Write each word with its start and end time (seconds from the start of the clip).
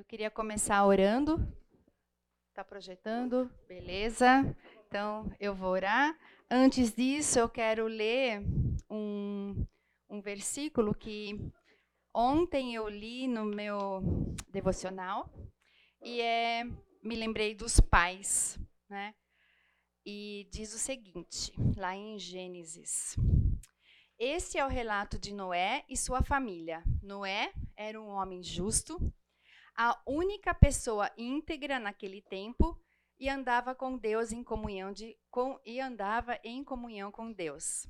Eu 0.00 0.04
queria 0.04 0.30
começar 0.30 0.82
orando. 0.86 1.46
Está 2.48 2.64
projetando? 2.64 3.52
Beleza. 3.68 4.56
Então, 4.86 5.30
eu 5.38 5.54
vou 5.54 5.68
orar. 5.72 6.18
Antes 6.50 6.94
disso, 6.94 7.38
eu 7.38 7.50
quero 7.50 7.86
ler 7.86 8.40
um, 8.88 9.54
um 10.08 10.22
versículo 10.22 10.94
que 10.94 11.38
ontem 12.14 12.74
eu 12.74 12.88
li 12.88 13.28
no 13.28 13.44
meu 13.44 14.00
devocional 14.48 15.30
e 16.02 16.22
é 16.22 16.64
me 17.02 17.14
lembrei 17.14 17.54
dos 17.54 17.78
pais, 17.78 18.58
né? 18.88 19.14
E 20.06 20.48
diz 20.50 20.72
o 20.72 20.78
seguinte, 20.78 21.52
lá 21.76 21.94
em 21.94 22.18
Gênesis: 22.18 23.16
Este 24.18 24.56
é 24.56 24.64
o 24.64 24.70
relato 24.70 25.18
de 25.18 25.34
Noé 25.34 25.84
e 25.90 25.94
sua 25.94 26.22
família. 26.22 26.82
Noé 27.02 27.52
era 27.76 28.00
um 28.00 28.08
homem 28.08 28.42
justo, 28.42 28.98
a 29.82 29.98
única 30.04 30.52
pessoa 30.52 31.10
íntegra 31.16 31.78
naquele 31.78 32.20
tempo 32.20 32.78
e 33.18 33.30
andava 33.30 33.74
com 33.74 33.96
Deus 33.96 34.30
em 34.30 34.44
comunhão 34.44 34.92
de, 34.92 35.18
com, 35.30 35.58
e 35.64 35.80
andava 35.80 36.38
em 36.44 36.62
comunhão 36.62 37.10
com 37.10 37.32
Deus. 37.32 37.86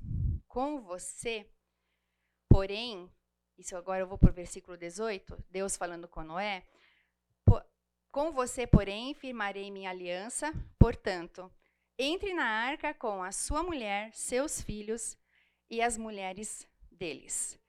Com 0.47 0.79
você, 0.79 1.45
porém, 2.47 3.11
isso 3.57 3.75
agora 3.75 3.99
eu 3.99 4.07
vou 4.07 4.17
para 4.17 4.29
o 4.29 4.33
versículo 4.33 4.77
18, 4.77 5.43
Deus 5.49 5.75
falando 5.75 6.07
com 6.07 6.23
Noé, 6.23 6.65
com 8.09 8.31
você, 8.31 8.65
porém, 8.65 9.13
firmarei 9.13 9.69
minha 9.69 9.89
aliança, 9.89 10.53
portanto, 10.79 11.51
entre 11.97 12.33
na 12.33 12.45
arca 12.45 12.93
com 12.93 13.21
a 13.21 13.33
sua 13.33 13.63
mulher, 13.63 14.13
seus 14.13 14.61
filhos 14.61 15.17
e 15.69 15.81
as 15.81 15.97
mulheres 15.97 16.65
deles. 16.89 17.60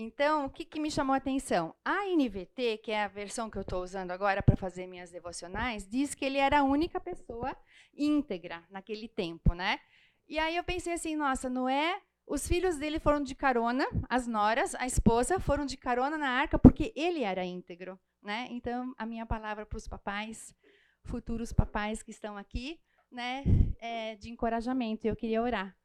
Então, 0.00 0.46
o 0.46 0.50
que, 0.50 0.64
que, 0.64 0.78
me 0.78 0.92
chamou 0.92 1.12
a 1.12 1.16
atenção? 1.16 1.74
A 1.84 2.06
NVT, 2.06 2.78
que 2.84 2.92
é 2.92 3.02
a 3.02 3.08
versão 3.08 3.50
que 3.50 3.58
eu 3.58 3.62
estou 3.62 3.82
usando 3.82 4.12
agora 4.12 4.40
para 4.40 4.54
fazer 4.54 4.86
minhas 4.86 5.10
devocionais, 5.10 5.88
diz 5.88 6.14
que 6.14 6.24
ele 6.24 6.38
era 6.38 6.60
a 6.60 6.62
única 6.62 7.00
pessoa 7.00 7.56
íntegra 7.92 8.62
naquele 8.70 9.08
tempo, 9.08 9.54
né? 9.54 9.80
E 10.28 10.38
aí 10.38 10.56
eu 10.56 10.62
pensei 10.62 10.92
assim, 10.92 11.16
nossa, 11.16 11.50
Noé, 11.50 12.00
os 12.24 12.46
filhos 12.46 12.76
dele 12.76 13.00
foram 13.00 13.20
de 13.20 13.34
carona, 13.34 13.88
as 14.08 14.28
noras, 14.28 14.72
a 14.76 14.86
esposa, 14.86 15.40
foram 15.40 15.66
de 15.66 15.76
carona 15.76 16.16
na 16.16 16.28
arca 16.28 16.60
porque 16.60 16.92
ele 16.94 17.24
era 17.24 17.44
íntegro, 17.44 17.98
né? 18.22 18.46
Então, 18.50 18.94
a 18.96 19.04
minha 19.04 19.26
palavra 19.26 19.66
para 19.66 19.78
os 19.78 19.88
papais, 19.88 20.54
futuros 21.02 21.52
papais 21.52 22.04
que 22.04 22.12
estão 22.12 22.36
aqui, 22.36 22.78
né, 23.10 23.42
é 23.80 24.14
de 24.14 24.30
encorajamento. 24.30 25.08
Eu 25.08 25.16
queria 25.16 25.42
orar. 25.42 25.77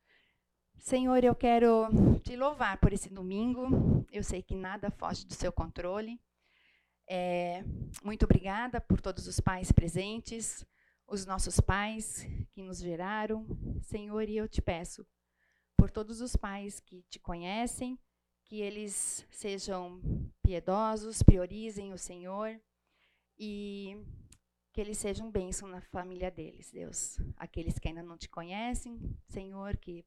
Senhor, 0.78 1.24
eu 1.24 1.34
quero 1.34 1.88
te 2.24 2.36
louvar 2.36 2.78
por 2.78 2.92
esse 2.92 3.10
domingo. 3.10 4.06
Eu 4.12 4.24
sei 4.24 4.42
que 4.42 4.56
nada 4.56 4.92
foge 4.92 5.26
do 5.26 5.34
seu 5.34 5.52
controle. 5.52 6.20
É, 7.08 7.64
muito 8.04 8.26
obrigada 8.26 8.80
por 8.80 9.02
todos 9.02 9.28
os 9.28 9.40
pais 9.40 9.72
presentes, 9.72 10.66
os 11.08 11.26
nossos 11.26 11.60
pais 11.60 12.26
que 12.52 12.62
nos 12.62 12.80
geraram. 12.80 13.46
Senhor, 13.82 14.28
e 14.28 14.38
eu 14.38 14.48
te 14.48 14.62
peço 14.62 15.06
por 15.78 15.92
todos 15.92 16.22
os 16.22 16.36
pais 16.36 16.80
que 16.80 17.04
te 17.10 17.20
conhecem, 17.20 18.00
que 18.46 18.62
eles 18.62 19.26
sejam 19.30 20.02
piedosos, 20.42 21.24
priorizem 21.24 21.94
o 21.94 21.98
Senhor 21.98 22.60
e 23.38 23.98
que 24.72 24.82
eles 24.82 24.98
sejam 24.98 25.30
bênção 25.30 25.68
na 25.68 25.82
família 25.82 26.32
deles, 26.32 26.72
Deus. 26.72 27.18
Aqueles 27.38 27.78
que 27.78 27.88
ainda 27.88 28.02
não 28.02 28.18
te 28.18 28.28
conhecem, 28.30 29.00
Senhor, 29.28 29.78
que 29.78 30.06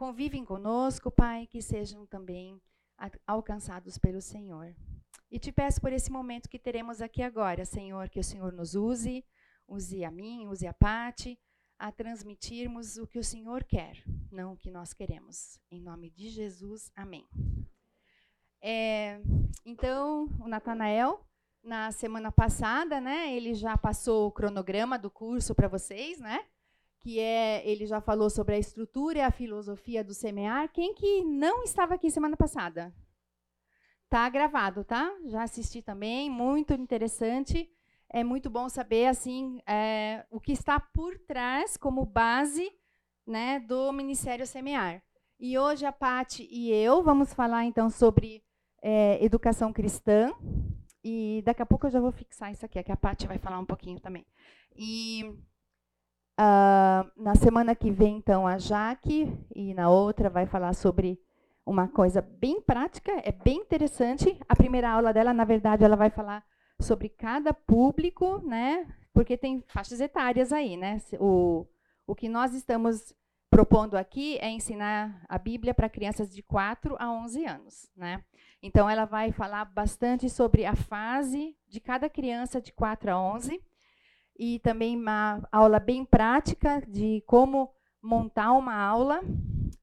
convivem 0.00 0.46
conosco, 0.46 1.10
Pai, 1.10 1.46
que 1.46 1.60
sejam 1.60 2.06
também 2.06 2.58
alcançados 3.26 3.98
pelo 3.98 4.22
Senhor. 4.22 4.74
E 5.30 5.38
te 5.38 5.52
peço 5.52 5.78
por 5.78 5.92
esse 5.92 6.10
momento 6.10 6.48
que 6.48 6.58
teremos 6.58 7.02
aqui 7.02 7.22
agora, 7.22 7.66
Senhor, 7.66 8.08
que 8.08 8.18
o 8.18 8.24
Senhor 8.24 8.50
nos 8.50 8.74
use, 8.74 9.22
use 9.68 10.02
a 10.02 10.10
mim, 10.10 10.46
use 10.46 10.66
a 10.66 10.72
Pati, 10.72 11.38
a 11.78 11.92
transmitirmos 11.92 12.96
o 12.96 13.06
que 13.06 13.18
o 13.18 13.22
Senhor 13.22 13.62
quer, 13.62 14.02
não 14.32 14.54
o 14.54 14.56
que 14.56 14.70
nós 14.70 14.94
queremos. 14.94 15.60
Em 15.70 15.82
nome 15.82 16.08
de 16.08 16.30
Jesus, 16.30 16.90
amém. 16.96 17.28
É, 18.62 19.20
então, 19.66 20.30
o 20.40 20.48
Natanael, 20.48 21.28
na 21.62 21.92
semana 21.92 22.32
passada, 22.32 23.02
né, 23.02 23.36
ele 23.36 23.52
já 23.52 23.76
passou 23.76 24.28
o 24.28 24.32
cronograma 24.32 24.98
do 24.98 25.10
curso 25.10 25.54
para 25.54 25.68
vocês, 25.68 26.18
né? 26.18 26.46
Que 27.00 27.18
é, 27.18 27.66
ele 27.68 27.86
já 27.86 28.00
falou 28.00 28.28
sobre 28.28 28.54
a 28.54 28.58
estrutura 28.58 29.18
e 29.18 29.22
a 29.22 29.30
filosofia 29.30 30.04
do 30.04 30.14
semear. 30.14 30.70
Quem 30.70 30.94
que 30.94 31.24
não 31.24 31.64
estava 31.64 31.94
aqui 31.94 32.10
semana 32.10 32.36
passada? 32.36 32.94
Tá 34.08 34.28
gravado, 34.28 34.84
tá? 34.84 35.10
Já 35.26 35.42
assisti 35.42 35.80
também, 35.80 36.30
muito 36.30 36.74
interessante. 36.74 37.70
É 38.08 38.22
muito 38.22 38.50
bom 38.50 38.68
saber 38.68 39.06
assim 39.06 39.60
é, 39.66 40.26
o 40.30 40.40
que 40.40 40.52
está 40.52 40.78
por 40.78 41.18
trás 41.18 41.76
como 41.76 42.04
base, 42.04 42.70
né, 43.26 43.60
do 43.60 43.92
Ministério 43.92 44.46
Semear. 44.46 45.02
E 45.38 45.56
hoje 45.56 45.86
a 45.86 45.92
Pati 45.92 46.46
e 46.50 46.70
eu 46.70 47.02
vamos 47.02 47.32
falar 47.32 47.64
então 47.64 47.88
sobre 47.88 48.42
é, 48.82 49.24
educação 49.24 49.72
cristã. 49.72 50.32
E 51.02 51.40
daqui 51.46 51.62
a 51.62 51.66
pouco 51.66 51.86
eu 51.86 51.90
já 51.90 52.00
vou 52.00 52.12
fixar 52.12 52.52
isso 52.52 52.66
aqui, 52.66 52.82
que 52.82 52.92
a 52.92 52.96
Pati 52.96 53.26
vai 53.26 53.38
falar 53.38 53.58
um 53.58 53.64
pouquinho 53.64 53.98
também. 54.00 54.26
E 54.76 55.34
Uh, 56.40 57.22
na 57.22 57.34
semana 57.34 57.74
que 57.74 57.90
vem, 57.90 58.16
então, 58.16 58.46
a 58.46 58.56
Jaque, 58.56 59.30
e 59.54 59.74
na 59.74 59.90
outra 59.90 60.30
vai 60.30 60.46
falar 60.46 60.72
sobre 60.72 61.20
uma 61.66 61.86
coisa 61.86 62.22
bem 62.22 62.62
prática, 62.62 63.12
é 63.22 63.30
bem 63.30 63.58
interessante. 63.58 64.40
A 64.48 64.56
primeira 64.56 64.90
aula 64.90 65.12
dela, 65.12 65.34
na 65.34 65.44
verdade, 65.44 65.84
ela 65.84 65.96
vai 65.96 66.08
falar 66.08 66.42
sobre 66.80 67.10
cada 67.10 67.52
público, 67.52 68.38
né? 68.38 68.86
Porque 69.12 69.36
tem 69.36 69.62
faixas 69.68 70.00
etárias 70.00 70.50
aí, 70.50 70.78
né? 70.78 70.96
O, 71.18 71.66
o 72.06 72.14
que 72.14 72.26
nós 72.26 72.54
estamos 72.54 73.14
propondo 73.50 73.96
aqui 73.96 74.38
é 74.38 74.48
ensinar 74.48 75.22
a 75.28 75.36
Bíblia 75.36 75.74
para 75.74 75.90
crianças 75.90 76.34
de 76.34 76.42
4 76.42 76.96
a 76.98 77.12
11 77.12 77.44
anos, 77.44 77.90
né? 77.94 78.24
Então 78.62 78.88
ela 78.88 79.04
vai 79.04 79.30
falar 79.30 79.66
bastante 79.66 80.30
sobre 80.30 80.64
a 80.64 80.74
fase 80.74 81.54
de 81.68 81.80
cada 81.80 82.08
criança 82.08 82.62
de 82.62 82.72
4 82.72 83.10
a 83.10 83.20
11 83.20 83.60
e 84.40 84.58
também 84.60 84.96
uma 84.96 85.46
aula 85.52 85.78
bem 85.78 86.02
prática 86.02 86.82
de 86.88 87.22
como 87.26 87.70
montar 88.02 88.52
uma 88.52 88.74
aula. 88.74 89.20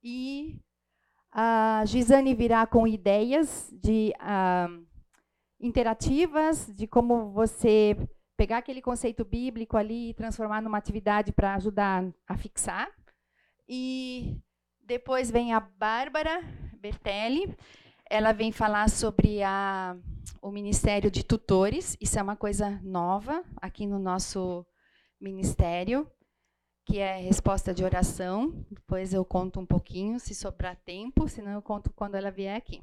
E 0.03 0.59
a 1.31 1.83
Gisane 1.85 2.33
virá 2.33 2.65
com 2.65 2.87
ideias 2.87 3.71
de 3.71 4.11
uh, 4.19 4.83
interativas, 5.59 6.73
de 6.73 6.87
como 6.87 7.29
você 7.29 7.95
pegar 8.35 8.57
aquele 8.57 8.81
conceito 8.81 9.23
bíblico 9.23 9.77
ali 9.77 10.09
e 10.09 10.13
transformar 10.15 10.59
numa 10.63 10.79
atividade 10.79 11.31
para 11.31 11.53
ajudar 11.53 12.03
a 12.27 12.35
fixar. 12.35 12.89
E 13.69 14.41
depois 14.81 15.29
vem 15.29 15.53
a 15.53 15.59
Bárbara 15.59 16.41
Bertelli, 16.79 17.55
ela 18.09 18.31
vem 18.31 18.51
falar 18.51 18.89
sobre 18.89 19.41
a 19.43 19.95
o 20.41 20.51
Ministério 20.51 21.11
de 21.11 21.23
Tutores. 21.23 21.97
Isso 21.99 22.17
é 22.17 22.23
uma 22.23 22.35
coisa 22.35 22.79
nova 22.83 23.43
aqui 23.57 23.85
no 23.85 23.99
nosso 23.99 24.65
ministério, 25.19 26.09
que 26.85 26.99
é 26.99 27.17
resposta 27.17 27.73
de 27.73 27.83
oração. 27.83 28.65
Depois 28.71 29.13
eu 29.13 29.25
conto 29.25 29.59
um 29.59 29.65
pouquinho, 29.65 30.19
se 30.19 30.33
sobrar 30.33 30.75
tempo, 30.85 31.27
senão 31.27 31.51
eu 31.51 31.61
conto 31.61 31.91
quando 31.91 32.15
ela 32.15 32.31
vier 32.31 32.55
aqui. 32.55 32.81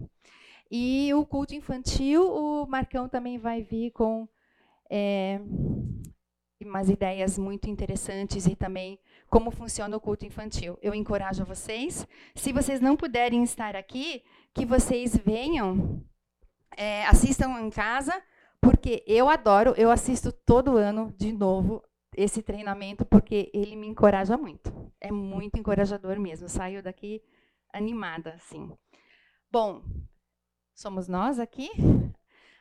E 0.70 1.12
o 1.14 1.24
culto 1.24 1.54
infantil, 1.54 2.22
o 2.22 2.66
Marcão 2.66 3.08
também 3.08 3.38
vai 3.38 3.62
vir 3.62 3.90
com 3.92 4.28
é, 4.90 5.40
umas 6.60 6.88
ideias 6.88 7.38
muito 7.38 7.68
interessantes 7.68 8.46
e 8.46 8.56
também 8.56 8.98
como 9.28 9.50
funciona 9.50 9.96
o 9.96 10.00
culto 10.00 10.26
infantil. 10.26 10.78
Eu 10.82 10.94
encorajo 10.94 11.44
vocês, 11.44 12.06
se 12.34 12.52
vocês 12.52 12.80
não 12.80 12.96
puderem 12.96 13.42
estar 13.42 13.76
aqui, 13.76 14.22
que 14.54 14.64
vocês 14.64 15.16
venham 15.16 16.02
é, 16.76 17.04
assistam 17.06 17.60
em 17.60 17.70
casa, 17.70 18.22
porque 18.60 19.04
eu 19.06 19.28
adoro, 19.28 19.74
eu 19.76 19.90
assisto 19.90 20.32
todo 20.32 20.76
ano 20.76 21.12
de 21.18 21.32
novo 21.32 21.82
esse 22.16 22.42
treinamento, 22.42 23.04
porque 23.04 23.50
ele 23.52 23.74
me 23.76 23.88
encoraja 23.88 24.36
muito. 24.36 24.72
É 25.00 25.10
muito 25.10 25.58
encorajador 25.58 26.18
mesmo. 26.18 26.48
Saio 26.48 26.82
daqui 26.82 27.20
animada, 27.72 28.34
assim. 28.34 28.70
Bom, 29.50 29.82
somos 30.72 31.08
nós 31.08 31.38
aqui. 31.38 31.70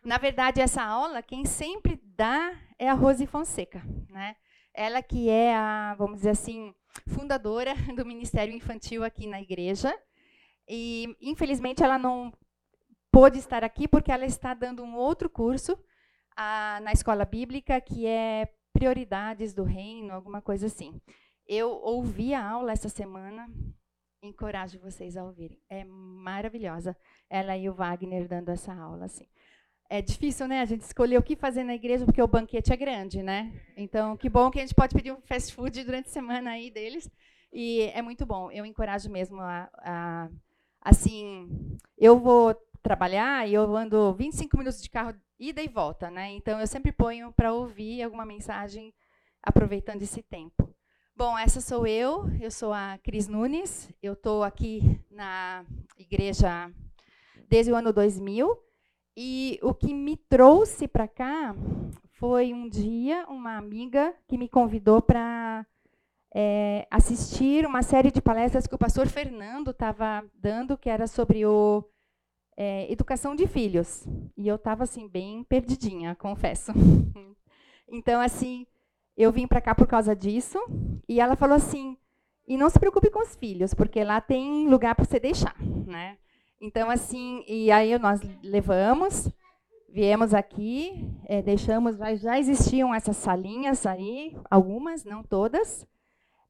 Na 0.04 0.18
verdade, 0.18 0.60
essa 0.60 0.84
aula, 0.84 1.22
quem 1.22 1.46
sempre 1.46 2.02
dá 2.04 2.54
é 2.78 2.90
a 2.90 2.94
Rose 2.94 3.26
Fonseca, 3.26 3.82
né? 4.10 4.36
Ela 4.74 5.02
que 5.04 5.30
é 5.30 5.56
a, 5.56 5.96
vamos 5.98 6.18
dizer 6.18 6.32
assim, 6.32 6.74
fundadora 7.08 7.74
do 7.96 8.06
Ministério 8.06 8.54
Infantil 8.54 9.04
aqui 9.04 9.28
na 9.28 9.40
igreja. 9.40 9.94
E, 10.68 11.16
infelizmente, 11.22 11.84
ela 11.84 11.98
não 11.98 12.32
pôde 13.12 13.38
estar 13.38 13.64
aqui 13.64 13.88
porque 13.88 14.12
ela 14.12 14.26
está 14.26 14.54
dando 14.54 14.84
um 14.84 14.96
outro 14.96 15.30
curso 15.30 15.78
a, 16.36 16.80
na 16.82 16.92
escola 16.92 17.26
bíblica 17.26 17.80
que 17.80 18.08
é 18.08 18.52
Prioridades 18.74 19.54
do 19.54 19.64
Reino, 19.64 20.14
alguma 20.14 20.42
coisa 20.42 20.66
assim. 20.66 21.00
Eu 21.48 21.70
ouvi 21.70 22.34
a 22.34 22.44
aula 22.44 22.72
essa 22.72 22.90
semana, 22.90 23.48
encorajo 24.22 24.80
vocês 24.80 25.16
a 25.16 25.24
ouvirem. 25.24 25.62
É 25.70 25.84
maravilhosa. 25.84 26.98
Ela 27.30 27.56
e 27.56 27.70
o 27.70 27.74
Wagner 27.74 28.28
dando 28.28 28.50
essa 28.50 28.74
aula 28.74 29.06
assim. 29.06 29.28
é 29.90 30.02
difícil, 30.02 30.48
né? 30.48 30.62
A 30.62 30.66
gente 30.66 30.82
escolher 30.82 31.18
o 31.18 31.24
que 31.24 31.36
fazer 31.36 31.64
na 31.64 31.76
igreja 31.76 32.06
porque 32.06 32.22
o 32.22 32.28
banquete 32.28 32.74
é 32.74 32.78
grande, 32.78 33.22
né? 33.22 33.54
Então, 33.78 34.18
que 34.18 34.30
bom 34.30 34.50
que 34.50 34.60
a 34.60 34.62
gente 34.62 34.74
pode 34.74 34.96
pedir 34.96 35.12
um 35.12 35.22
fast 35.22 35.54
food 35.54 35.84
durante 35.84 36.08
a 36.08 36.12
semana 36.12 36.52
aí 36.52 36.72
deles. 36.72 37.08
E 37.52 37.82
é 37.94 38.02
muito 38.02 38.26
bom. 38.26 38.50
Eu 38.52 38.66
encorajo 38.66 39.10
mesmo 39.10 39.40
a, 39.40 39.70
a 39.78 40.30
assim, 40.84 41.78
eu 41.98 42.20
vou 42.20 42.56
trabalhar 42.82 43.48
e 43.48 43.54
eu 43.54 43.76
ando 43.76 44.14
25 44.14 44.58
minutos 44.58 44.82
de 44.82 44.90
carro 44.90 45.16
ida 45.40 45.62
e 45.62 45.68
volta, 45.68 46.12
né? 46.12 46.32
Então 46.32 46.60
eu 46.60 46.68
sempre 46.68 46.92
ponho 46.92 47.32
para 47.32 47.54
ouvir 47.54 48.04
alguma 48.04 48.26
mensagem 48.26 48.94
aproveitando 49.42 50.02
esse 50.02 50.22
tempo. 50.22 50.70
Bom, 51.16 51.38
essa 51.38 51.62
sou 51.62 51.86
eu, 51.86 52.26
eu 52.42 52.50
sou 52.50 52.74
a 52.74 52.98
Cris 53.04 53.28
Nunes, 53.28 53.90
eu 54.02 54.14
estou 54.14 54.44
aqui 54.44 55.00
na 55.12 55.64
igreja 55.98 56.72
desde 57.48 57.72
o 57.72 57.76
ano 57.76 57.94
2000 57.94 58.58
e 59.16 59.60
o 59.62 59.74
que 59.74 59.94
me 59.94 60.18
trouxe 60.18 60.88
para 60.88 61.08
cá 61.08 61.56
foi 62.14 62.52
um 62.54 62.68
dia 62.68 63.26
uma 63.28 63.58
amiga 63.58 64.14
que 64.28 64.38
me 64.38 64.50
convidou 64.50 65.02
para 65.02 65.66
é, 66.34 66.88
assistir 66.90 67.66
uma 67.66 67.84
série 67.84 68.12
de 68.12 68.22
palestras 68.22 68.66
que 68.66 68.76
o 68.76 68.78
pastor 68.78 69.08
Fernando 69.08 69.72
estava 69.72 70.26
dando, 70.34 70.78
que 70.78 70.90
era 70.90 71.06
sobre 71.08 71.46
o 71.46 71.84
é, 72.58 72.92
educação 72.92 73.36
de 73.36 73.48
filhos. 73.48 74.08
E 74.36 74.48
eu 74.48 74.56
estava 74.56 74.84
assim 74.84 75.08
bem 75.08 75.44
perdidinha, 75.44 76.16
confesso. 76.16 76.72
então 77.88 78.20
assim, 78.20 78.66
eu 79.16 79.32
vim 79.32 79.48
para 79.48 79.62
cá 79.62 79.76
por 79.76 79.88
causa 79.88 80.16
disso. 80.16 80.60
E 81.08 81.20
ela 81.20 81.36
falou 81.36 81.56
assim: 81.56 81.98
e 82.48 82.58
não 82.58 82.70
se 82.70 82.80
preocupe 82.80 83.10
com 83.10 83.22
os 83.22 83.36
filhos, 83.36 83.74
porque 83.74 84.04
lá 84.04 84.20
tem 84.20 84.68
lugar 84.68 84.96
para 84.96 85.06
você 85.06 85.20
deixar, 85.20 85.56
né? 85.86 86.18
Então, 86.60 86.90
assim, 86.90 87.44
e 87.48 87.70
aí 87.72 87.98
nós 88.00 88.22
levamos, 88.42 89.30
viemos 89.90 90.34
aqui, 90.34 91.10
é, 91.26 91.42
deixamos, 91.42 91.98
já, 91.98 92.16
já 92.16 92.40
existiam 92.40 92.94
essas 92.94 93.18
salinhas 93.18 93.86
aí, 93.86 94.36
algumas, 94.50 95.04
não 95.04 95.24
todas, 95.24 95.86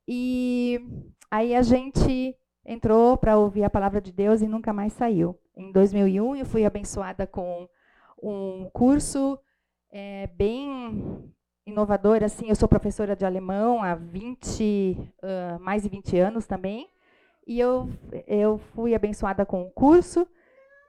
e 0.07 0.79
aí 1.29 1.55
a 1.55 1.61
gente 1.61 2.35
entrou 2.65 3.17
para 3.17 3.37
ouvir 3.37 3.63
a 3.63 3.69
palavra 3.69 3.99
de 4.01 4.11
Deus 4.11 4.41
e 4.41 4.47
nunca 4.47 4.71
mais 4.71 4.93
saiu. 4.93 5.37
Em 5.55 5.71
2001, 5.71 6.35
eu 6.37 6.45
fui 6.45 6.65
abençoada 6.65 7.27
com 7.27 7.67
um 8.21 8.69
curso 8.71 9.37
é, 9.91 10.27
bem 10.27 11.31
inovador, 11.65 12.23
assim, 12.23 12.49
eu 12.49 12.55
sou 12.55 12.67
professora 12.67 13.15
de 13.15 13.25
alemão 13.25 13.83
há 13.83 13.95
20, 13.95 14.97
uh, 15.21 15.59
mais 15.59 15.83
de 15.83 15.89
20 15.89 16.17
anos 16.17 16.45
também, 16.45 16.89
e 17.45 17.59
eu, 17.59 17.89
eu 18.27 18.57
fui 18.57 18.95
abençoada 18.95 19.45
com 19.45 19.63
um 19.63 19.69
curso. 19.69 20.27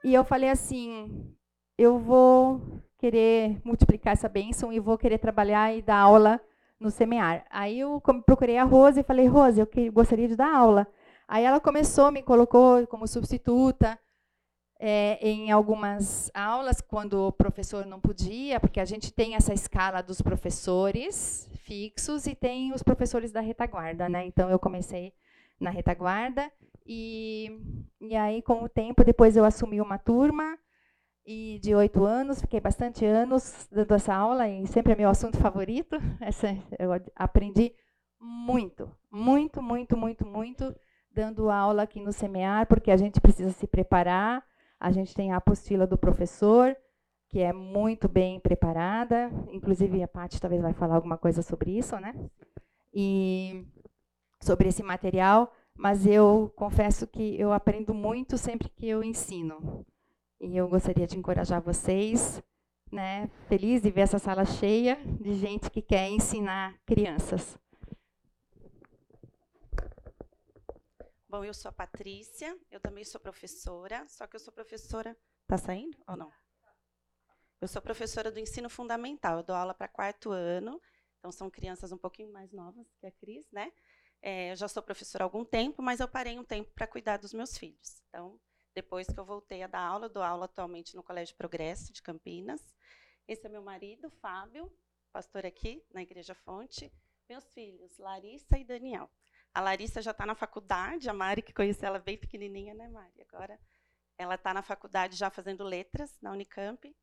E 0.03 0.13
eu 0.13 0.23
falei 0.23 0.49
assim: 0.49 1.33
eu 1.77 1.99
vou 1.99 2.61
querer 2.97 3.59
multiplicar 3.63 4.13
essa 4.13 4.29
bênção 4.29 4.71
e 4.71 4.79
vou 4.79 4.97
querer 4.97 5.17
trabalhar 5.17 5.75
e 5.75 5.81
dar 5.81 5.97
aula 5.97 6.39
no 6.79 6.91
semear. 6.91 7.45
Aí 7.49 7.79
eu 7.79 8.01
procurei 8.25 8.57
a 8.57 8.63
Rose 8.63 8.99
e 8.99 9.03
falei: 9.03 9.27
Rose, 9.27 9.59
eu 9.59 9.67
gostaria 9.91 10.27
de 10.27 10.35
dar 10.35 10.53
aula. 10.53 10.87
Aí 11.27 11.43
ela 11.43 11.59
começou, 11.59 12.11
me 12.11 12.21
colocou 12.21 12.85
como 12.87 13.07
substituta 13.07 13.97
é, 14.79 15.17
em 15.21 15.51
algumas 15.51 16.29
aulas, 16.33 16.81
quando 16.81 17.27
o 17.27 17.31
professor 17.31 17.85
não 17.85 17.99
podia, 17.99 18.59
porque 18.59 18.79
a 18.79 18.85
gente 18.85 19.11
tem 19.11 19.35
essa 19.35 19.53
escala 19.53 20.01
dos 20.01 20.21
professores 20.21 21.49
fixos 21.63 22.27
e 22.27 22.35
tem 22.35 22.73
os 22.73 22.83
professores 22.83 23.31
da 23.31 23.41
retaguarda. 23.41 24.07
Né? 24.07 24.25
Então 24.25 24.49
eu 24.49 24.59
comecei 24.59 25.13
na 25.59 25.69
retaguarda. 25.69 26.51
E, 26.85 27.59
e 27.99 28.15
aí, 28.15 28.41
com 28.43 28.63
o 28.63 28.69
tempo, 28.69 29.03
depois 29.03 29.35
eu 29.35 29.43
assumi 29.43 29.81
uma 29.81 29.97
turma 29.97 30.57
e 31.25 31.59
de 31.59 31.73
oito 31.73 32.03
anos, 32.05 32.39
fiquei 32.39 32.59
bastante 32.59 33.03
anos 33.03 33.67
dando 33.71 33.95
essa 33.95 34.13
aula 34.13 34.47
e 34.47 34.67
sempre 34.67 34.93
é 34.93 34.95
meu 34.95 35.09
assunto 35.09 35.37
favorito. 35.37 35.95
Essa, 36.21 36.49
eu 36.77 36.91
aprendi 37.15 37.73
muito, 38.19 38.89
muito, 39.11 39.61
muito, 39.61 39.97
muito, 39.97 40.25
muito 40.25 40.75
dando 41.11 41.49
aula 41.49 41.83
aqui 41.83 41.99
no 41.99 42.13
Semear, 42.13 42.67
porque 42.67 42.91
a 42.91 42.97
gente 42.97 43.19
precisa 43.19 43.51
se 43.51 43.65
preparar. 43.65 44.43
A 44.79 44.91
gente 44.91 45.15
tem 45.15 45.31
a 45.31 45.37
apostila 45.37 45.87
do 45.87 45.97
professor, 45.97 46.75
que 47.29 47.39
é 47.39 47.51
muito 47.51 48.07
bem 48.07 48.39
preparada. 48.39 49.31
Inclusive, 49.51 50.03
a 50.03 50.07
Paty 50.07 50.39
talvez 50.39 50.61
vai 50.61 50.73
falar 50.73 50.95
alguma 50.95 51.17
coisa 51.17 51.41
sobre 51.41 51.75
isso, 51.75 51.97
né? 51.99 52.13
E 52.93 53.65
sobre 54.39 54.67
esse 54.67 54.83
material, 54.83 55.51
mas 55.73 56.05
eu 56.05 56.53
confesso 56.55 57.07
que 57.07 57.39
eu 57.39 57.51
aprendo 57.51 57.93
muito 57.93 58.37
sempre 58.37 58.69
que 58.69 58.87
eu 58.87 59.03
ensino. 59.03 59.85
E 60.45 60.55
eu 60.55 60.67
gostaria 60.67 61.07
de 61.07 61.17
encorajar 61.17 61.59
vocês, 61.59 62.39
né, 62.91 63.27
feliz 63.47 63.81
de 63.81 63.89
ver 63.89 64.01
essa 64.01 64.19
sala 64.19 64.45
cheia 64.45 64.95
de 65.19 65.33
gente 65.33 65.71
que 65.71 65.81
quer 65.81 66.07
ensinar 66.07 66.77
crianças. 66.85 67.57
Bom, 71.27 71.43
eu 71.43 71.51
sou 71.51 71.69
a 71.69 71.71
Patrícia, 71.71 72.55
eu 72.69 72.79
também 72.79 73.03
sou 73.03 73.19
professora, 73.19 74.07
só 74.07 74.27
que 74.27 74.35
eu 74.35 74.39
sou 74.39 74.53
professora. 74.53 75.17
Está 75.41 75.57
saindo 75.57 75.97
ou 76.07 76.15
não? 76.15 76.31
Eu 77.59 77.67
sou 77.67 77.81
professora 77.81 78.31
do 78.31 78.39
ensino 78.39 78.69
fundamental, 78.69 79.39
eu 79.39 79.43
dou 79.43 79.55
aula 79.55 79.73
para 79.73 79.87
quarto 79.87 80.29
ano, 80.29 80.79
então 81.17 81.31
são 81.31 81.49
crianças 81.49 81.91
um 81.91 81.97
pouquinho 81.97 82.31
mais 82.31 82.51
novas 82.53 82.85
que 82.99 83.07
a 83.07 83.11
Cris, 83.11 83.49
né? 83.51 83.71
É, 84.21 84.51
eu 84.51 84.55
já 84.55 84.67
sou 84.67 84.83
professora 84.83 85.23
há 85.23 85.25
algum 85.25 85.43
tempo, 85.43 85.81
mas 85.81 85.99
eu 85.99 86.07
parei 86.07 86.37
um 86.37 86.43
tempo 86.43 86.71
para 86.75 86.85
cuidar 86.85 87.17
dos 87.17 87.33
meus 87.33 87.57
filhos. 87.57 88.03
Então, 88.09 88.39
depois 88.75 89.07
que 89.07 89.17
eu 89.17 89.23
voltei 89.23 89.63
a 89.63 89.67
dar 89.67 89.79
aula, 89.79 90.09
dou 90.09 90.21
aula 90.21 90.45
atualmente 90.45 90.97
no 90.97 91.01
Colégio 91.01 91.33
Progresso 91.37 91.93
de 91.93 92.01
Campinas. 92.01 92.75
Esse 93.25 93.47
é 93.47 93.49
meu 93.49 93.63
marido, 93.63 94.09
Fábio, 94.09 94.69
pastor 95.13 95.45
aqui 95.45 95.81
na 95.93 96.01
Igreja 96.01 96.35
Fonte. 96.35 96.91
Meus 97.29 97.45
filhos, 97.53 97.97
Larissa 97.97 98.57
e 98.57 98.65
Daniel. 98.65 99.09
A 99.53 99.61
Larissa 99.61 100.01
já 100.01 100.11
está 100.11 100.25
na 100.25 100.35
faculdade, 100.35 101.09
a 101.09 101.13
Mari, 101.13 101.41
que 101.41 101.53
conheci 101.53 101.85
ela 101.85 101.99
bem 101.99 102.17
pequenininha, 102.17 102.73
né, 102.73 102.89
Mari? 102.89 103.21
Agora 103.21 103.57
ela 104.17 104.35
está 104.35 104.53
na 104.53 104.61
faculdade 104.61 105.15
já 105.15 105.29
fazendo 105.29 105.63
letras 105.63 106.19
na 106.21 106.33
Unicamp. 106.33 106.93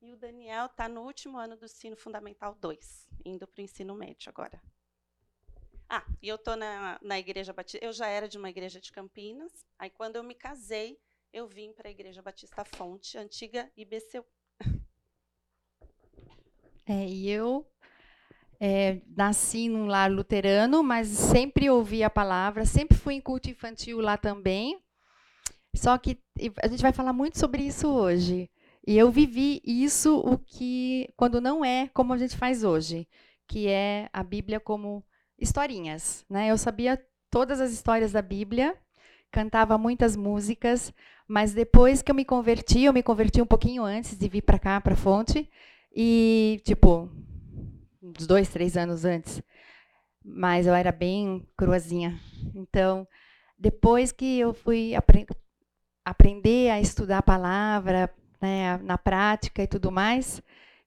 E 0.00 0.12
o 0.12 0.16
Daniel 0.16 0.66
está 0.66 0.88
no 0.88 1.02
último 1.02 1.36
ano 1.38 1.56
do 1.56 1.64
ensino 1.64 1.96
fundamental 1.96 2.54
2, 2.54 3.08
indo 3.24 3.48
para 3.48 3.60
o 3.60 3.64
ensino 3.64 3.96
médio 3.96 4.30
agora. 4.30 4.62
Ah, 5.88 6.04
e 6.22 6.28
eu 6.28 6.36
estou 6.36 6.56
na, 6.56 6.98
na 7.02 7.18
Igreja 7.18 7.52
Batista. 7.52 7.84
Eu 7.84 7.92
já 7.92 8.06
era 8.06 8.28
de 8.28 8.38
uma 8.38 8.50
igreja 8.50 8.80
de 8.80 8.92
Campinas. 8.92 9.66
Aí, 9.76 9.90
quando 9.90 10.16
eu 10.16 10.22
me 10.22 10.34
casei, 10.34 11.00
eu 11.32 11.46
vim 11.46 11.72
para 11.72 11.88
a 11.88 11.90
Igreja 11.90 12.22
Batista 12.22 12.64
Fonte, 12.64 13.18
antiga 13.18 13.70
IBCU. 13.76 14.24
É, 16.88 17.04
e 17.04 17.28
eu 17.28 17.66
é, 18.60 19.00
nasci 19.16 19.68
num 19.68 19.86
lar 19.86 20.10
luterano, 20.10 20.82
mas 20.82 21.08
sempre 21.08 21.68
ouvi 21.68 22.02
a 22.02 22.10
palavra, 22.10 22.64
sempre 22.64 22.96
fui 22.96 23.14
em 23.14 23.20
culto 23.20 23.50
infantil 23.50 24.00
lá 24.00 24.16
também. 24.16 24.80
Só 25.74 25.98
que 25.98 26.18
a 26.62 26.68
gente 26.68 26.82
vai 26.82 26.92
falar 26.92 27.12
muito 27.12 27.38
sobre 27.38 27.62
isso 27.62 27.88
hoje. 27.88 28.50
E 28.86 28.96
eu 28.96 29.10
vivi 29.10 29.60
isso, 29.64 30.18
o 30.20 30.38
que 30.38 31.12
quando 31.16 31.40
não 31.40 31.64
é 31.64 31.88
como 31.88 32.12
a 32.12 32.16
gente 32.16 32.36
faz 32.36 32.62
hoje, 32.62 33.06
que 33.46 33.66
é 33.66 34.08
a 34.12 34.22
Bíblia 34.22 34.60
como 34.60 35.04
historinhas. 35.38 36.24
Né? 36.30 36.48
Eu 36.50 36.56
sabia 36.56 37.04
todas 37.30 37.60
as 37.60 37.72
histórias 37.72 38.12
da 38.12 38.22
Bíblia, 38.22 38.76
cantava 39.36 39.76
muitas 39.76 40.16
músicas, 40.16 40.94
mas 41.28 41.52
depois 41.52 42.00
que 42.00 42.10
eu 42.10 42.14
me 42.14 42.24
converti, 42.24 42.84
eu 42.84 42.92
me 42.94 43.02
converti 43.02 43.42
um 43.42 43.46
pouquinho 43.46 43.84
antes 43.84 44.16
de 44.16 44.28
vir 44.30 44.40
para 44.40 44.58
cá, 44.58 44.80
para 44.80 44.96
Fonte, 44.96 45.46
e, 45.94 46.58
tipo, 46.64 47.06
uns 48.02 48.26
dois, 48.26 48.48
três 48.48 48.78
anos 48.78 49.04
antes. 49.04 49.42
Mas 50.24 50.66
eu 50.66 50.74
era 50.74 50.90
bem 50.90 51.46
cruazinha. 51.54 52.18
Então, 52.54 53.06
depois 53.58 54.10
que 54.10 54.38
eu 54.38 54.54
fui 54.54 54.94
apre 54.94 55.26
aprender 56.02 56.70
a 56.70 56.80
estudar 56.80 57.18
a 57.18 57.22
palavra, 57.22 58.10
né, 58.40 58.78
na 58.78 58.96
prática 58.96 59.62
e 59.62 59.66
tudo 59.66 59.92
mais, 59.92 60.40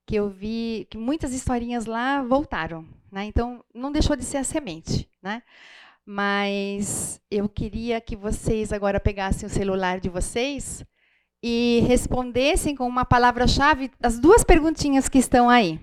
que 0.07 0.15
eu 0.15 0.27
vi 0.27 0.87
que 0.89 0.97
muitas 0.97 1.33
historinhas 1.33 1.85
lá 1.85 2.23
voltaram. 2.23 2.87
Né? 3.11 3.25
Então, 3.25 3.63
não 3.75 3.91
deixou 3.91 4.15
de 4.15 4.23
ser 4.23 4.37
a 4.37 4.43
semente. 4.43 5.07
Né? 5.21 5.43
Mas 6.11 7.21
eu 7.29 7.47
queria 7.47 8.01
que 8.01 8.15
vocês 8.15 8.73
agora 8.73 8.99
pegassem 8.99 9.45
o 9.45 9.49
celular 9.49 9.99
de 9.99 10.09
vocês 10.09 10.83
e 11.43 11.83
respondessem 11.87 12.75
com 12.75 12.87
uma 12.87 13.05
palavra-chave 13.05 13.91
as 14.01 14.17
duas 14.17 14.43
perguntinhas 14.43 15.07
que 15.07 15.19
estão 15.19 15.47
aí. 15.47 15.79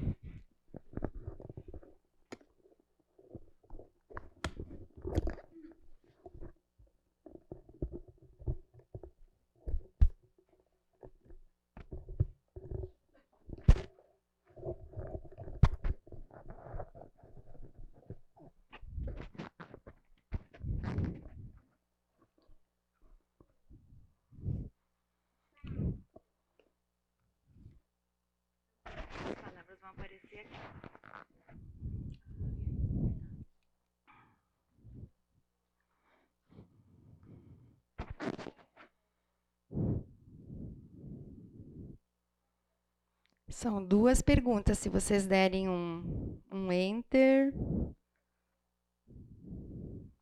São 43.56 43.82
duas 43.82 44.20
perguntas. 44.20 44.76
Se 44.76 44.90
vocês 44.90 45.26
derem 45.26 45.66
um, 45.66 46.38
um 46.52 46.70
enter. 46.70 47.54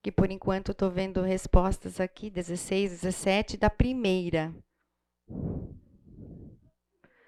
Que 0.00 0.12
por 0.12 0.30
enquanto 0.30 0.70
estou 0.70 0.88
vendo 0.88 1.20
respostas 1.20 1.98
aqui, 1.98 2.30
16, 2.30 2.92
17, 2.92 3.56
da 3.56 3.68
primeira. 3.68 4.54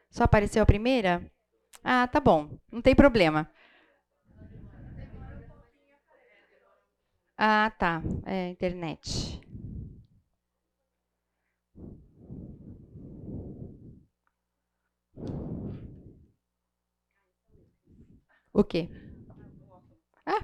Só 0.08 0.22
apareceu 0.22 0.62
a 0.62 0.66
primeira? 0.66 1.28
Ah, 1.82 2.06
tá 2.06 2.20
bom, 2.20 2.56
não 2.70 2.80
tem 2.80 2.94
problema. 2.94 3.50
Ah, 7.36 7.72
tá, 7.76 8.00
é 8.24 8.50
internet. 8.50 9.40
O 18.56 18.64
quê? 18.64 18.88
Ah. 20.24 20.42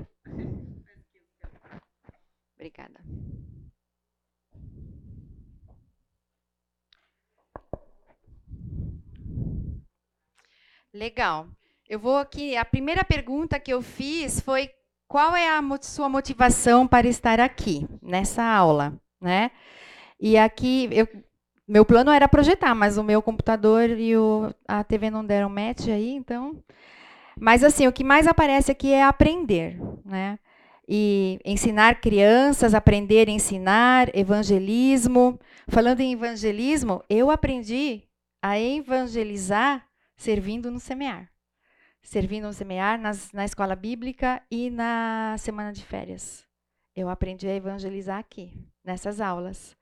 Obrigada. 2.55 3.01
Legal. 10.93 11.49
Eu 11.89 11.99
vou 11.99 12.19
aqui. 12.19 12.55
A 12.55 12.67
primeira 12.67 13.03
pergunta 13.03 13.59
que 13.59 13.73
eu 13.73 13.81
fiz 13.81 14.41
foi 14.41 14.71
qual 15.09 15.35
é 15.35 15.49
a 15.49 15.63
sua 15.81 16.07
motivação 16.11 16.87
para 16.87 17.09
estar 17.09 17.41
aqui 17.41 17.89
nessa 18.03 18.45
aula, 18.45 18.93
né? 19.23 19.51
E 20.21 20.37
aqui 20.37 20.91
eu, 20.93 21.09
meu 21.67 21.87
plano 21.87 22.11
era 22.11 22.29
projetar, 22.29 22.75
mas 22.75 22.99
o 22.99 23.03
meu 23.03 23.23
computador 23.23 23.89
e 23.89 24.15
o, 24.19 24.55
a 24.69 24.85
TV 24.85 25.09
não 25.09 25.25
deram 25.25 25.49
match 25.49 25.89
aí, 25.89 26.11
então 26.11 26.63
mas 27.39 27.65
assim, 27.65 27.87
o 27.87 27.93
que 27.93 28.05
mais 28.05 28.27
aparece 28.27 28.71
aqui 28.71 28.93
é 28.93 29.03
aprender, 29.03 29.79
né? 30.05 30.39
E 30.89 31.39
ensinar 31.45 32.01
crianças, 32.01 32.75
aprender 32.75 33.29
ensinar, 33.29 34.15
evangelismo. 34.17 35.39
Falando 35.69 36.01
em 36.01 36.13
evangelismo, 36.13 37.03
eu 37.09 37.31
aprendi 37.31 38.03
a 38.43 38.59
evangelizar 38.59 39.87
servindo 40.17 40.71
no 40.71 40.81
semear. 40.81 41.31
Servindo 42.03 42.49
no 42.49 42.53
semear 42.53 43.01
nas, 43.01 43.33
na 43.33 43.45
escola 43.45 43.77
bíblica 43.77 44.43
e 44.51 44.71
na 44.71 45.37
semana 45.39 45.73
de 45.73 45.85
férias. 45.85 46.45
Eu 46.95 47.09
aprendi 47.09 47.47
a 47.47 47.55
evangelizar 47.55 48.19
aqui, 48.19 48.53
nessas 48.85 49.21
aulas. 49.21 49.77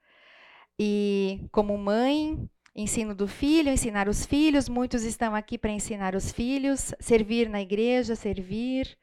E 0.79 1.49
como 1.51 1.77
mãe, 1.77 2.49
ensino 2.81 3.15
do 3.15 3.29
filho, 3.29 3.71
ensinar 3.71 4.09
os 4.09 4.27
filhos. 4.27 4.69
Muitos 4.69 5.03
estão 5.03 5.35
aqui 5.35 5.59
para 5.59 5.71
ensinar 5.71 6.15
os 6.15 6.33
filhos, 6.33 6.95
servir 7.01 7.49
na 7.49 7.61
igreja, 7.61 8.15
servir, 8.15 8.97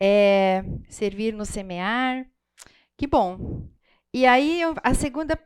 é, 0.00 0.64
servir 0.88 1.32
no 1.32 1.44
semear. 1.44 2.26
Que 2.96 3.06
bom. 3.06 3.68
E 4.12 4.26
aí, 4.26 4.60
a 4.82 4.94
segunda. 4.94 5.38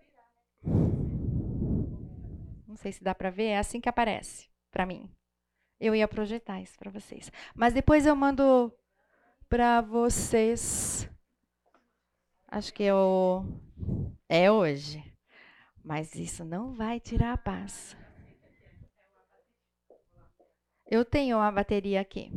Não 2.67 2.77
sei 2.77 2.93
se 2.93 3.03
dá 3.03 3.15
para 3.15 3.31
ver, 3.31 3.47
é 3.47 3.59
assim 3.59 3.81
que 3.81 3.89
aparece 3.89 4.49
para 4.71 4.87
mim. 4.87 5.11
Eu 5.79 5.95
ia 5.95 6.07
projetar 6.07 6.61
isso 6.61 6.79
para 6.79 6.91
vocês. 6.91 7.33
Mas 7.55 7.73
depois 7.73 8.07
eu 8.07 8.15
mando 8.15 8.73
para 9.49 9.81
vocês. 9.81 11.09
Acho 12.49 12.73
que 12.73 12.83
eu... 12.83 13.45
é 14.29 14.51
hoje. 14.51 15.10
Mas 15.85 16.15
isso 16.15 16.45
não 16.45 16.75
vai 16.75 17.01
tirar 17.01 17.33
a 17.33 17.39
paz. 17.39 17.97
Eu 20.91 21.05
tenho 21.05 21.39
a 21.39 21.51
bateria 21.51 22.01
aqui. 22.01 22.33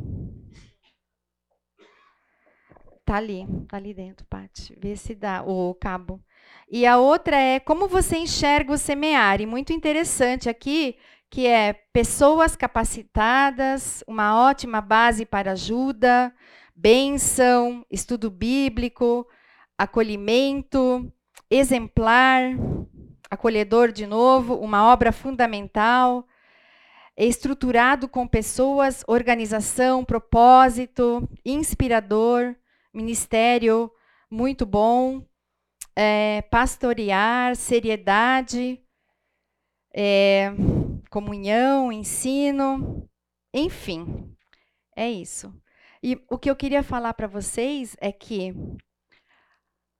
Tá 3.04 3.16
ali, 3.16 3.46
tá 3.68 3.76
ali 3.76 3.92
dentro, 3.92 4.24
Paty. 4.26 4.74
Vê 4.80 4.96
se 4.96 5.14
dá 5.14 5.42
o 5.42 5.74
cabo. 5.74 6.22
E 6.70 6.86
a 6.86 6.98
outra 6.98 7.36
é 7.36 7.60
como 7.60 7.86
você 7.86 8.16
enxerga 8.16 8.72
o 8.72 8.78
semear. 8.78 9.40
E 9.40 9.46
muito 9.46 9.72
interessante 9.72 10.48
aqui, 10.48 10.96
que 11.28 11.46
é 11.46 11.74
pessoas 11.92 12.56
capacitadas, 12.56 14.02
uma 14.06 14.40
ótima 14.40 14.80
base 14.80 15.26
para 15.26 15.52
ajuda, 15.52 16.34
bênção, 16.74 17.84
estudo 17.90 18.30
bíblico, 18.30 19.26
acolhimento, 19.76 21.12
exemplar, 21.50 22.42
acolhedor 23.34 23.92
de 23.92 24.06
novo, 24.06 24.54
uma 24.54 24.90
obra 24.90 25.12
fundamental, 25.12 26.26
estruturado 27.16 28.08
com 28.08 28.26
pessoas, 28.26 29.04
organização, 29.06 30.04
propósito, 30.04 31.28
inspirador, 31.44 32.56
ministério 32.92 33.90
muito 34.30 34.66
bom, 34.66 35.24
é, 35.94 36.42
pastorear, 36.50 37.54
seriedade, 37.54 38.80
é, 39.94 40.50
comunhão, 41.08 41.92
ensino, 41.92 43.08
enfim, 43.52 44.34
é 44.96 45.08
isso. 45.08 45.54
E 46.02 46.20
o 46.28 46.36
que 46.36 46.50
eu 46.50 46.56
queria 46.56 46.82
falar 46.82 47.14
para 47.14 47.28
vocês 47.28 47.96
é 48.00 48.10
que 48.10 48.52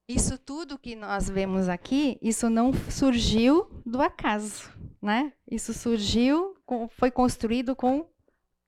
isso 0.09 0.37
tudo 0.39 0.79
que 0.79 0.95
nós 0.95 1.31
vemos 1.31 1.69
aqui, 1.69 2.19
isso 2.21 2.51
não 2.51 2.73
surgiu 2.91 3.69
do 3.87 4.03
acaso, 4.03 4.71
né? 5.01 5.33
Isso 5.51 5.73
surgiu, 5.73 6.55
foi 6.91 7.11
construído 7.11 7.75
com 7.75 8.07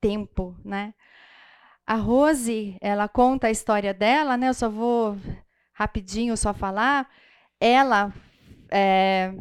tempo, 0.01 0.57
né? 0.65 0.95
A 1.87 1.95
Rose, 1.95 2.77
ela 2.81 3.07
conta 3.09 3.47
a 3.47 3.51
história 3.51 3.93
dela, 3.95 4.37
né? 4.37 4.49
Eu 4.49 4.55
só 4.55 4.69
vou 4.69 5.17
rapidinho 5.73 6.37
só 6.37 6.55
falar. 6.55 7.09
Ela, 7.61 8.13
é, 8.71 9.33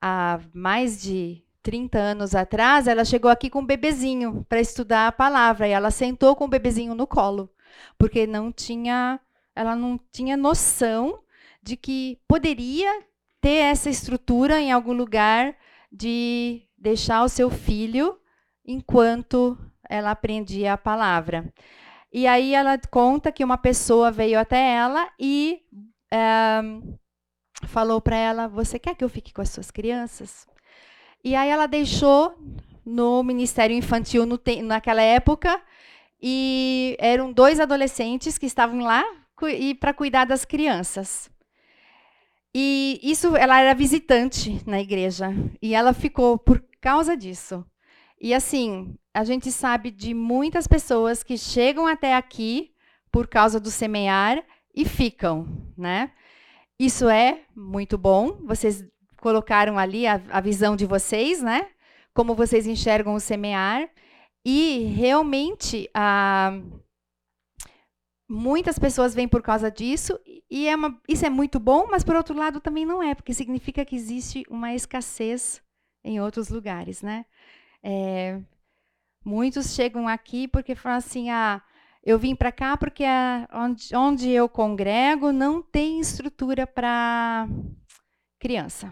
há 0.00 0.40
mais 0.52 1.00
de 1.00 1.42
30 1.62 1.98
anos 1.98 2.34
atrás, 2.34 2.86
ela 2.86 3.04
chegou 3.04 3.30
aqui 3.30 3.48
com 3.48 3.60
um 3.60 3.66
bebezinho 3.66 4.44
para 4.48 4.60
estudar 4.60 5.06
a 5.06 5.12
palavra 5.12 5.66
e 5.66 5.70
ela 5.70 5.90
sentou 5.90 6.36
com 6.36 6.44
o 6.44 6.48
bebezinho 6.48 6.94
no 6.94 7.06
colo, 7.06 7.50
porque 7.96 8.26
não 8.26 8.52
tinha 8.52 9.18
ela 9.54 9.76
não 9.76 9.98
tinha 10.12 10.36
noção 10.36 11.20
de 11.62 11.76
que 11.76 12.18
poderia 12.28 13.02
ter 13.40 13.64
essa 13.64 13.90
estrutura 13.90 14.60
em 14.60 14.72
algum 14.72 14.92
lugar 14.92 15.56
de 15.90 16.62
deixar 16.76 17.22
o 17.24 17.28
seu 17.28 17.50
filho 17.50 18.18
enquanto 18.66 19.56
ela 19.88 20.10
aprendia 20.10 20.72
a 20.72 20.78
palavra. 20.78 21.52
E 22.12 22.26
aí 22.26 22.54
ela 22.54 22.78
conta 22.90 23.32
que 23.32 23.44
uma 23.44 23.58
pessoa 23.58 24.10
veio 24.10 24.38
até 24.38 24.74
ela 24.74 25.10
e 25.18 25.62
é, 26.12 26.60
falou 27.66 28.00
para 28.00 28.16
ela: 28.16 28.46
Você 28.48 28.78
quer 28.78 28.94
que 28.94 29.04
eu 29.04 29.08
fique 29.08 29.32
com 29.32 29.42
as 29.42 29.50
suas 29.50 29.70
crianças? 29.70 30.46
E 31.22 31.34
aí 31.34 31.48
ela 31.48 31.66
deixou 31.66 32.34
no 32.84 33.22
Ministério 33.22 33.76
Infantil 33.76 34.26
no, 34.26 34.38
naquela 34.62 35.02
época 35.02 35.60
e 36.20 36.96
eram 37.00 37.32
dois 37.32 37.58
adolescentes 37.58 38.38
que 38.38 38.46
estavam 38.46 38.80
lá 38.80 39.04
e 39.48 39.74
para 39.74 39.94
cuidar 39.94 40.24
das 40.24 40.44
crianças. 40.44 41.30
E 42.54 43.00
isso, 43.02 43.36
ela 43.36 43.60
era 43.60 43.74
visitante 43.74 44.60
na 44.64 44.80
igreja 44.80 45.30
e 45.60 45.74
ela 45.74 45.92
ficou 45.92 46.38
por 46.38 46.64
causa 46.80 47.16
disso. 47.16 47.64
E 48.20 48.32
assim, 48.32 48.96
a 49.12 49.24
gente 49.24 49.50
sabe 49.50 49.90
de 49.90 50.14
muitas 50.14 50.66
pessoas 50.66 51.22
que 51.22 51.36
chegam 51.36 51.86
até 51.86 52.14
aqui 52.14 52.72
por 53.10 53.26
causa 53.26 53.58
do 53.58 53.70
semear 53.70 54.42
e 54.74 54.84
ficam, 54.84 55.46
né? 55.76 56.12
Isso 56.78 57.08
é 57.08 57.42
muito 57.54 57.98
bom. 57.98 58.38
Vocês 58.44 58.84
colocaram 59.20 59.78
ali 59.78 60.06
a, 60.06 60.20
a 60.30 60.40
visão 60.40 60.76
de 60.76 60.86
vocês, 60.86 61.42
né? 61.42 61.66
Como 62.12 62.34
vocês 62.34 62.66
enxergam 62.66 63.14
o 63.14 63.20
semear. 63.20 63.88
E 64.44 64.92
realmente 64.94 65.88
a 65.94 66.60
Muitas 68.34 68.80
pessoas 68.80 69.14
vêm 69.14 69.28
por 69.28 69.40
causa 69.42 69.70
disso, 69.70 70.18
e 70.50 70.66
é 70.66 70.74
uma, 70.74 71.00
isso 71.08 71.24
é 71.24 71.30
muito 71.30 71.60
bom, 71.60 71.86
mas 71.88 72.02
por 72.02 72.16
outro 72.16 72.36
lado 72.36 72.60
também 72.60 72.84
não 72.84 73.00
é, 73.00 73.14
porque 73.14 73.32
significa 73.32 73.84
que 73.84 73.94
existe 73.94 74.42
uma 74.50 74.74
escassez 74.74 75.62
em 76.02 76.20
outros 76.20 76.48
lugares. 76.48 77.00
Né? 77.00 77.24
É, 77.80 78.40
muitos 79.24 79.72
chegam 79.72 80.08
aqui 80.08 80.48
porque 80.48 80.74
falam 80.74 80.98
assim: 80.98 81.30
ah, 81.30 81.62
eu 82.02 82.18
vim 82.18 82.34
para 82.34 82.50
cá 82.50 82.76
porque 82.76 83.04
a, 83.04 83.48
onde, 83.52 83.94
onde 83.94 84.28
eu 84.30 84.48
congrego 84.48 85.30
não 85.30 85.62
tem 85.62 86.00
estrutura 86.00 86.66
para 86.66 87.46
criança 88.40 88.90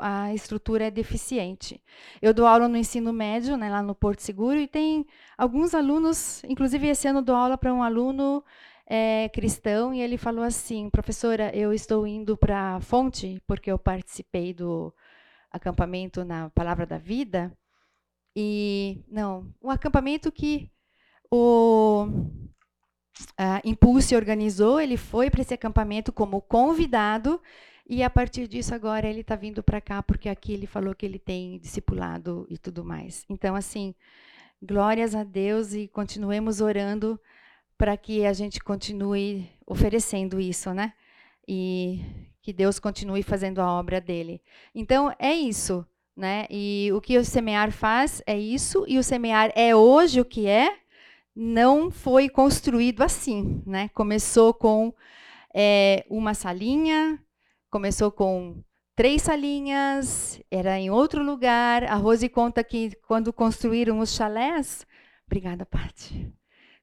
a 0.00 0.34
estrutura 0.34 0.86
é 0.86 0.90
deficiente. 0.90 1.82
Eu 2.20 2.34
dou 2.34 2.46
aula 2.46 2.68
no 2.68 2.76
ensino 2.76 3.12
médio, 3.12 3.56
né, 3.56 3.70
lá 3.70 3.82
no 3.82 3.94
Porto 3.94 4.20
Seguro, 4.20 4.58
e 4.58 4.66
tem 4.66 5.06
alguns 5.36 5.74
alunos, 5.74 6.42
inclusive 6.44 6.88
esse 6.88 7.08
ano 7.08 7.22
dou 7.22 7.36
aula 7.36 7.56
para 7.56 7.72
um 7.72 7.82
aluno 7.82 8.44
é, 8.86 9.28
cristão, 9.28 9.94
e 9.94 10.00
ele 10.00 10.16
falou 10.16 10.44
assim, 10.44 10.90
professora, 10.90 11.54
eu 11.54 11.72
estou 11.72 12.06
indo 12.06 12.36
para 12.36 12.76
a 12.76 12.80
fonte, 12.80 13.42
porque 13.46 13.70
eu 13.70 13.78
participei 13.78 14.52
do 14.52 14.92
acampamento 15.50 16.24
na 16.24 16.50
Palavra 16.50 16.86
da 16.86 16.98
Vida, 16.98 17.52
e 18.34 19.04
não, 19.08 19.52
um 19.62 19.70
acampamento 19.70 20.30
que 20.30 20.70
o 21.30 22.06
uh, 23.20 23.60
Impulse 23.64 24.14
organizou, 24.16 24.80
ele 24.80 24.96
foi 24.96 25.30
para 25.30 25.42
esse 25.42 25.54
acampamento 25.54 26.12
como 26.12 26.40
convidado 26.40 27.40
e 27.90 28.04
a 28.04 28.08
partir 28.08 28.46
disso 28.46 28.72
agora 28.72 29.08
ele 29.08 29.22
está 29.22 29.34
vindo 29.34 29.64
para 29.64 29.80
cá 29.80 30.00
porque 30.00 30.28
aqui 30.28 30.52
ele 30.52 30.64
falou 30.64 30.94
que 30.94 31.04
ele 31.04 31.18
tem 31.18 31.58
discipulado 31.58 32.46
e 32.48 32.56
tudo 32.56 32.84
mais. 32.84 33.26
Então 33.28 33.56
assim, 33.56 33.96
glórias 34.62 35.12
a 35.12 35.24
Deus 35.24 35.74
e 35.74 35.88
continuemos 35.88 36.60
orando 36.60 37.20
para 37.76 37.96
que 37.96 38.24
a 38.24 38.32
gente 38.32 38.60
continue 38.60 39.50
oferecendo 39.66 40.38
isso, 40.38 40.72
né? 40.72 40.92
E 41.48 42.00
que 42.40 42.52
Deus 42.52 42.78
continue 42.78 43.24
fazendo 43.24 43.60
a 43.60 43.72
obra 43.72 44.00
dele. 44.00 44.40
Então 44.72 45.12
é 45.18 45.32
isso, 45.32 45.84
né? 46.16 46.46
E 46.48 46.90
o 46.94 47.00
que 47.00 47.18
o 47.18 47.24
semear 47.24 47.72
faz 47.72 48.22
é 48.24 48.38
isso 48.38 48.84
e 48.86 48.98
o 48.98 49.02
semear 49.02 49.50
é 49.56 49.74
hoje 49.74 50.20
o 50.20 50.24
que 50.24 50.46
é 50.46 50.78
não 51.34 51.90
foi 51.90 52.28
construído 52.28 53.02
assim, 53.02 53.64
né? 53.66 53.88
Começou 53.94 54.54
com 54.54 54.94
é, 55.52 56.04
uma 56.08 56.34
salinha, 56.34 57.18
começou 57.70 58.10
com 58.10 58.62
três 58.96 59.22
salinhas, 59.22 60.40
era 60.50 60.78
em 60.78 60.90
outro 60.90 61.22
lugar. 61.22 61.84
A 61.84 61.94
Rose 61.94 62.28
conta 62.28 62.62
que 62.64 62.90
quando 63.06 63.32
construíram 63.32 64.00
os 64.00 64.12
chalés, 64.14 64.86
obrigada, 65.26 65.64
Paty. 65.64 66.30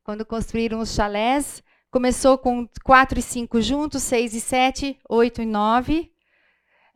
Quando 0.04 0.26
construíram 0.26 0.80
os 0.80 0.94
chalés, 0.94 1.62
começou 1.92 2.38
com 2.38 2.68
quatro 2.84 3.20
e 3.20 3.22
cinco 3.22 3.62
juntos, 3.62 4.04
seis 4.04 4.34
e 4.34 4.40
sete, 4.40 4.98
oito 5.10 5.42
e 5.42 5.46
nove, 5.46 6.12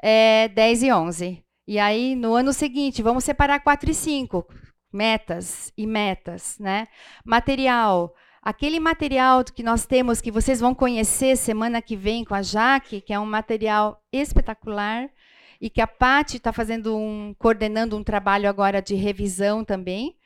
é, 0.02 0.48
dez 0.48 0.82
e 0.82 0.92
onze. 0.92 1.44
E 1.68 1.78
aí, 1.78 2.16
no 2.16 2.34
ano 2.34 2.54
seguinte, 2.54 3.04
vamos 3.04 3.24
separar 3.24 3.60
quatro 3.60 3.92
e 3.92 3.94
cinco 3.94 4.48
metas 4.92 5.72
e 5.78 5.88
metas, 5.88 6.58
né? 6.60 6.88
Material. 7.24 8.14
Aquele 8.42 8.80
material 8.80 9.44
que 9.44 9.62
nós 9.62 9.86
temos, 9.86 10.20
que 10.20 10.32
vocês 10.32 10.60
vão 10.60 10.74
conhecer 10.74 11.38
semana 11.38 11.80
que 11.80 11.96
vem 11.96 12.26
com 12.26 12.34
a 12.34 12.42
Jaque, 12.42 13.00
que 13.00 13.14
é 13.14 13.20
um 13.20 13.26
material 13.26 14.04
espetacular, 14.12 15.12
e 15.60 15.70
que 15.70 15.80
a 15.80 15.86
Pati 15.86 16.38
está 16.38 16.52
fazendo 16.52 16.98
um, 16.98 17.36
coordenando 17.38 17.96
um 17.96 18.04
trabalho 18.04 18.50
agora 18.50 18.82
de 18.82 18.96
revisão 18.96 19.64
também. 19.64 20.18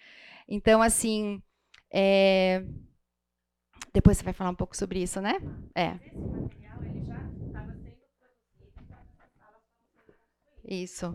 Então, 0.48 0.82
assim, 0.82 1.42
é... 1.92 2.64
depois 3.94 4.18
você 4.18 4.24
vai 4.24 4.34
falar 4.34 4.52
um 4.52 4.56
pouco 4.56 4.78
sobre 4.78 5.02
isso, 5.02 5.20
né? 5.20 5.34
É. 5.76 6.00
Isso. 10.64 11.14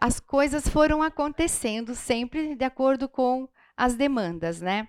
As 0.00 0.20
coisas 0.20 0.68
foram 0.68 1.02
acontecendo 1.02 1.94
sempre 1.94 2.54
de 2.54 2.64
acordo 2.64 3.08
com 3.08 3.48
as 3.76 3.94
demandas, 3.94 4.60
né? 4.60 4.88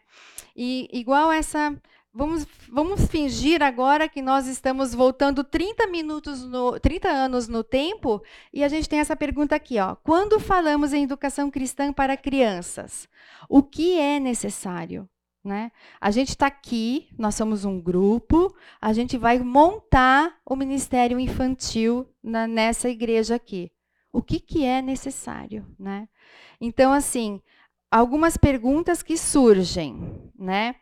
E 0.55 0.89
igual 0.91 1.31
essa, 1.31 1.75
vamos, 2.13 2.45
vamos 2.71 3.05
fingir 3.05 3.61
agora 3.61 4.09
que 4.09 4.21
nós 4.21 4.47
estamos 4.47 4.93
voltando 4.93 5.43
30 5.43 5.87
minutos 5.87 6.43
no 6.43 6.79
30 6.79 7.07
anos 7.07 7.47
no 7.47 7.63
tempo 7.63 8.21
e 8.51 8.63
a 8.63 8.67
gente 8.67 8.89
tem 8.89 8.99
essa 8.99 9.15
pergunta 9.15 9.55
aqui, 9.55 9.79
ó. 9.79 9.95
Quando 9.95 10.39
falamos 10.39 10.91
em 10.93 11.03
educação 11.03 11.51
cristã 11.51 11.93
para 11.93 12.17
crianças, 12.17 13.07
o 13.47 13.61
que 13.61 13.97
é 13.99 14.19
necessário? 14.19 15.07
Né? 15.41 15.71
A 16.01 16.11
gente 16.11 16.29
está 16.29 16.47
aqui, 16.47 17.07
nós 17.17 17.33
somos 17.33 17.63
um 17.63 17.79
grupo, 17.79 18.53
a 18.81 18.91
gente 18.91 19.17
vai 19.17 19.39
montar 19.39 20.35
o 20.45 20.53
ministério 20.53 21.17
infantil 21.17 22.05
na, 22.21 22.45
nessa 22.45 22.89
igreja 22.89 23.35
aqui 23.35 23.71
o 24.11 24.21
que, 24.21 24.39
que 24.39 24.65
é 24.65 24.81
necessário, 24.81 25.65
né? 25.77 26.07
Então, 26.59 26.91
assim, 26.91 27.41
algumas 27.91 28.37
perguntas 28.37 29.01
que 29.03 29.17
surgem, 29.17 30.31
né? 30.37 30.75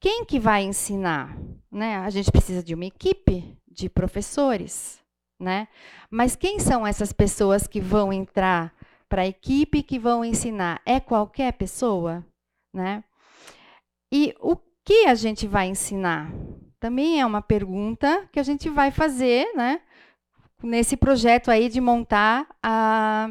Quem 0.00 0.24
que 0.24 0.38
vai 0.38 0.62
ensinar? 0.62 1.36
Né? 1.70 1.96
A 1.96 2.10
gente 2.10 2.30
precisa 2.30 2.62
de 2.62 2.74
uma 2.74 2.84
equipe 2.84 3.56
de 3.66 3.88
professores, 3.88 5.00
né? 5.40 5.68
Mas 6.10 6.36
quem 6.36 6.58
são 6.58 6.86
essas 6.86 7.12
pessoas 7.12 7.66
que 7.66 7.80
vão 7.80 8.12
entrar 8.12 8.72
para 9.08 9.22
a 9.22 9.26
equipe 9.26 9.82
que 9.82 9.98
vão 9.98 10.24
ensinar? 10.24 10.80
É 10.84 11.00
qualquer 11.00 11.52
pessoa, 11.52 12.24
né? 12.72 13.02
E 14.12 14.34
o 14.40 14.56
que 14.84 15.06
a 15.06 15.14
gente 15.14 15.46
vai 15.46 15.68
ensinar? 15.68 16.32
Também 16.80 17.20
é 17.20 17.26
uma 17.26 17.42
pergunta 17.42 18.28
que 18.32 18.38
a 18.38 18.42
gente 18.42 18.68
vai 18.68 18.90
fazer, 18.90 19.52
né? 19.54 19.80
Nesse 20.62 20.96
projeto 20.96 21.50
aí 21.50 21.68
de 21.68 21.80
montar 21.80 22.46
a, 22.62 23.30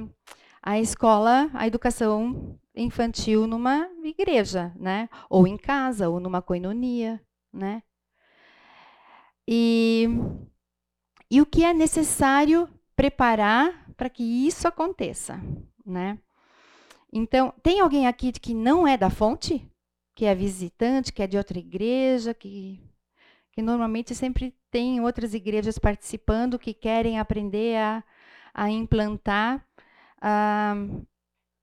a 0.62 0.80
escola, 0.80 1.50
a 1.54 1.68
educação 1.68 2.58
infantil 2.76 3.48
numa 3.48 3.90
igreja, 4.04 4.72
né? 4.76 5.10
Ou 5.30 5.48
em 5.48 5.58
casa, 5.58 6.10
ou 6.10 6.20
numa 6.20 6.42
coinonia, 6.42 7.22
né? 7.52 7.84
E, 9.48 10.08
e 11.30 11.42
o 11.42 11.46
que 11.46 11.64
é 11.64 11.74
necessário 11.74 12.70
preparar 12.96 13.90
para 13.96 14.10
que 14.10 14.24
isso 14.24 14.68
aconteça, 14.68 15.42
né? 15.86 16.20
Então, 17.12 17.54
tem 17.64 17.80
alguém 17.80 18.06
aqui 18.06 18.32
que 18.34 18.54
não 18.54 18.88
é 18.88 18.98
da 18.98 19.10
fonte? 19.10 19.66
Que 20.14 20.26
é 20.26 20.36
visitante, 20.36 21.14
que 21.14 21.24
é 21.24 21.28
de 21.28 21.38
outra 21.38 21.58
igreja, 21.58 22.34
que, 22.34 22.84
que 23.54 23.62
normalmente 23.62 24.14
sempre 24.14 24.54
tem 24.78 25.02
outras 25.02 25.34
igrejas 25.34 25.80
participando 25.80 26.60
que 26.60 26.72
querem 26.72 27.18
aprender 27.18 27.78
a, 27.78 28.04
a 28.54 28.70
implantar 28.70 29.66
uh, 30.20 31.04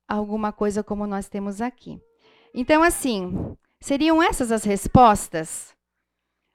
alguma 0.09 0.53
coisa 0.53 0.83
como 0.83 1.07
nós 1.07 1.29
temos 1.29 1.61
aqui. 1.61 2.03
Então, 2.53 2.83
assim, 2.83 3.57
seriam 3.81 4.21
essas 4.21 4.51
as 4.51 4.65
respostas? 4.65 5.73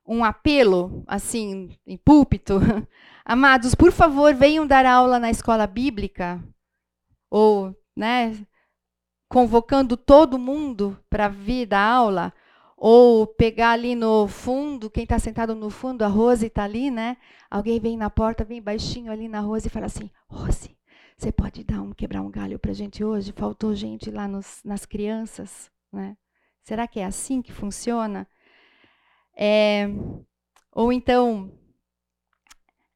Um 0.06 0.22
apelo, 0.22 1.02
assim, 1.08 1.78
em 1.88 1.96
púlpito? 1.96 2.56
Amados, 3.24 3.74
por 3.74 3.94
favor, 3.94 4.34
venham 4.34 4.68
dar 4.68 4.86
aula 4.86 5.18
na 5.18 5.30
escola 5.30 5.66
bíblica? 5.66 6.44
Ou, 7.32 7.74
né, 7.96 8.38
convocando 9.30 9.96
todo 9.96 10.38
mundo 10.38 11.00
para 11.10 11.30
vir 11.30 11.68
dar 11.68 11.90
aula? 11.90 12.34
Ou 12.82 13.28
pegar 13.28 13.72
ali 13.72 13.94
no 13.94 14.26
fundo, 14.26 14.90
quem 14.90 15.04
está 15.04 15.20
sentado 15.20 15.54
no 15.54 15.70
fundo, 15.70 16.02
a 16.04 16.08
Rose 16.08 16.46
está 16.46 16.64
ali, 16.64 16.90
né? 16.90 17.18
Alguém 17.52 17.78
vem 17.78 17.98
na 17.98 18.10
porta, 18.10 18.46
vem 18.46 18.62
baixinho 18.62 19.12
ali 19.12 19.28
na 19.28 19.42
Rose 19.42 19.68
e 19.68 19.70
fala 19.70 19.88
assim: 19.88 20.10
Rose, 20.30 20.78
você 21.18 21.30
pode 21.30 21.62
dar 21.66 21.82
um 21.82 21.92
quebrar 21.92 22.22
um 22.22 22.32
galho 22.32 22.58
para 22.58 22.72
gente 22.72 23.04
hoje? 23.04 23.34
Faltou 23.34 23.76
gente 23.76 24.10
lá 24.10 24.30
nos, 24.30 24.62
nas 24.64 24.86
crianças, 24.86 25.70
né? 25.92 26.16
Será 26.64 26.88
que 26.88 27.02
é 27.02 27.06
assim 27.06 27.42
que 27.42 27.52
funciona? 27.52 28.26
É, 29.36 29.90
ou 30.72 30.94
então 30.94 31.52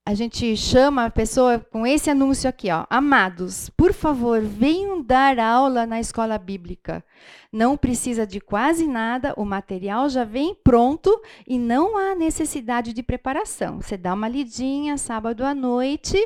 a 0.05 0.13
gente 0.13 0.57
chama 0.57 1.05
a 1.05 1.09
pessoa 1.09 1.59
com 1.59 1.87
esse 1.87 2.09
anúncio 2.09 2.49
aqui, 2.49 2.69
ó. 2.69 2.85
Amados, 2.89 3.69
por 3.69 3.93
favor, 3.93 4.41
venham 4.41 5.01
dar 5.01 5.39
aula 5.39 5.85
na 5.85 5.97
escola 5.97 6.37
bíblica. 6.37 7.03
Não 7.49 7.77
precisa 7.77 8.27
de 8.27 8.41
quase 8.41 8.85
nada, 8.85 9.33
o 9.37 9.45
material 9.45 10.09
já 10.09 10.25
vem 10.25 10.53
pronto 10.61 11.21
e 11.47 11.57
não 11.57 11.97
há 11.97 12.15
necessidade 12.15 12.91
de 12.91 13.01
preparação. 13.01 13.79
Você 13.79 13.95
dá 13.95 14.13
uma 14.13 14.27
lidinha 14.27 14.97
sábado 14.97 15.45
à 15.45 15.55
noite 15.55 16.17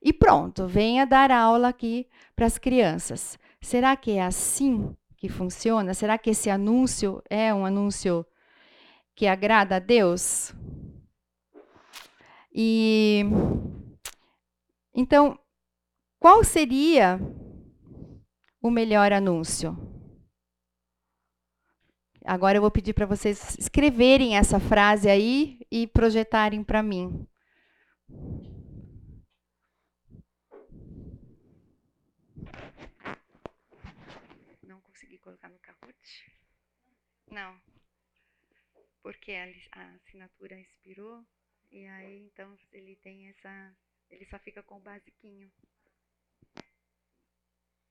e 0.00 0.12
pronto, 0.12 0.68
venha 0.68 1.04
dar 1.04 1.32
aula 1.32 1.68
aqui 1.68 2.06
para 2.36 2.46
as 2.46 2.56
crianças. 2.56 3.36
Será 3.60 3.96
que 3.96 4.12
é 4.12 4.22
assim 4.22 4.94
que 5.16 5.28
funciona? 5.28 5.92
Será 5.92 6.16
que 6.18 6.30
esse 6.30 6.50
anúncio 6.50 7.20
é 7.28 7.52
um 7.52 7.66
anúncio 7.66 8.24
que 9.16 9.26
agrada 9.26 9.76
a 9.76 9.80
Deus? 9.80 10.54
E 12.54 13.24
então, 14.94 15.36
qual 16.20 16.44
seria 16.44 17.18
o 18.62 18.70
melhor 18.70 19.12
anúncio? 19.12 19.76
Agora 22.24 22.56
eu 22.56 22.62
vou 22.62 22.70
pedir 22.70 22.94
para 22.94 23.04
vocês 23.04 23.58
escreverem 23.58 24.36
essa 24.36 24.60
frase 24.60 25.10
aí 25.10 25.58
e 25.70 25.86
projetarem 25.88 26.62
para 26.62 26.82
mim. 26.82 27.26
Não 34.62 34.80
consegui 34.80 35.18
colocar 35.18 35.50
no 35.50 35.58
Kahoot? 35.58 36.32
Não. 37.30 37.60
Porque 39.02 39.32
a 39.32 39.90
assinatura 39.96 40.58
expirou. 40.58 41.22
E 41.74 41.88
aí, 41.88 42.20
então, 42.20 42.56
ele 42.72 42.94
tem 43.02 43.26
essa. 43.26 43.74
Ele 44.08 44.24
só 44.26 44.38
fica 44.38 44.62
com 44.62 44.76
o 44.76 44.80
basiquinho. 44.80 45.50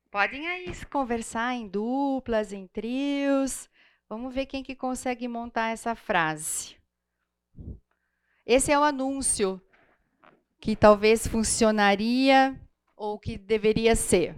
Podem 0.10 0.48
aí 0.48 0.72
conversar 0.86 1.54
em 1.54 1.68
duplas, 1.68 2.54
em 2.54 2.66
trios. 2.66 3.70
Vamos 4.08 4.34
ver 4.34 4.46
quem 4.46 4.64
que 4.64 4.74
consegue 4.74 5.28
montar 5.28 5.72
essa 5.72 5.96
frase. 5.96 6.78
Esse 8.46 8.72
é 8.72 8.80
o 8.80 8.84
anúncio 8.84 9.62
que 10.62 10.78
talvez 10.78 11.28
funcionaria 11.28 12.58
ou 12.96 13.20
que 13.20 13.38
deveria 13.38 13.98
ser? 13.98 14.34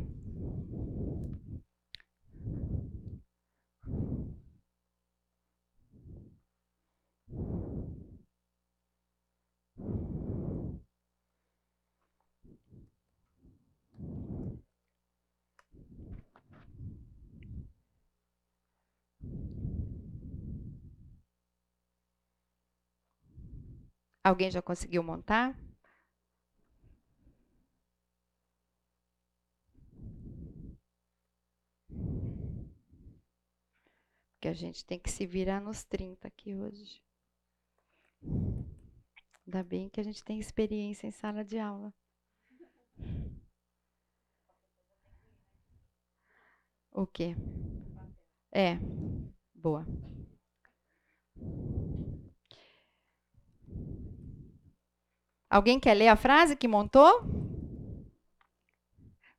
Alguém 24.25 24.49
já 24.49 24.59
conseguiu 24.59 25.03
montar? 25.03 25.55
Porque 34.33 34.47
a 34.47 34.53
gente 34.53 34.83
tem 34.83 34.97
que 34.97 35.11
se 35.11 35.27
virar 35.27 35.61
nos 35.61 35.83
30 35.83 36.27
aqui 36.27 36.55
hoje. 36.55 37.03
Ainda 39.45 39.63
bem 39.63 39.89
que 39.89 40.01
a 40.01 40.03
gente 40.03 40.23
tem 40.23 40.39
experiência 40.39 41.05
em 41.05 41.11
sala 41.11 41.45
de 41.45 41.59
aula. 41.59 41.93
O 46.91 47.05
quê? 47.05 47.35
É, 48.51 48.79
boa. 49.53 49.85
Alguém 55.49 55.79
quer 55.79 55.95
ler 55.95 56.09
a 56.09 56.15
frase 56.15 56.55
que 56.55 56.67
montou? 56.67 57.23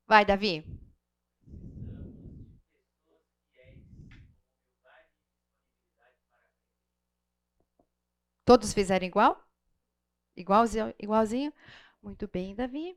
Vai, 0.07 0.25
Davi. 0.25 0.65
Todos 8.47 8.73
fizeram 8.73 9.07
igual? 9.07 9.39
Igualzinho? 10.37 10.95
igualzinho? 11.01 11.53
Muito 12.03 12.29
bem, 12.29 12.55
Davi. 12.55 12.97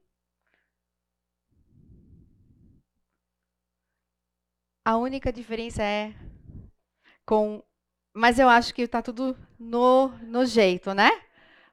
A 4.84 4.98
única 4.98 5.32
diferença 5.32 5.82
é 5.82 6.14
com. 7.26 7.64
Mas 8.14 8.40
eu 8.40 8.50
acho 8.50 8.74
que 8.74 8.82
está 8.84 9.02
tudo 9.02 9.38
no, 9.58 10.10
no 10.24 10.46
jeito, 10.46 10.94
né? 10.94 11.10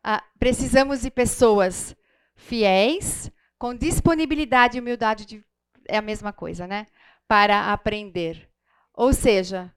Ah, 0.09 0.23
precisamos 0.39 1.01
de 1.03 1.11
pessoas 1.11 1.97
fiéis, 2.37 3.29
com 3.59 3.75
disponibilidade 3.75 4.77
e 4.77 4.81
humildade, 4.81 5.27
de, 5.27 5.45
é 5.89 5.97
a 5.97 6.03
mesma 6.03 6.33
coisa, 6.33 6.65
né? 6.65 6.87
Para 7.27 7.73
aprender. 7.73 8.49
Ou 8.95 9.13
seja, 9.13 9.75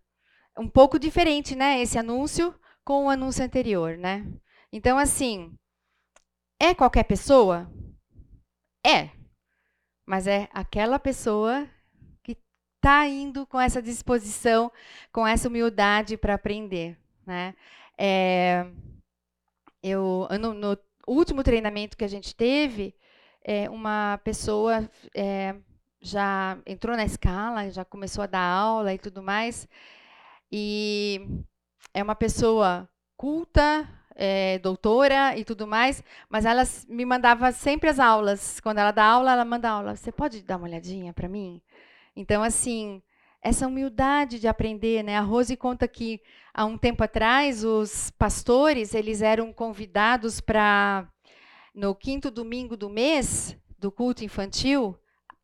um 0.55 0.69
pouco 0.69 0.99
diferente, 0.99 1.55
né? 1.55 1.81
Esse 1.81 1.97
anúncio 1.97 2.53
com 2.85 3.05
o 3.05 3.09
anúncio 3.09 3.43
anterior, 3.43 3.97
né? 3.97 4.23
Então, 4.71 4.99
assim, 4.99 5.51
é 6.59 6.75
qualquer 6.75 7.05
pessoa? 7.05 7.67
É. 8.85 9.09
Mas 10.05 10.27
é 10.27 10.47
aquela 10.53 10.99
pessoa 10.99 11.67
que 12.21 12.37
está 12.75 13.07
indo 13.07 13.47
com 13.47 13.59
essa 13.59 13.81
disposição, 13.81 14.71
com 15.11 15.25
essa 15.25 15.47
humildade 15.47 16.17
para 16.17 16.35
aprender, 16.35 16.95
né? 17.25 17.55
É, 17.97 18.67
eu 19.81 20.27
no, 20.39 20.53
no, 20.53 20.77
último 21.07 21.43
treinamento 21.43 21.97
que 21.97 22.03
a 22.03 22.07
gente 22.09 22.35
teve, 22.35 22.95
é, 23.43 23.69
uma 23.69 24.19
pessoa 24.23 24.89
é, 25.15 25.55
já 26.01 26.57
entrou 26.65 26.95
na 26.95 27.03
escala, 27.03 27.69
já 27.71 27.83
começou 27.83 28.23
a 28.23 28.27
dar 28.27 28.41
aula 28.41 28.93
e 28.93 28.99
tudo 28.99 29.23
mais, 29.23 29.67
e 30.51 31.21
é 31.93 32.03
uma 32.03 32.15
pessoa 32.15 32.87
culta, 33.17 33.87
é, 34.15 34.59
doutora 34.59 35.37
e 35.37 35.45
tudo 35.45 35.65
mais, 35.65 36.03
mas 36.29 36.45
ela 36.45 36.63
me 36.87 37.05
mandava 37.05 37.51
sempre 37.51 37.89
as 37.89 37.99
aulas. 37.99 38.59
Quando 38.59 38.79
ela 38.79 38.91
dá 38.91 39.05
aula, 39.05 39.31
ela 39.31 39.45
manda 39.45 39.69
aula. 39.69 39.95
Você 39.95 40.11
pode 40.11 40.41
dar 40.41 40.57
uma 40.57 40.67
olhadinha 40.67 41.13
para 41.13 41.29
mim? 41.29 41.61
Então, 42.15 42.43
assim, 42.43 43.01
essa 43.41 43.67
humildade 43.67 44.39
de 44.39 44.47
aprender, 44.47 45.03
né? 45.03 45.17
A 45.17 45.21
Rose 45.21 45.55
conta 45.55 45.87
que 45.87 46.21
há 46.53 46.65
um 46.65 46.77
tempo 46.77 47.03
atrás 47.03 47.63
os 47.63 48.11
pastores 48.11 48.93
eles 48.93 49.21
eram 49.21 49.53
convidados 49.53 50.41
para 50.41 51.07
no 51.73 51.95
quinto 51.95 52.29
domingo 52.29 52.75
do 52.75 52.89
mês 52.89 53.57
do 53.77 53.91
culto 53.91 54.23
infantil 54.23 54.97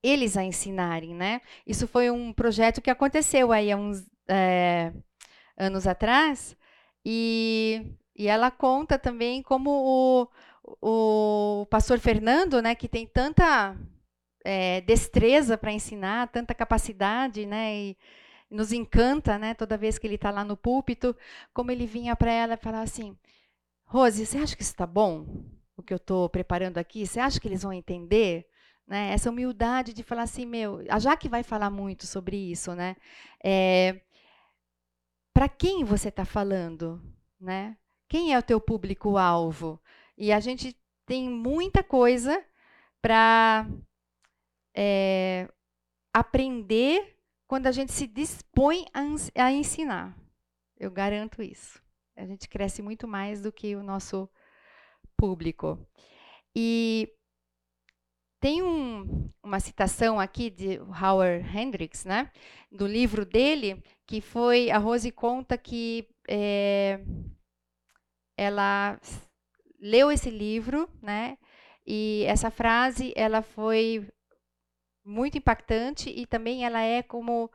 eles 0.04 0.38
a 0.38 0.44
ensinarem, 0.44 1.16
né? 1.16 1.42
Isso 1.66 1.88
foi 1.88 2.12
um 2.12 2.32
projeto 2.32 2.82
que 2.82 2.92
aconteceu 2.92 3.52
aí 3.52 3.72
há 3.72 3.78
uns 3.78 4.06
é, 4.28 4.94
anos 5.58 5.88
atrás 5.88 6.56
e, 7.04 7.82
e 8.16 8.28
ela 8.28 8.52
conta 8.52 9.00
também 9.00 9.42
como 9.42 10.28
o, 10.82 11.62
o 11.62 11.66
pastor 11.68 12.00
Fernando, 12.00 12.62
né, 12.62 12.76
que 12.76 12.88
tem 12.88 13.08
tanta 13.08 13.76
é, 14.46 14.82
destreza 14.82 15.58
para 15.58 15.74
ensinar, 15.74 16.28
tanta 16.28 16.54
capacidade, 16.54 17.46
né? 17.48 17.76
E 17.76 17.98
nos 18.50 18.72
encanta, 18.72 19.40
né? 19.40 19.56
Toda 19.56 19.78
vez 19.78 19.98
que 19.98 20.06
ele 20.06 20.16
está 20.16 20.30
lá 20.30 20.46
no 20.46 20.56
púlpito, 20.56 21.16
como 21.52 21.72
ele 21.72 21.88
vinha 21.88 22.16
para 22.16 22.32
ela 22.32 22.54
e 22.54 22.58
falava 22.58 22.84
assim: 22.84 23.18
Rose, 23.86 24.24
você 24.24 24.38
acha 24.38 24.56
que 24.56 24.62
isso 24.62 24.72
está 24.72 24.86
bom? 24.86 25.26
O 25.76 25.82
que 25.82 25.92
eu 25.92 25.98
estou 25.98 26.30
preparando 26.30 26.78
aqui? 26.78 27.06
Você 27.06 27.20
acha 27.20 27.40
que 27.40 27.48
eles 27.48 27.64
vão 27.64 27.74
entender? 27.74 28.48
Né? 28.88 29.12
Essa 29.12 29.32
humildade 29.32 29.94
de 29.94 30.04
falar 30.04 30.24
assim, 30.24 30.46
meu, 30.46 30.86
a 30.90 31.00
Jaque 31.00 31.28
vai 31.28 31.42
falar 31.42 31.72
muito 31.72 32.06
sobre 32.06 32.38
isso, 32.38 32.74
né? 32.76 32.96
É, 33.44 34.00
para 35.34 35.50
quem 35.50 35.84
você 35.84 36.10
está 36.10 36.24
falando, 36.24 37.02
né? 37.40 37.76
Quem 38.08 38.34
é 38.34 38.38
o 38.38 38.44
teu 38.44 38.62
público-alvo? 38.62 39.82
E 40.16 40.32
a 40.32 40.40
gente 40.40 40.78
tem 41.06 41.30
muita 41.30 41.84
coisa 41.84 42.42
para 43.02 43.68
é, 44.76 45.48
aprender 46.14 47.18
quando 47.48 47.68
a 47.68 47.72
gente 47.72 47.92
se 47.92 48.08
dispõe 48.08 48.86
a, 48.94 49.02
a 49.46 49.52
ensinar. 49.52 50.18
Eu 50.78 50.92
garanto 50.92 51.42
isso. 51.42 51.82
A 52.16 52.26
gente 52.26 52.50
cresce 52.50 52.82
muito 52.82 53.08
mais 53.08 53.42
do 53.42 53.52
que 53.52 53.76
o 53.76 53.84
nosso 53.84 54.30
público. 55.18 55.80
E 56.56 57.10
tem 58.40 58.62
um, 58.62 59.32
uma 59.42 59.60
citação 59.60 60.20
aqui 60.20 60.50
de 60.50 60.80
Howard 60.80 61.46
Hendricks, 61.58 62.06
né, 62.06 62.32
do 62.72 62.86
livro 62.86 63.26
dele, 63.26 63.84
que 64.06 64.22
foi 64.22 64.70
a 64.70 64.78
Rose 64.78 65.12
conta 65.12 65.58
que 65.58 66.08
é, 66.28 67.00
ela 68.38 69.00
leu 69.80 70.12
esse 70.12 70.30
livro, 70.30 70.90
né, 71.02 71.38
e 71.86 72.24
essa 72.28 72.52
frase 72.52 73.14
ela 73.16 73.42
foi 73.42 74.08
muito 75.06 75.38
impactante 75.38 76.10
e 76.10 76.26
também 76.26 76.66
ela 76.66 76.82
é 76.82 77.04
como 77.04 77.50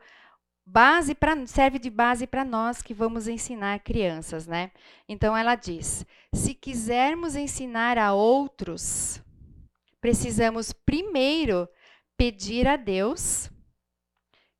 base 0.65 1.13
para 1.13 1.45
serve 1.45 1.77
de 1.77 1.89
base 1.89 2.25
para 2.25 2.45
nós 2.45 2.81
que 2.81 2.93
vamos 2.93 3.27
ensinar 3.27 3.79
crianças, 3.79 4.47
né? 4.47 4.71
Então 5.07 5.35
ela 5.35 5.55
diz: 5.55 6.05
se 6.33 6.53
quisermos 6.53 7.35
ensinar 7.35 7.97
a 7.97 8.13
outros, 8.13 9.21
precisamos 9.99 10.71
primeiro 10.71 11.67
pedir 12.17 12.67
a 12.67 12.77
Deus 12.77 13.49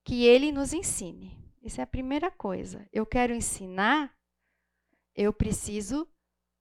que 0.03 0.25
ele 0.25 0.51
nos 0.51 0.73
ensine. 0.73 1.37
Isso 1.61 1.79
é 1.79 1.83
a 1.83 1.87
primeira 1.87 2.29
coisa. 2.31 2.87
Eu 2.91 3.05
quero 3.05 3.33
ensinar, 3.33 4.11
eu 5.15 5.31
preciso 5.31 6.07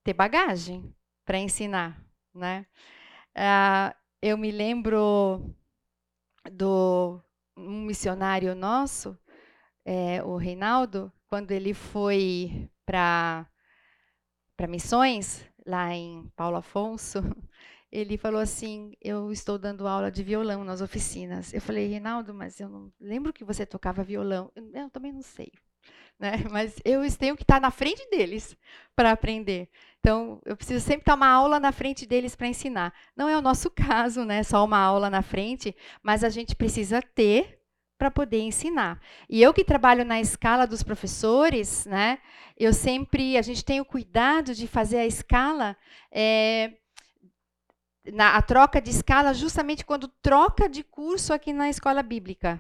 ter 0.04 0.12
bagagem 0.12 0.94
para 1.24 1.38
ensinar, 1.38 2.04
né? 2.34 2.66
Ah, 3.34 3.96
eu 4.20 4.36
me 4.36 4.50
lembro 4.50 5.54
do 6.52 7.20
um 7.56 7.82
missionário 7.84 8.54
nosso, 8.54 9.18
é, 9.84 10.22
o 10.22 10.36
Reinaldo, 10.36 11.12
quando 11.28 11.50
ele 11.52 11.74
foi 11.74 12.70
para 12.84 13.46
missões 14.68 15.44
lá 15.66 15.92
em 15.94 16.28
Paulo 16.36 16.56
Afonso, 16.56 17.18
ele 17.90 18.16
falou 18.16 18.40
assim: 18.40 18.94
Eu 19.00 19.32
estou 19.32 19.58
dando 19.58 19.86
aula 19.86 20.10
de 20.10 20.22
violão 20.22 20.64
nas 20.64 20.80
oficinas. 20.80 21.52
Eu 21.52 21.60
falei, 21.60 21.88
Reinaldo, 21.88 22.34
mas 22.34 22.60
eu 22.60 22.68
não 22.68 22.92
lembro 23.00 23.32
que 23.32 23.44
você 23.44 23.66
tocava 23.66 24.02
violão. 24.02 24.50
Eu, 24.54 24.70
eu 24.74 24.90
também 24.90 25.12
não 25.12 25.22
sei. 25.22 25.52
Né? 26.20 26.32
Mas 26.52 26.76
eu 26.84 27.00
tenho 27.16 27.34
que 27.34 27.42
estar 27.42 27.60
na 27.60 27.70
frente 27.70 28.06
deles 28.10 28.54
para 28.94 29.10
aprender. 29.10 29.68
Então, 29.98 30.40
eu 30.44 30.56
preciso 30.56 30.84
sempre 30.84 31.02
estar 31.02 31.14
uma 31.14 31.28
aula 31.28 31.58
na 31.58 31.72
frente 31.72 32.06
deles 32.06 32.36
para 32.36 32.46
ensinar. 32.46 32.92
Não 33.16 33.28
é 33.28 33.36
o 33.36 33.42
nosso 33.42 33.70
caso, 33.72 34.24
né? 34.24 34.42
Só 34.42 34.64
uma 34.64 34.78
aula 34.78 35.08
na 35.08 35.22
frente, 35.22 35.74
mas 36.02 36.22
a 36.22 36.28
gente 36.28 36.54
precisa 36.54 37.00
ter 37.00 37.58
para 37.98 38.10
poder 38.10 38.40
ensinar. 38.40 38.98
E 39.28 39.42
eu 39.42 39.52
que 39.52 39.62
trabalho 39.62 40.04
na 40.04 40.20
escala 40.20 40.66
dos 40.66 40.82
professores, 40.82 41.84
né? 41.84 42.18
Eu 42.56 42.72
sempre, 42.72 43.36
a 43.36 43.42
gente 43.42 43.64
tem 43.64 43.80
o 43.80 43.84
cuidado 43.84 44.54
de 44.54 44.66
fazer 44.66 44.98
a 44.98 45.06
escala 45.06 45.76
é, 46.10 46.72
na, 48.10 48.36
a 48.36 48.42
troca 48.42 48.80
de 48.80 48.90
escala 48.90 49.34
justamente 49.34 49.84
quando 49.84 50.08
troca 50.22 50.66
de 50.66 50.82
curso 50.82 51.32
aqui 51.32 51.52
na 51.52 51.68
escola 51.68 52.02
bíblica 52.02 52.58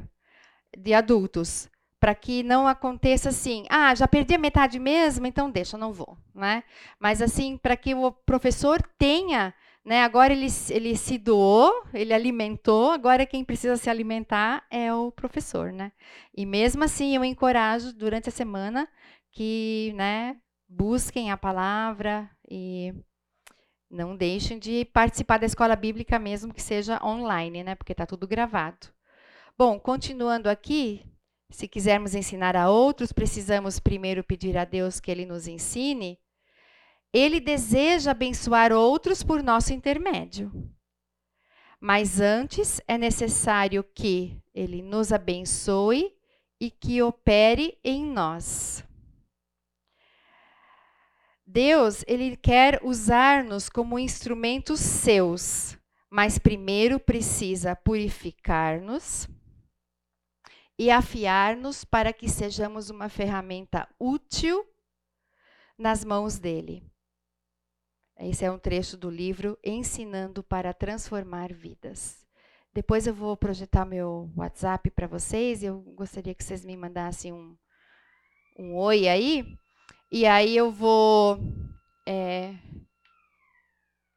de 0.76 0.92
adultos, 0.92 1.70
para 2.00 2.14
que 2.14 2.42
não 2.42 2.66
aconteça 2.66 3.28
assim, 3.28 3.66
ah, 3.68 3.94
já 3.94 4.08
perdi 4.08 4.34
a 4.34 4.38
metade 4.38 4.78
mesmo, 4.78 5.26
então 5.26 5.50
deixa, 5.50 5.76
não 5.76 5.92
vou, 5.92 6.16
né? 6.34 6.64
Mas 6.98 7.20
assim, 7.20 7.58
para 7.58 7.76
que 7.76 7.94
o 7.94 8.10
professor 8.10 8.82
tenha, 8.98 9.52
né? 9.84 10.02
Agora 10.02 10.32
ele, 10.32 10.46
ele 10.70 10.96
se 10.96 11.18
doou, 11.18 11.84
ele 11.92 12.14
alimentou, 12.14 12.90
agora 12.90 13.26
quem 13.26 13.44
precisa 13.44 13.76
se 13.76 13.90
alimentar 13.90 14.64
é 14.70 14.92
o 14.94 15.12
professor, 15.12 15.70
né? 15.72 15.92
E 16.34 16.46
mesmo 16.46 16.82
assim 16.82 17.14
eu 17.14 17.22
encorajo 17.22 17.92
durante 17.92 18.30
a 18.30 18.32
semana 18.32 18.88
que, 19.30 19.92
né, 19.94 20.36
busquem 20.66 21.30
a 21.30 21.36
palavra 21.36 22.30
e 22.50 22.94
não 23.90 24.16
deixem 24.16 24.58
de 24.58 24.86
participar 24.86 25.38
da 25.38 25.46
escola 25.46 25.76
bíblica 25.76 26.18
mesmo 26.18 26.54
que 26.54 26.62
seja 26.62 26.98
online, 27.04 27.62
né? 27.62 27.74
Porque 27.74 27.92
está 27.92 28.06
tudo 28.06 28.26
gravado. 28.26 28.86
Bom, 29.58 29.78
continuando 29.78 30.48
aqui, 30.48 31.04
se 31.50 31.66
quisermos 31.66 32.14
ensinar 32.14 32.56
a 32.56 32.70
outros, 32.70 33.12
precisamos 33.12 33.80
primeiro 33.80 34.22
pedir 34.22 34.56
a 34.56 34.64
Deus 34.64 35.00
que 35.00 35.10
Ele 35.10 35.26
nos 35.26 35.48
ensine. 35.48 36.18
Ele 37.12 37.40
deseja 37.40 38.12
abençoar 38.12 38.72
outros 38.72 39.22
por 39.22 39.42
nosso 39.42 39.72
intermédio. 39.72 40.52
Mas 41.80 42.20
antes 42.20 42.80
é 42.86 42.96
necessário 42.96 43.82
que 43.82 44.40
Ele 44.54 44.80
nos 44.80 45.12
abençoe 45.12 46.14
e 46.60 46.70
que 46.70 47.02
opere 47.02 47.76
em 47.82 48.04
nós. 48.04 48.84
Deus, 51.44 52.04
ele 52.06 52.36
quer 52.36 52.78
usar-nos 52.80 53.68
como 53.68 53.98
instrumentos 53.98 54.78
seus, 54.78 55.76
mas 56.08 56.38
primeiro 56.38 57.00
precisa 57.00 57.74
purificar-nos 57.74 59.26
e 60.80 60.90
afiar-nos 60.90 61.84
para 61.84 62.10
que 62.10 62.26
sejamos 62.26 62.88
uma 62.88 63.10
ferramenta 63.10 63.86
útil 63.98 64.66
nas 65.76 66.02
mãos 66.06 66.38
dele. 66.38 66.82
Esse 68.18 68.46
é 68.46 68.50
um 68.50 68.58
trecho 68.58 68.96
do 68.96 69.10
livro 69.10 69.58
Ensinando 69.62 70.42
para 70.42 70.72
Transformar 70.72 71.52
Vidas. 71.52 72.26
Depois 72.72 73.06
eu 73.06 73.12
vou 73.12 73.36
projetar 73.36 73.84
meu 73.84 74.30
WhatsApp 74.34 74.90
para 74.92 75.06
vocês 75.06 75.62
e 75.62 75.66
eu 75.66 75.82
gostaria 75.82 76.34
que 76.34 76.42
vocês 76.42 76.64
me 76.64 76.74
mandassem 76.78 77.30
um, 77.30 77.54
um 78.58 78.74
oi 78.74 79.06
aí 79.06 79.44
e 80.10 80.24
aí 80.24 80.56
eu 80.56 80.72
vou 80.72 81.38
é, 82.08 82.54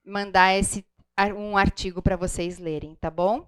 mandar 0.06 0.54
esse, 0.54 0.86
um 1.36 1.58
artigo 1.58 2.02
para 2.02 2.16
vocês 2.16 2.58
lerem, 2.58 2.96
tá 2.96 3.12
bom? 3.12 3.46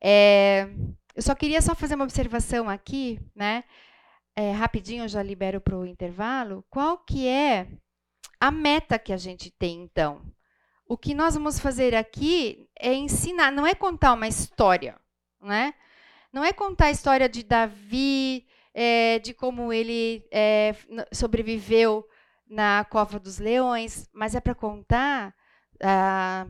É, 0.00 0.68
eu 1.14 1.22
só 1.22 1.34
queria 1.34 1.62
só 1.62 1.74
fazer 1.74 1.94
uma 1.94 2.04
observação 2.04 2.68
aqui, 2.68 3.20
né? 3.34 3.64
É, 4.36 4.50
rapidinho, 4.50 5.04
eu 5.04 5.08
já 5.08 5.22
libero 5.22 5.60
para 5.60 5.76
o 5.76 5.86
intervalo. 5.86 6.64
Qual 6.68 6.98
que 6.98 7.28
é 7.28 7.68
a 8.40 8.50
meta 8.50 8.98
que 8.98 9.12
a 9.12 9.16
gente 9.16 9.50
tem, 9.50 9.82
então? 9.82 10.22
O 10.86 10.98
que 10.98 11.14
nós 11.14 11.34
vamos 11.34 11.58
fazer 11.58 11.94
aqui 11.94 12.68
é 12.78 12.92
ensinar, 12.92 13.52
não 13.52 13.66
é 13.66 13.74
contar 13.74 14.12
uma 14.12 14.28
história, 14.28 14.98
né? 15.40 15.72
Não 16.32 16.44
é 16.44 16.52
contar 16.52 16.86
a 16.86 16.90
história 16.90 17.28
de 17.28 17.44
Davi, 17.44 18.44
é, 18.74 19.20
de 19.20 19.32
como 19.32 19.72
ele 19.72 20.26
é, 20.32 20.74
sobreviveu 21.12 22.06
na 22.46 22.84
cova 22.84 23.20
dos 23.20 23.38
leões, 23.38 24.08
mas 24.12 24.34
é 24.34 24.40
para 24.40 24.54
contar, 24.54 25.34
ah, 25.80 26.46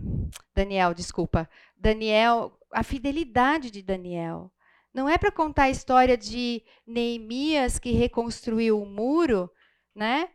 Daniel, 0.55 0.95
desculpa, 0.95 1.49
Daniel, 1.77 2.59
a 2.73 2.83
fidelidade 2.83 3.71
de 3.71 3.83
Daniel. 3.83 4.51
Não 4.95 5.09
é 5.09 5.19
para 5.19 5.33
contar 5.33 5.65
a 5.65 5.71
história 5.71 6.17
de 6.17 6.63
Neemias 6.87 7.79
que 7.79 7.91
reconstruiu 7.91 8.81
o 8.81 8.87
muro, 8.87 9.51
né? 9.95 10.29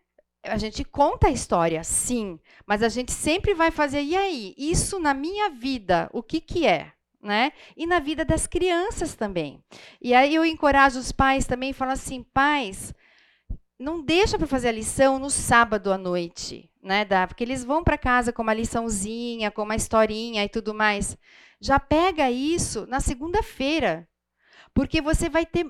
A 0.43 0.58
gente 0.58 0.84
conta 0.84 1.28
a 1.28 1.32
história, 1.32 1.84
sim, 1.84 2.39
mas 2.65 2.84
a 2.84 2.89
gente 2.89 3.12
sempre 3.12 3.54
vai 3.54 3.72
fazer, 3.72 4.02
e 4.02 4.15
aí? 4.15 4.54
Isso 4.58 5.00
na 5.00 5.13
minha 5.13 5.50
vida, 5.50 6.10
o 6.13 6.22
que, 6.22 6.39
que 6.39 6.67
é? 6.67 6.91
né? 7.22 7.52
E 7.76 7.86
na 7.86 8.00
vida 8.00 8.24
das 8.24 8.48
crianças 8.48 9.15
também. 9.15 9.63
E 10.02 10.13
aí 10.13 10.34
eu 10.34 10.45
encorajo 10.45 11.00
os 11.00 11.12
pais 11.12 11.45
também, 11.45 11.74
falo 11.74 11.91
assim, 11.91 12.24
pais, 12.24 12.93
não 13.78 14.02
deixa 14.02 14.38
para 14.38 14.48
fazer 14.48 14.69
a 14.69 14.74
lição 14.74 15.19
no 15.19 15.30
sábado 15.30 15.91
à 15.91 15.98
noite, 15.98 16.69
né? 16.84 17.06
Porque 17.28 17.43
eles 17.43 17.63
vão 17.63 17.84
para 17.84 17.98
casa 17.98 18.34
com 18.34 18.41
uma 18.41 18.54
liçãozinha, 18.54 19.52
com 19.52 19.63
uma 19.63 19.76
historinha 19.76 20.43
e 20.43 20.50
tudo 20.50 20.74
mais. 20.74 21.17
Já 21.62 21.80
pega 21.80 22.32
isso 22.32 22.86
na 22.88 23.00
segunda-feira, 23.00 24.08
porque 24.73 25.01
você 25.01 25.29
vai 25.29 25.45
ter 25.45 25.67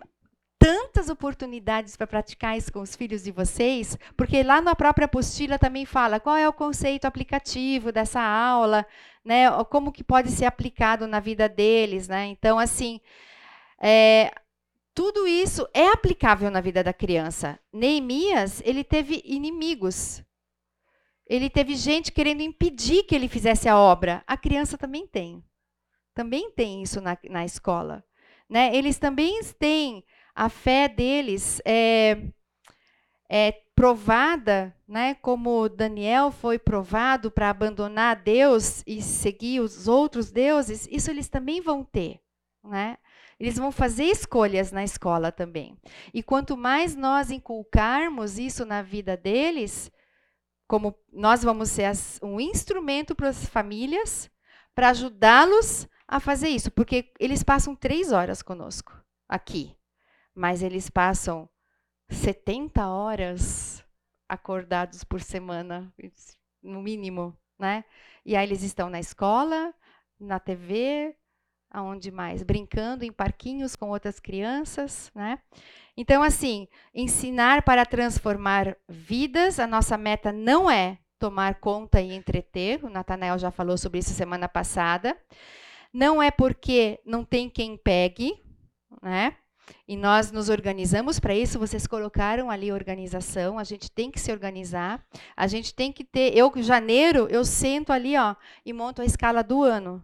tantas 0.60 1.10
oportunidades 1.10 1.96
para 1.96 2.06
praticar 2.06 2.58
isso 2.58 2.72
com 2.72 2.82
os 2.82 2.96
filhos 2.96 3.24
de 3.24 3.32
vocês, 3.32 3.98
porque 4.18 4.44
lá 4.44 4.60
na 4.62 4.76
própria 4.76 5.06
apostila 5.06 5.58
também 5.58 5.86
fala 5.86 6.20
qual 6.20 6.36
é 6.36 6.48
o 6.48 6.54
conceito 6.54 7.06
aplicativo 7.06 7.94
dessa 7.94 8.22
aula, 8.22 8.86
né? 9.24 9.50
Como 9.70 9.92
que 9.92 10.04
pode 10.04 10.30
ser 10.30 10.46
aplicado 10.46 11.08
na 11.08 11.22
vida 11.22 11.48
deles, 11.48 12.10
né? 12.10 12.26
Então, 12.28 12.60
assim, 12.60 13.00
é, 13.82 14.32
tudo 14.94 15.26
isso 15.26 15.66
é 15.74 15.88
aplicável 15.88 16.52
na 16.52 16.60
vida 16.60 16.84
da 16.84 16.92
criança. 16.92 17.58
Neemias, 17.72 18.62
ele 18.66 18.84
teve 18.84 19.22
inimigos. 19.24 20.22
Ele 21.26 21.50
teve 21.50 21.76
gente 21.76 22.12
querendo 22.12 22.42
impedir 22.42 23.04
que 23.04 23.16
ele 23.16 23.30
fizesse 23.30 23.70
a 23.70 23.78
obra. 23.78 24.22
A 24.28 24.36
criança 24.36 24.78
também 24.78 25.08
tem. 25.08 25.42
Também 26.14 26.52
tem 26.52 26.84
isso 26.84 27.00
na, 27.00 27.18
na 27.30 27.46
escola. 27.46 28.04
Né? 28.50 28.76
Eles 28.76 28.98
também 28.98 29.42
têm 29.60 30.04
a 30.34 30.50
fé 30.50 30.88
deles 30.88 31.62
é, 31.66 32.18
é 33.30 33.52
provada, 33.76 34.76
né, 34.86 35.16
como 35.16 35.70
Daniel 35.70 36.32
foi 36.32 36.60
provado 36.60 37.32
para 37.32 37.50
abandonar 37.50 38.18
Deus 38.18 38.84
e 38.86 39.02
seguir 39.02 39.62
os 39.62 39.88
outros 39.88 40.32
deuses, 40.32 40.86
isso 40.92 41.10
eles 41.10 41.30
também 41.30 41.62
vão 41.62 41.84
ter. 41.84 42.20
Né? 42.62 42.98
Eles 43.40 43.56
vão 43.56 43.72
fazer 43.72 44.04
escolhas 44.04 44.72
na 44.72 44.84
escola 44.84 45.32
também. 45.32 45.78
E 46.14 46.22
quanto 46.22 46.58
mais 46.58 46.94
nós 46.94 47.32
inculcarmos 47.32 48.38
isso 48.38 48.66
na 48.66 48.82
vida 48.82 49.16
deles, 49.16 49.90
como 50.68 50.94
nós 51.12 51.42
vamos 51.42 51.70
ser 51.70 51.86
as, 51.86 52.20
um 52.22 52.40
instrumento 52.40 53.16
para 53.16 53.30
as 53.30 53.46
famílias, 53.46 54.30
para 54.76 54.90
ajudá-los 54.90 55.88
a 56.10 56.20
fazer 56.20 56.50
isso, 56.50 56.72
porque 56.72 57.14
eles 57.20 57.44
passam 57.44 57.76
três 57.76 58.12
horas 58.12 58.42
conosco 58.42 59.02
aqui 59.28 59.80
mas 60.40 60.64
eles 60.64 60.90
passam 60.90 61.50
70 62.08 62.88
horas 62.88 63.84
acordados 64.28 65.04
por 65.04 65.20
semana, 65.20 65.94
no 66.64 66.82
mínimo, 66.82 67.36
né? 67.60 67.84
E 68.26 68.38
aí 68.38 68.48
eles 68.48 68.64
estão 68.64 68.90
na 68.90 69.02
escola, 69.02 69.74
na 70.18 70.40
TV, 70.40 71.14
aonde 71.70 72.10
mais? 72.10 72.42
Brincando 72.42 73.04
em 73.04 73.12
parquinhos 73.12 73.76
com 73.76 73.90
outras 73.90 74.18
crianças, 74.18 75.12
né? 75.14 75.40
Então, 75.98 76.24
assim, 76.24 76.70
ensinar 76.94 77.64
para 77.64 77.86
transformar 77.86 78.78
vidas, 78.88 79.60
a 79.60 79.68
nossa 79.68 79.98
meta 79.98 80.32
não 80.32 80.72
é 80.72 81.00
tomar 81.20 81.56
conta 81.56 82.00
e 82.00 82.14
entreter, 82.14 82.82
o 82.86 82.90
Natanael 82.90 83.38
já 83.38 83.52
falou 83.52 83.78
sobre 83.78 84.00
isso 84.00 84.12
semana 84.12 84.48
passada. 84.48 85.18
Não 85.94 86.22
é 86.22 86.30
porque 86.30 87.00
não 87.06 87.24
tem 87.24 87.50
quem 87.50 87.76
pegue, 87.76 88.40
né? 89.02 89.36
E 89.88 89.96
nós 89.96 90.32
nos 90.32 90.50
organizamos 90.50 91.20
para 91.20 91.36
isso. 91.36 91.60
Vocês 91.60 91.88
colocaram 91.88 92.50
ali 92.50 92.72
organização. 92.72 93.58
A 93.58 93.64
gente 93.64 93.92
tem 93.92 94.12
que 94.12 94.20
se 94.20 94.32
organizar. 94.32 95.04
A 95.36 95.48
gente 95.48 95.74
tem 95.74 95.92
que 95.92 96.04
ter. 96.04 96.36
Eu, 96.38 96.52
em 96.56 96.64
janeiro, 96.64 97.28
eu 97.30 97.44
sento 97.44 97.92
ali 97.92 98.18
ó, 98.18 98.36
e 98.66 98.74
monto 98.74 99.02
a 99.02 99.06
escala 99.06 99.44
do 99.44 99.64
ano. 99.64 100.04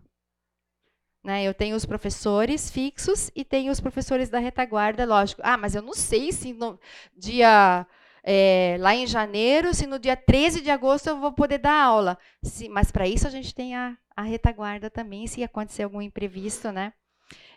Né? 1.23 1.43
Eu 1.43 1.53
tenho 1.53 1.75
os 1.75 1.85
professores 1.85 2.69
fixos 2.69 3.31
e 3.35 3.43
tenho 3.43 3.71
os 3.71 3.79
professores 3.79 4.29
da 4.29 4.39
retaguarda, 4.39 5.05
lógico. 5.05 5.41
Ah, 5.43 5.57
mas 5.57 5.75
eu 5.75 5.81
não 5.81 5.93
sei 5.93 6.31
se 6.31 6.53
no 6.53 6.79
dia. 7.15 7.85
É, 8.27 8.77
lá 8.79 8.95
em 8.95 9.05
janeiro, 9.05 9.71
se 9.71 9.85
no 9.85 9.99
dia 9.99 10.17
13 10.17 10.61
de 10.61 10.71
agosto 10.71 11.07
eu 11.07 11.19
vou 11.19 11.31
poder 11.31 11.59
dar 11.59 11.79
aula. 11.79 12.17
Se, 12.43 12.67
mas 12.67 12.91
para 12.91 13.07
isso 13.07 13.27
a 13.27 13.29
gente 13.29 13.53
tem 13.53 13.75
a, 13.75 13.95
a 14.15 14.21
retaguarda 14.21 14.89
também, 14.89 15.27
se 15.27 15.43
acontecer 15.43 15.83
algum 15.83 16.01
imprevisto, 16.01 16.71
né? 16.71 16.93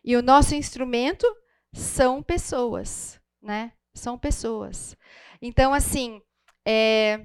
E 0.05 0.17
o 0.17 0.23
nosso 0.23 0.55
instrumento 0.55 1.27
são 1.73 2.23
pessoas, 2.23 3.21
né? 3.43 3.73
São 3.95 4.19
pessoas. 4.19 4.97
Então, 5.41 5.73
assim, 5.73 6.21
é, 6.67 7.21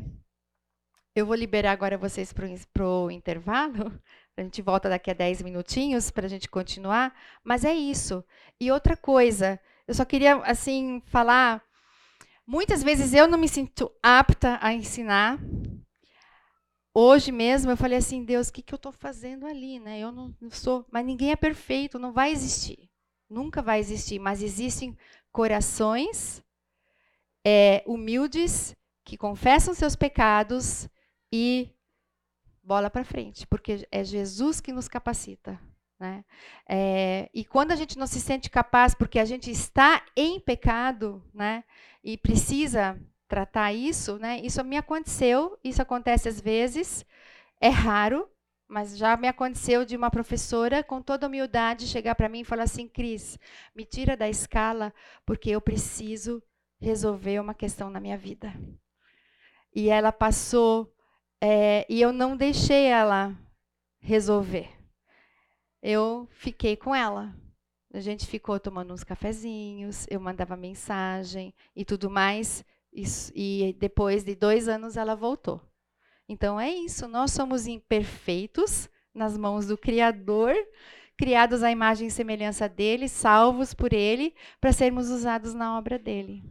eu 1.16 1.26
vou 1.26 1.36
liberar 1.36 1.72
agora 1.72 1.98
vocês 1.98 2.34
para 2.34 2.88
o 2.88 3.12
intervalo. 3.12 3.92
A 4.36 4.42
gente 4.42 4.64
volta 4.64 4.90
daqui 4.90 5.12
a 5.12 5.14
10 5.14 5.44
minutinhos 5.44 6.10
para 6.10 6.26
a 6.26 6.30
gente 6.30 6.50
continuar. 6.50 7.14
Mas 7.44 7.64
é 7.64 7.72
isso. 7.72 8.26
E 8.60 8.72
outra 8.72 8.98
coisa, 8.98 9.60
eu 9.88 9.94
só 9.94 10.04
queria 10.04 10.38
assim 10.38 11.04
falar. 11.06 11.62
Muitas 12.46 12.82
vezes 12.82 13.14
eu 13.14 13.28
não 13.28 13.38
me 13.38 13.48
sinto 13.48 13.92
apta 14.02 14.58
a 14.60 14.74
ensinar, 14.74 15.38
hoje 16.94 17.32
mesmo 17.32 17.72
eu 17.72 17.78
falei 17.78 17.98
assim, 17.98 18.24
Deus, 18.24 18.50
o 18.50 18.54
que, 18.54 18.62
que 18.62 18.74
eu 18.74 18.78
estou 18.78 18.92
fazendo 18.92 19.46
ali, 19.46 19.80
né? 19.80 20.00
Eu 20.00 20.12
não, 20.12 20.36
não 20.40 20.50
sou, 20.52 20.86
mas 20.92 21.06
ninguém 21.06 21.32
é 21.32 21.36
perfeito, 21.36 21.98
não 21.98 22.12
vai 22.14 22.32
existir, 22.32 22.90
nunca 23.30 23.62
vai 23.62 23.80
existir, 23.80 24.20
mas 24.20 24.44
existem 24.44 24.98
corações 25.32 26.44
é, 27.46 27.84
humildes 27.86 28.76
que 29.04 29.18
confessam 29.18 29.74
seus 29.74 29.96
pecados 29.96 30.88
e 31.32 31.70
bola 32.64 32.90
para 32.90 33.04
frente, 33.04 33.46
porque 33.48 33.88
é 33.92 34.04
Jesus 34.04 34.62
que 34.62 34.72
nos 34.72 34.88
capacita. 34.88 35.60
Né? 36.00 36.24
É, 36.68 37.30
e 37.34 37.46
quando 37.46 37.72
a 37.72 37.76
gente 37.76 37.98
não 37.98 38.08
se 38.08 38.20
sente 38.20 38.50
capaz, 38.50 38.94
porque 38.94 39.20
a 39.20 39.26
gente 39.26 39.50
está 39.50 40.06
em 40.16 40.40
pecado, 40.40 41.24
né? 41.34 41.64
E 42.04 42.18
precisa 42.18 43.00
tratar 43.34 43.74
isso, 43.74 44.18
né? 44.18 44.40
Isso 44.44 44.64
me 44.64 44.78
aconteceu, 44.78 45.58
isso 45.64 45.82
acontece 45.82 46.30
às 46.30 46.40
vezes, 46.40 47.06
é 47.60 47.70
raro, 47.70 48.30
mas 48.68 48.98
já 48.98 49.18
me 49.18 49.28
aconteceu 49.28 49.86
de 49.86 49.96
uma 49.96 50.12
professora 50.12 50.84
com 50.84 51.02
toda 51.02 51.28
humildade 51.28 51.88
chegar 51.88 52.16
para 52.16 52.30
mim 52.30 52.42
e 52.42 52.46
falar 52.46 52.64
assim, 52.64 52.88
Cris, 52.88 53.40
me 53.76 53.86
tira 53.86 54.18
da 54.18 54.30
escala 54.30 54.94
porque 55.26 55.50
eu 55.50 55.62
preciso 55.62 56.42
resolver 56.80 57.40
uma 57.40 57.54
questão 57.54 57.90
na 57.90 58.00
minha 58.00 58.18
vida. 58.18 58.54
E 59.74 59.90
ela 59.90 60.12
passou 60.12 60.94
é, 61.42 61.86
e 61.90 62.02
eu 62.02 62.12
não 62.14 62.38
deixei 62.38 62.86
ela 62.86 63.36
resolver 64.00 64.84
eu 65.84 66.30
fiquei 66.32 66.78
com 66.78 66.96
ela. 66.96 67.36
A 67.94 68.00
gente 68.00 68.26
ficou 68.26 68.58
tomando 68.60 68.94
uns 68.94 69.04
cafezinhos, 69.04 70.08
eu 70.10 70.20
mandava 70.20 70.56
mensagem 70.56 71.54
e 71.76 71.84
tudo 71.84 72.10
mais. 72.10 72.64
Isso, 72.94 73.32
e 73.36 73.76
depois 73.80 74.24
de 74.24 74.36
dois 74.36 74.68
anos 74.68 74.96
ela 74.96 75.16
voltou. 75.16 75.60
Então 76.30 76.60
é 76.60 76.72
isso, 76.72 77.08
nós 77.08 77.32
somos 77.32 77.66
imperfeitos 77.66 78.88
nas 79.14 79.38
mãos 79.38 79.68
do 79.68 79.78
Criador, 79.78 80.56
criados 81.18 81.64
à 81.64 81.72
imagem 81.72 82.08
e 82.08 82.12
semelhança 82.12 82.70
dele, 82.70 83.08
salvos 83.08 83.74
por 83.74 83.94
ele, 83.94 84.36
para 84.62 84.72
sermos 84.72 85.10
usados 85.10 85.54
na 85.54 85.78
obra 85.78 85.98
dele. 85.98 86.44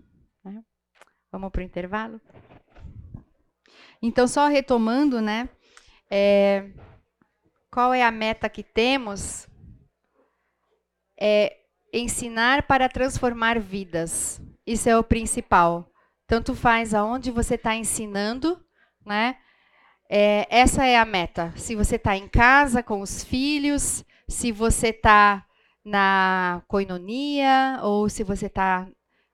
Né? 0.45 0.63
Vamos 1.31 1.51
para 1.51 1.61
o 1.61 1.65
intervalo? 1.65 2.21
Então, 4.01 4.27
só 4.27 4.49
retomando, 4.49 5.21
né? 5.21 5.49
É, 6.11 6.71
qual 7.71 7.95
é 7.95 8.03
a 8.03 8.11
meta 8.11 8.49
que 8.49 8.63
temos? 8.63 9.49
É 11.19 11.57
ensinar 11.93 12.67
para 12.67 12.89
transformar 12.89 13.61
vidas. 13.61 14.41
Isso 14.67 14.89
é 14.89 14.99
o 14.99 15.05
principal. 15.05 15.92
Tanto 16.27 16.55
faz 16.55 16.95
aonde 16.95 17.31
você 17.31 17.55
está 17.57 17.75
ensinando, 17.75 18.63
né? 19.05 19.37
É, 20.09 20.47
essa 20.51 20.85
é 20.85 20.97
a 20.97 21.05
meta. 21.05 21.53
Se 21.57 21.75
você 21.75 21.97
está 21.97 22.17
em 22.17 22.29
casa 22.29 22.83
com 22.83 23.01
os 23.01 23.25
filhos, 23.25 24.05
se 24.29 24.53
você 24.53 24.89
está 24.89 25.47
na 25.85 26.63
coinonia, 26.69 27.81
ou 27.83 28.09
se 28.09 28.23
você 28.23 28.47
está 28.47 28.89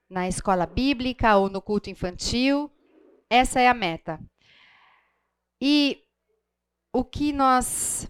na 0.09 0.27
escola 0.27 0.65
bíblica 0.65 1.37
ou 1.37 1.49
no 1.49 1.61
culto 1.61 1.89
infantil, 1.89 2.71
essa 3.29 3.59
é 3.59 3.67
a 3.67 3.73
meta. 3.73 4.19
E 5.61 6.01
o 6.91 7.03
que 7.03 7.31
nós 7.31 8.09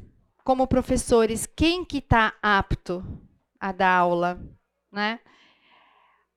como 0.50 0.66
professores, 0.66 1.46
quem 1.46 1.86
que 1.86 2.00
está 2.00 2.34
apto 2.42 3.04
a 3.60 3.72
dar 3.72 3.98
aula, 3.98 4.42
né? 4.92 5.20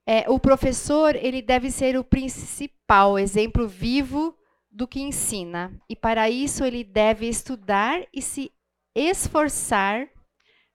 É, 0.05 0.29
o 0.29 0.37
professor 0.37 1.15
ele 1.15 1.41
deve 1.41 1.71
ser 1.71 1.97
o 1.97 2.03
principal 2.03 3.17
exemplo 3.17 3.67
vivo 3.67 4.37
do 4.69 4.87
que 4.87 4.99
ensina 4.99 5.71
e 5.87 5.95
para 5.95 6.29
isso 6.29 6.65
ele 6.65 6.83
deve 6.83 7.27
estudar 7.27 8.05
e 8.11 8.21
se 8.21 8.51
esforçar, 8.93 10.07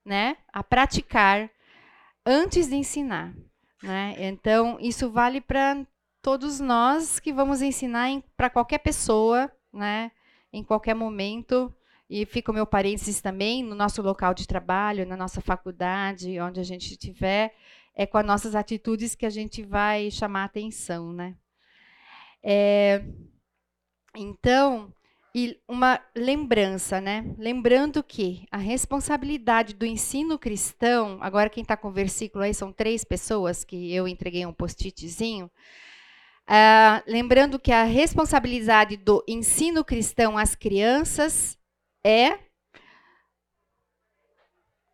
né, 0.03 0.37
a 0.51 0.63
praticar 0.63 1.49
antes 2.25 2.67
de 2.67 2.75
ensinar, 2.75 3.33
né? 3.83 4.15
Então 4.17 4.77
isso 4.79 5.11
vale 5.11 5.39
para 5.39 5.85
todos 6.21 6.59
nós 6.59 7.19
que 7.19 7.31
vamos 7.31 7.61
ensinar 7.61 8.09
para 8.35 8.49
qualquer 8.49 8.79
pessoa, 8.79 9.51
né, 9.71 10.11
em 10.51 10.63
qualquer 10.63 10.95
momento 10.95 11.73
e 12.09 12.25
fica 12.25 12.51
o 12.51 12.53
meu 12.53 12.65
parênteses 12.65 13.21
também, 13.21 13.63
no 13.63 13.75
nosso 13.75 14.01
local 14.01 14.33
de 14.33 14.47
trabalho, 14.47 15.05
na 15.05 15.15
nossa 15.15 15.41
faculdade, 15.41 16.39
onde 16.39 16.59
a 16.59 16.63
gente 16.63 16.91
estiver, 16.91 17.53
é 17.99 18.05
com 18.05 18.17
as 18.17 18.25
nossas 18.25 18.55
atitudes 18.55 19.13
que 19.13 19.25
a 19.25 19.29
gente 19.29 19.61
vai 19.61 20.09
chamar 20.09 20.45
atenção. 20.45 21.11
Né? 21.11 21.35
É, 22.41 23.03
então, 24.15 24.93
e 25.35 25.59
uma 25.67 25.99
lembrança, 26.15 27.01
né? 27.01 27.35
Lembrando 27.37 28.01
que 28.01 28.47
a 28.49 28.55
responsabilidade 28.55 29.73
do 29.73 29.85
ensino 29.85 30.39
cristão, 30.39 31.17
agora 31.19 31.49
quem 31.49 31.61
está 31.61 31.75
com 31.75 31.89
o 31.89 31.91
versículo 31.91 32.45
aí 32.45 32.53
são 32.53 32.71
três 32.71 33.03
pessoas 33.03 33.65
que 33.65 33.93
eu 33.93 34.07
entreguei 34.07 34.45
um 34.45 34.53
post-itzinho. 34.53 35.51
Uh, 36.47 37.03
lembrando 37.05 37.59
que 37.59 37.71
a 37.73 37.83
responsabilidade 37.83 38.95
do 38.95 39.21
ensino 39.27 39.83
cristão 39.83 40.37
às 40.37 40.55
crianças 40.55 41.57
é. 42.01 42.39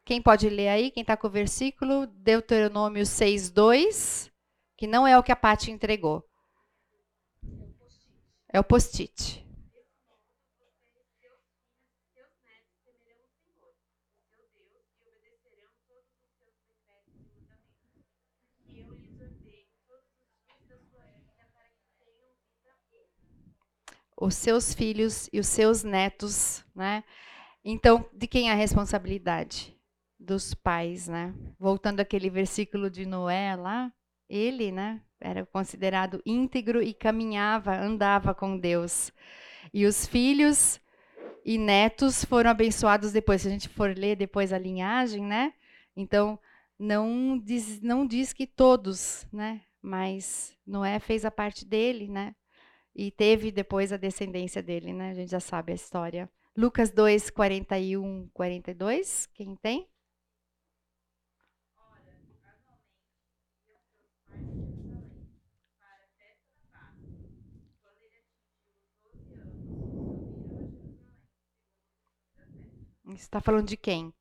Quem 0.05 0.21
pode 0.21 0.47
ler 0.47 0.67
aí? 0.67 0.91
Quem 0.91 1.01
está 1.01 1.17
com 1.17 1.27
o 1.27 1.31
versículo? 1.31 2.05
Deuteronômio 2.05 3.05
6, 3.05 3.49
2, 3.49 4.31
que 4.77 4.85
não 4.85 5.07
é 5.07 5.17
o 5.17 5.23
que 5.23 5.31
a 5.31 5.35
Paty 5.35 5.71
entregou. 5.71 6.23
É 8.47 8.59
o 8.59 8.63
post-it. 8.63 9.43
os 24.17 24.35
seus 24.35 24.73
filhos 24.73 25.29
e 25.31 25.39
os 25.39 25.47
seus 25.47 25.83
netos, 25.83 26.63
né? 26.73 27.03
Então, 27.63 28.09
de 28.13 28.27
quem 28.27 28.49
é 28.49 28.53
a 28.53 28.55
responsabilidade? 28.55 29.74
Dos 30.25 30.53
pais, 30.53 31.07
né? 31.07 31.33
Voltando 31.59 31.99
àquele 31.99 32.29
versículo 32.29 32.89
de 32.89 33.05
Noé 33.05 33.55
lá, 33.55 33.91
ele, 34.27 34.71
né, 34.71 35.01
era 35.19 35.45
considerado 35.45 36.21
íntegro 36.25 36.81
e 36.81 36.93
caminhava, 36.93 37.77
andava 37.77 38.33
com 38.33 38.57
Deus. 38.57 39.11
E 39.73 39.85
os 39.85 40.07
filhos 40.07 40.81
e 41.43 41.57
netos 41.57 42.25
foram 42.25 42.49
abençoados 42.49 43.11
depois. 43.11 43.41
Se 43.41 43.47
a 43.47 43.51
gente 43.51 43.69
for 43.69 43.95
ler 43.95 44.15
depois 44.15 44.51
a 44.51 44.57
linhagem, 44.57 45.23
né? 45.23 45.53
Então, 45.95 46.39
não 46.77 47.39
diz, 47.39 47.81
não 47.81 48.05
diz 48.05 48.33
que 48.33 48.47
todos, 48.47 49.27
né? 49.31 49.61
Mas 49.81 50.57
Noé 50.65 50.99
fez 50.99 51.23
a 51.23 51.31
parte 51.31 51.63
dele, 51.65 52.07
né? 52.07 52.35
e 52.95 53.11
teve 53.11 53.51
depois 53.51 53.91
a 53.91 53.97
descendência 53.97 54.63
dele, 54.63 54.93
né? 54.93 55.11
A 55.11 55.13
gente 55.13 55.29
já 55.29 55.39
sabe 55.39 55.73
a 55.73 55.75
história. 55.75 56.29
Lucas 56.55 56.89
2, 56.89 57.29
41, 57.29 58.29
42, 58.33 59.27
quem 59.33 59.55
tem? 59.57 59.85
Está 73.13 73.39
falando 73.39 73.67
de 73.67 73.77
quem? 73.77 74.13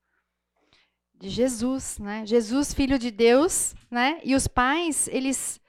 De 1.14 1.28
Jesus, 1.28 1.98
né? 1.98 2.26
Jesus, 2.26 2.74
filho 2.74 2.98
de 2.98 3.10
Deus, 3.10 3.74
né? 3.90 4.20
E 4.24 4.34
os 4.34 4.46
pais, 4.46 5.08
eles 5.08 5.60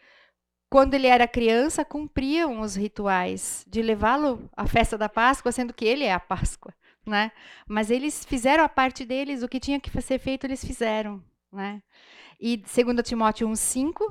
quando 0.69 0.93
ele 0.93 1.07
era 1.07 1.27
criança, 1.27 1.85
cumpriam 1.85 2.59
os 2.59 2.75
rituais 2.75 3.63
de 3.67 3.81
levá-lo 3.81 4.49
à 4.57 4.67
festa 4.67 4.97
da 4.97 5.07
Páscoa, 5.07 5.51
sendo 5.51 5.73
que 5.73 5.85
ele 5.85 6.03
é 6.03 6.11
a 6.11 6.19
Páscoa, 6.19 6.73
né? 7.05 7.31
Mas 7.67 7.89
eles 7.89 8.25
fizeram 8.25 8.63
a 8.63 8.67
parte 8.69 9.05
deles, 9.05 9.43
o 9.43 9.47
que 9.47 9.59
tinha 9.59 9.79
que 9.79 9.89
ser 10.01 10.19
feito, 10.19 10.45
eles 10.45 10.65
fizeram, 10.65 11.23
né? 11.51 11.81
E 12.39 12.57
2 12.57 13.01
Timóteo 13.03 13.47
1:5 13.47 14.03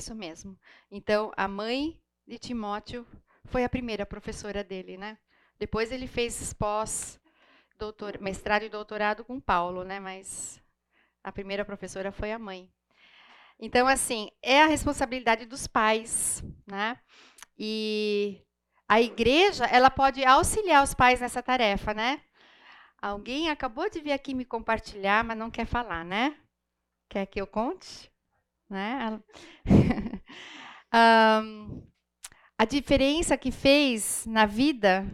Isso 0.00 0.14
mesmo. 0.14 0.58
Então, 0.90 1.30
a 1.36 1.46
mãe 1.46 2.00
de 2.26 2.38
Timóteo 2.38 3.06
foi 3.44 3.64
a 3.64 3.68
primeira 3.68 4.06
professora 4.06 4.64
dele, 4.64 4.96
né? 4.96 5.18
Depois 5.58 5.92
ele 5.92 6.06
fez 6.06 6.54
pós, 6.54 7.20
doutor, 7.78 8.18
mestrado 8.18 8.62
e 8.62 8.70
doutorado 8.70 9.22
com 9.22 9.38
Paulo, 9.38 9.84
né? 9.84 10.00
Mas 10.00 10.58
a 11.22 11.30
primeira 11.30 11.66
professora 11.66 12.10
foi 12.10 12.32
a 12.32 12.38
mãe. 12.38 12.72
Então, 13.58 13.86
assim, 13.86 14.30
é 14.42 14.62
a 14.62 14.66
responsabilidade 14.66 15.44
dos 15.44 15.66
pais, 15.66 16.42
né? 16.66 16.98
E 17.58 18.40
a 18.88 19.02
igreja, 19.02 19.66
ela 19.66 19.90
pode 19.90 20.24
auxiliar 20.24 20.82
os 20.82 20.94
pais 20.94 21.20
nessa 21.20 21.42
tarefa, 21.42 21.92
né? 21.92 22.22
Alguém 23.02 23.50
acabou 23.50 23.90
de 23.90 24.00
vir 24.00 24.12
aqui 24.12 24.32
me 24.32 24.46
compartilhar, 24.46 25.22
mas 25.22 25.36
não 25.36 25.50
quer 25.50 25.66
falar, 25.66 26.06
né? 26.06 26.38
Quer 27.06 27.26
que 27.26 27.38
eu 27.38 27.46
conte? 27.46 28.10
Né? 28.70 29.20
A 30.92 32.64
diferença 32.68 33.36
que 33.36 33.50
fez 33.50 34.24
na 34.26 34.46
vida 34.46 35.06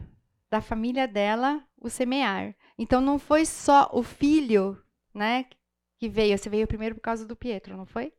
da 0.51 0.61
família 0.61 1.07
dela 1.07 1.63
o 1.79 1.89
semear. 1.89 2.55
Então 2.79 3.01
não 3.01 3.19
foi 3.19 3.45
só 3.45 3.89
o 3.93 4.03
filho, 4.03 4.81
né, 5.15 5.47
que 5.99 6.09
veio. 6.09 6.37
Você 6.37 6.49
veio 6.49 6.67
primeiro 6.67 6.95
por 6.95 7.01
causa 7.01 7.27
do 7.27 7.37
Pietro, 7.37 7.77
não 7.77 7.87
foi? 7.87 8.13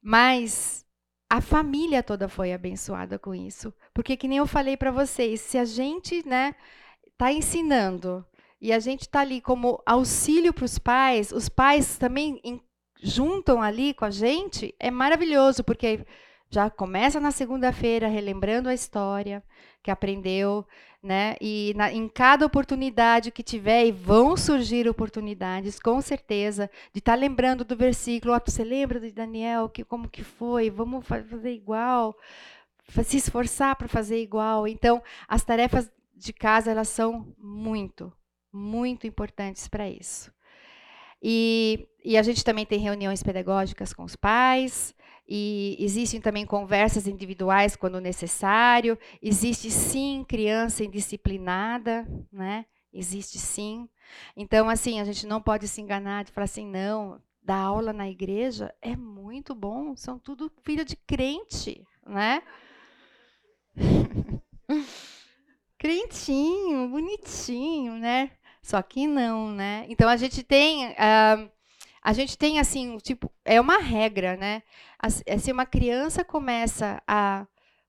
Mas 0.00 0.84
a 1.30 1.40
família 1.40 2.02
toda 2.02 2.28
foi 2.28 2.52
abençoada 2.52 3.18
com 3.18 3.34
isso, 3.34 3.72
porque 3.94 4.16
que 4.16 4.28
nem 4.28 4.38
eu 4.38 4.46
falei 4.46 4.76
para 4.76 4.90
vocês, 4.90 5.40
se 5.40 5.56
a 5.56 5.64
gente, 5.64 6.26
né, 6.28 6.54
tá 7.16 7.32
ensinando 7.32 8.26
e 8.60 8.72
a 8.72 8.78
gente 8.78 9.02
está 9.02 9.20
ali 9.20 9.40
como 9.40 9.82
auxílio 9.86 10.52
para 10.52 10.64
os 10.64 10.78
pais, 10.78 11.32
os 11.32 11.48
pais 11.48 11.96
também 11.96 12.40
juntam 13.02 13.62
ali 13.62 13.94
com 13.94 14.04
a 14.04 14.10
gente, 14.10 14.74
é 14.78 14.90
maravilhoso, 14.90 15.64
porque 15.64 16.04
já 16.52 16.68
começa 16.68 17.18
na 17.18 17.30
segunda-feira 17.30 18.08
relembrando 18.08 18.68
a 18.68 18.74
história 18.74 19.42
que 19.82 19.90
aprendeu, 19.90 20.66
né? 21.02 21.34
E 21.40 21.72
na, 21.74 21.90
em 21.90 22.06
cada 22.06 22.44
oportunidade 22.44 23.30
que 23.30 23.42
tiver, 23.42 23.86
e 23.86 23.90
vão 23.90 24.36
surgir 24.36 24.86
oportunidades, 24.86 25.80
com 25.80 25.98
certeza, 26.02 26.70
de 26.92 26.98
estar 26.98 27.12
tá 27.12 27.18
lembrando 27.18 27.64
do 27.64 27.74
versículo. 27.74 28.34
Oh, 28.34 28.40
você 28.44 28.62
lembra 28.62 29.00
de 29.00 29.10
Daniel? 29.10 29.66
Que, 29.66 29.82
como 29.82 30.10
que 30.10 30.22
foi? 30.22 30.68
Vamos 30.68 31.06
fazer 31.06 31.54
igual. 31.54 32.14
Se 33.02 33.16
esforçar 33.16 33.74
para 33.74 33.88
fazer 33.88 34.20
igual. 34.20 34.68
Então, 34.68 35.02
as 35.26 35.42
tarefas 35.42 35.90
de 36.14 36.34
casa 36.34 36.70
elas 36.70 36.88
são 36.88 37.34
muito, 37.38 38.12
muito 38.52 39.06
importantes 39.06 39.68
para 39.68 39.88
isso. 39.88 40.30
E, 41.22 41.88
e 42.04 42.18
a 42.18 42.22
gente 42.22 42.44
também 42.44 42.66
tem 42.66 42.78
reuniões 42.78 43.22
pedagógicas 43.22 43.94
com 43.94 44.04
os 44.04 44.16
pais, 44.16 44.94
e 45.26 45.76
existem 45.78 46.20
também 46.20 46.44
conversas 46.44 47.06
individuais 47.06 47.76
quando 47.76 48.00
necessário. 48.00 48.98
Existe 49.20 49.70
sim 49.70 50.24
criança 50.28 50.84
indisciplinada, 50.84 52.06
né? 52.30 52.66
Existe 52.92 53.38
sim. 53.38 53.88
Então, 54.36 54.68
assim, 54.68 55.00
a 55.00 55.04
gente 55.04 55.26
não 55.26 55.40
pode 55.40 55.66
se 55.68 55.80
enganar 55.80 56.24
de 56.24 56.32
falar 56.32 56.44
assim, 56.44 56.66
não, 56.66 57.20
dar 57.42 57.58
aula 57.58 57.92
na 57.92 58.08
igreja 58.08 58.74
é 58.82 58.94
muito 58.94 59.54
bom, 59.54 59.96
são 59.96 60.18
tudo 60.18 60.52
filho 60.62 60.84
de 60.84 60.96
crente, 60.96 61.82
né? 62.06 62.42
Crentinho, 65.78 66.88
bonitinho, 66.88 67.94
né? 67.94 68.30
Só 68.62 68.80
que 68.82 69.06
não, 69.06 69.50
né? 69.50 69.84
Então 69.88 70.08
a 70.08 70.16
gente 70.16 70.42
tem. 70.42 70.90
Uh, 70.90 71.50
a 72.02 72.12
gente 72.12 72.36
tem 72.36 72.58
assim, 72.58 72.98
tipo, 72.98 73.30
é 73.44 73.60
uma 73.60 73.78
regra, 73.78 74.36
né? 74.36 74.62
É, 75.24 75.38
se 75.38 75.52
uma 75.52 75.64
criança 75.64 76.24
começa 76.24 77.00
a 77.06 77.46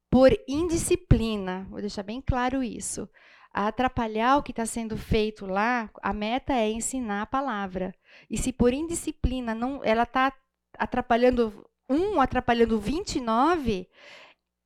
por 0.09 0.31
indisciplina, 0.47 1.65
vou 1.71 1.81
deixar 1.81 2.03
bem 2.03 2.21
claro 2.21 2.61
isso, 2.61 3.09
a 3.51 3.67
atrapalhar 3.67 4.37
o 4.37 4.43
que 4.43 4.51
está 4.51 4.63
sendo 4.63 4.95
feito 4.95 5.47
lá, 5.47 5.89
a 6.03 6.13
meta 6.13 6.53
é 6.53 6.69
ensinar 6.69 7.23
a 7.23 7.25
palavra. 7.25 7.95
E 8.29 8.37
se 8.37 8.53
por 8.53 8.73
indisciplina 8.73 9.55
não, 9.55 9.81
ela 9.83 10.03
está 10.03 10.31
atrapalhando 10.77 11.65
um, 11.89 12.21
atrapalhando 12.21 12.79
29, 12.79 13.87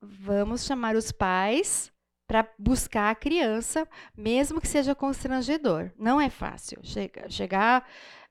vamos 0.01 0.65
chamar 0.65 0.97
os 0.97 1.13
pais 1.13 1.93
para 2.27 2.45
buscar 2.59 3.09
a 3.09 3.15
criança, 3.15 3.87
mesmo 4.15 4.59
que 4.59 4.67
seja 4.67 4.93
constrangedor. 4.93 5.91
Não 5.97 6.19
é 6.19 6.29
fácil. 6.29 6.79
Chega, 6.83 7.29
chegar 7.29 7.87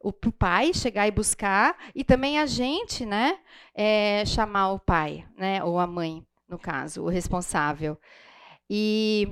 o 0.08 0.32
pai 0.32 0.72
chegar 0.72 1.06
e 1.06 1.10
buscar 1.10 1.76
e 1.94 2.04
também 2.04 2.38
a 2.38 2.46
gente, 2.46 3.04
né, 3.04 3.38
é, 3.74 4.24
chamar 4.26 4.72
o 4.72 4.78
pai, 4.78 5.24
né, 5.36 5.62
ou 5.64 5.78
a 5.78 5.86
mãe, 5.86 6.24
no 6.48 6.58
caso, 6.58 7.02
o 7.02 7.08
responsável. 7.08 7.98
E 8.68 9.28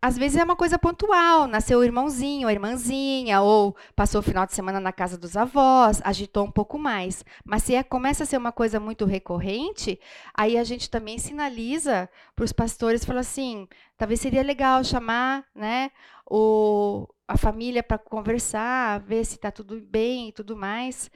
às 0.00 0.16
vezes 0.16 0.38
é 0.38 0.44
uma 0.44 0.56
coisa 0.56 0.78
pontual, 0.78 1.46
nasceu 1.46 1.78
o 1.78 1.84
irmãozinho, 1.84 2.48
a 2.48 2.52
irmãzinha, 2.52 3.42
ou 3.42 3.76
passou 3.94 4.20
o 4.20 4.24
final 4.24 4.46
de 4.46 4.54
semana 4.54 4.80
na 4.80 4.92
casa 4.92 5.18
dos 5.18 5.36
avós, 5.36 6.00
agitou 6.04 6.46
um 6.46 6.50
pouco 6.50 6.78
mais. 6.78 7.22
Mas 7.44 7.64
se 7.64 7.74
é, 7.74 7.82
começa 7.82 8.22
a 8.22 8.26
ser 8.26 8.38
uma 8.38 8.52
coisa 8.52 8.80
muito 8.80 9.04
recorrente, 9.04 10.00
aí 10.34 10.56
a 10.56 10.64
gente 10.64 10.88
também 10.88 11.18
sinaliza 11.18 12.08
para 12.34 12.44
os 12.44 12.52
pastores, 12.52 13.04
fala 13.04 13.20
assim, 13.20 13.68
talvez 13.98 14.20
seria 14.20 14.42
legal 14.42 14.82
chamar, 14.82 15.44
né, 15.54 15.90
o, 16.24 17.06
a 17.28 17.36
família 17.36 17.82
para 17.82 17.98
conversar, 17.98 19.00
ver 19.00 19.24
se 19.24 19.34
está 19.34 19.50
tudo 19.50 19.78
bem 19.82 20.30
e 20.30 20.32
tudo 20.32 20.56
mais. 20.56 21.10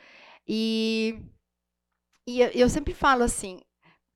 E, 0.47 1.19
e 2.27 2.41
eu 2.41 2.69
sempre 2.69 2.93
falo 2.93 3.23
assim, 3.23 3.61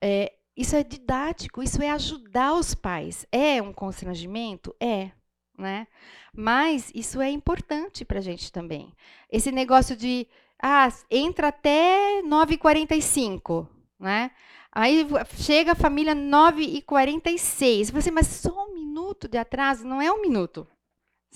é, 0.02 0.34
isso 0.54 0.76
é 0.76 0.84
didático, 0.84 1.62
isso 1.62 1.82
é 1.82 1.90
ajudar 1.90 2.52
os 2.52 2.74
pais. 2.74 3.26
É 3.32 3.62
um 3.62 3.72
constrangimento? 3.72 4.76
É, 4.78 5.10
né? 5.58 5.86
Mas 6.34 6.92
isso 6.94 7.20
é 7.20 7.30
importante 7.30 8.04
para 8.04 8.18
a 8.18 8.22
gente 8.22 8.52
também. 8.52 8.92
Esse 9.30 9.50
negócio 9.50 9.96
de, 9.96 10.28
ah, 10.62 10.88
entra 11.10 11.48
até 11.48 12.20
9h45, 12.22 13.66
né? 13.98 14.30
Aí 14.70 15.06
chega 15.38 15.72
a 15.72 15.74
família 15.74 16.14
9h46. 16.14 17.90
Você, 17.90 18.10
mas 18.10 18.26
só 18.26 18.66
um 18.66 18.74
minuto 18.74 19.26
de 19.26 19.38
atraso? 19.38 19.86
Não 19.86 20.02
é 20.02 20.12
um 20.12 20.20
minuto. 20.20 20.68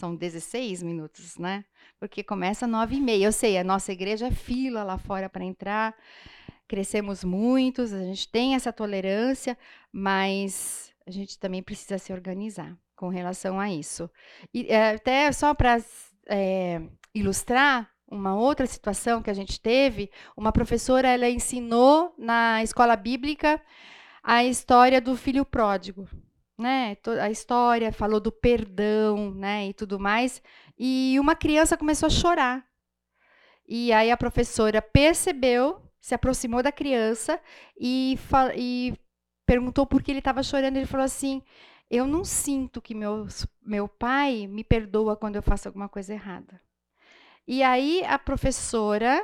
São 0.01 0.17
16 0.17 0.83
minutos, 0.83 1.37
né? 1.37 1.63
Porque 1.99 2.23
começa 2.23 2.65
às 2.65 2.73
9 2.73 2.97
e 2.97 3.01
meia. 3.03 3.27
Eu 3.27 3.33
sei, 3.33 3.59
a 3.59 3.63
nossa 3.63 3.93
igreja 3.93 4.29
é 4.29 4.31
fila 4.31 4.83
lá 4.83 4.97
fora 4.97 5.29
para 5.29 5.45
entrar. 5.45 5.95
Crescemos 6.67 7.23
muitos, 7.23 7.93
a 7.93 8.03
gente 8.05 8.27
tem 8.27 8.55
essa 8.55 8.73
tolerância, 8.73 9.59
mas 9.93 10.91
a 11.07 11.11
gente 11.11 11.39
também 11.39 11.63
precisa 11.63 11.99
se 11.99 12.15
organizar 12.15 12.75
com 12.97 13.11
relação 13.11 13.61
a 13.61 13.71
isso. 13.71 14.09
E 14.55 14.69
é, 14.73 14.93
até 14.93 15.31
só 15.33 15.53
para 15.53 15.79
é, 16.27 16.81
ilustrar 17.15 17.91
uma 18.11 18.35
outra 18.35 18.65
situação 18.65 19.21
que 19.21 19.29
a 19.29 19.35
gente 19.35 19.61
teve, 19.61 20.11
uma 20.35 20.51
professora 20.51 21.09
ela 21.09 21.29
ensinou 21.29 22.15
na 22.17 22.63
escola 22.63 22.97
bíblica 22.97 23.61
a 24.23 24.43
história 24.45 24.99
do 24.99 25.15
filho 25.15 25.45
pródigo 25.45 26.09
né, 26.61 26.97
a 27.21 27.31
história, 27.31 27.93
falou 27.93 28.21
do 28.21 28.31
perdão, 28.31 29.33
né, 29.35 29.69
e 29.69 29.75
tudo 29.75 29.99
mais. 29.99 30.43
E 30.79 31.19
uma 31.19 31.35
criança 31.35 31.77
começou 31.77 32.07
a 32.07 32.11
chorar. 32.11 32.65
E 33.67 33.93
aí 33.93 34.11
a 34.11 34.17
professora 34.17 34.83
percebeu, 34.83 35.81
se 36.01 36.15
aproximou 36.15 36.63
da 36.63 36.73
criança 36.73 37.41
e, 37.79 38.19
e 38.57 38.95
perguntou 39.47 39.87
por 39.87 40.03
que 40.03 40.11
ele 40.11 40.19
estava 40.19 40.43
chorando. 40.43 40.77
Ele 40.77 40.87
falou 40.87 41.05
assim: 41.05 41.43
Eu 41.89 42.07
não 42.07 42.25
sinto 42.25 42.83
que 42.83 42.95
meu, 42.95 43.27
meu 43.63 43.89
pai 43.89 44.47
me 44.47 44.65
perdoa 44.65 45.17
quando 45.17 45.37
eu 45.37 45.43
faço 45.43 45.69
alguma 45.69 45.89
coisa 45.89 46.13
errada. 46.13 46.61
E 47.47 47.63
aí 47.63 48.05
a 48.05 48.19
professora 48.19 49.23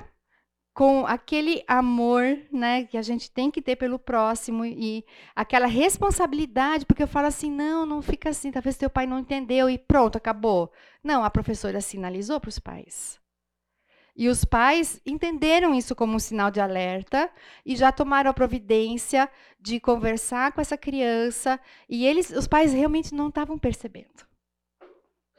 com 0.77 1.07
aquele 1.07 1.64
amor, 1.66 2.39
né, 2.53 2.85
que 2.85 2.99
a 2.99 3.03
gente 3.03 3.31
tem 3.31 3.51
que 3.51 3.62
ter 3.62 3.77
pelo 3.77 3.99
próximo 3.99 4.62
e 4.62 5.07
aquela 5.35 5.66
responsabilidade, 5.66 6.85
porque 6.85 7.03
eu 7.03 7.09
falo 7.09 7.29
assim, 7.29 7.51
não, 7.51 7.87
não 7.87 8.03
fica 8.03 8.29
assim, 8.29 8.53
talvez 8.53 8.77
teu 8.77 8.91
pai 8.91 9.07
não 9.07 9.20
entendeu 9.20 9.70
e 9.70 9.79
pronto, 9.79 10.16
acabou. 10.16 10.70
Não, 11.03 11.24
a 11.24 11.31
professora 11.31 11.81
sinalizou 11.81 12.39
para 12.39 12.51
os 12.51 12.59
pais. 12.59 13.18
E 14.14 14.29
os 14.29 14.45
pais 14.45 15.01
entenderam 15.07 15.74
isso 15.74 15.97
como 15.97 16.14
um 16.14 16.18
sinal 16.18 16.51
de 16.51 16.61
alerta 16.61 17.31
e 17.64 17.74
já 17.74 17.91
tomaram 17.91 18.31
a 18.31 18.35
providência 18.35 19.31
de 19.59 19.81
conversar 19.81 20.53
com 20.53 20.61
essa 20.61 20.77
criança 20.77 21.59
e 21.89 22.05
eles, 22.05 22.29
os 22.29 22.47
pais 22.47 22.74
realmente 22.74 23.14
não 23.14 23.29
estavam 23.29 23.59
percebendo. 23.59 24.27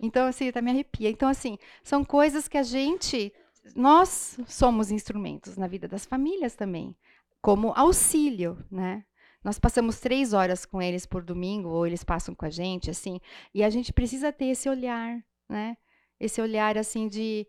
Então 0.01 0.25
assim, 0.25 0.47
até 0.47 0.63
me 0.63 0.71
arrepia. 0.71 1.11
Então 1.11 1.29
assim, 1.29 1.59
são 1.83 2.03
coisas 2.03 2.47
que 2.47 2.57
a 2.57 2.63
gente 2.63 3.31
nós 3.75 4.37
somos 4.47 4.91
instrumentos 4.91 5.57
na 5.57 5.67
vida 5.67 5.87
das 5.87 6.05
famílias 6.05 6.55
também, 6.55 6.95
como 7.41 7.73
auxílio, 7.75 8.63
né? 8.71 9.03
Nós 9.43 9.59
passamos 9.59 9.99
três 9.99 10.33
horas 10.33 10.65
com 10.65 10.81
eles 10.81 11.05
por 11.05 11.23
domingo, 11.23 11.69
ou 11.69 11.87
eles 11.87 12.03
passam 12.03 12.35
com 12.35 12.45
a 12.45 12.49
gente, 12.49 12.89
assim, 12.89 13.19
e 13.53 13.63
a 13.63 13.69
gente 13.69 13.93
precisa 13.93 14.31
ter 14.33 14.47
esse 14.47 14.67
olhar, 14.67 15.23
né? 15.47 15.77
Esse 16.19 16.41
olhar, 16.41 16.77
assim, 16.77 17.07
de, 17.07 17.47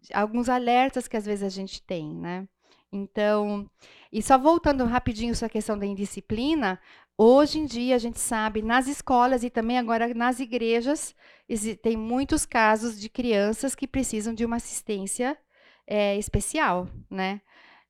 de 0.00 0.14
alguns 0.14 0.48
alertas 0.48 1.08
que 1.08 1.16
às 1.16 1.24
vezes 1.24 1.42
a 1.42 1.48
gente 1.48 1.82
tem, 1.82 2.14
né? 2.14 2.46
Então, 2.92 3.68
e 4.12 4.22
só 4.22 4.36
voltando 4.36 4.84
rapidinho 4.84 5.32
essa 5.32 5.48
questão 5.48 5.78
da 5.78 5.86
indisciplina, 5.86 6.80
hoje 7.16 7.58
em 7.58 7.64
dia 7.64 7.94
a 7.94 7.98
gente 7.98 8.18
sabe 8.18 8.62
nas 8.62 8.88
escolas 8.88 9.44
e 9.44 9.50
também 9.50 9.78
agora 9.78 10.12
nas 10.12 10.40
igrejas, 10.40 11.14
tem 11.82 11.96
muitos 11.96 12.44
casos 12.44 13.00
de 13.00 13.08
crianças 13.08 13.74
que 13.74 13.86
precisam 13.86 14.34
de 14.34 14.44
uma 14.44 14.56
assistência 14.56 15.38
é, 15.86 16.16
especial, 16.16 16.88
né? 17.08 17.40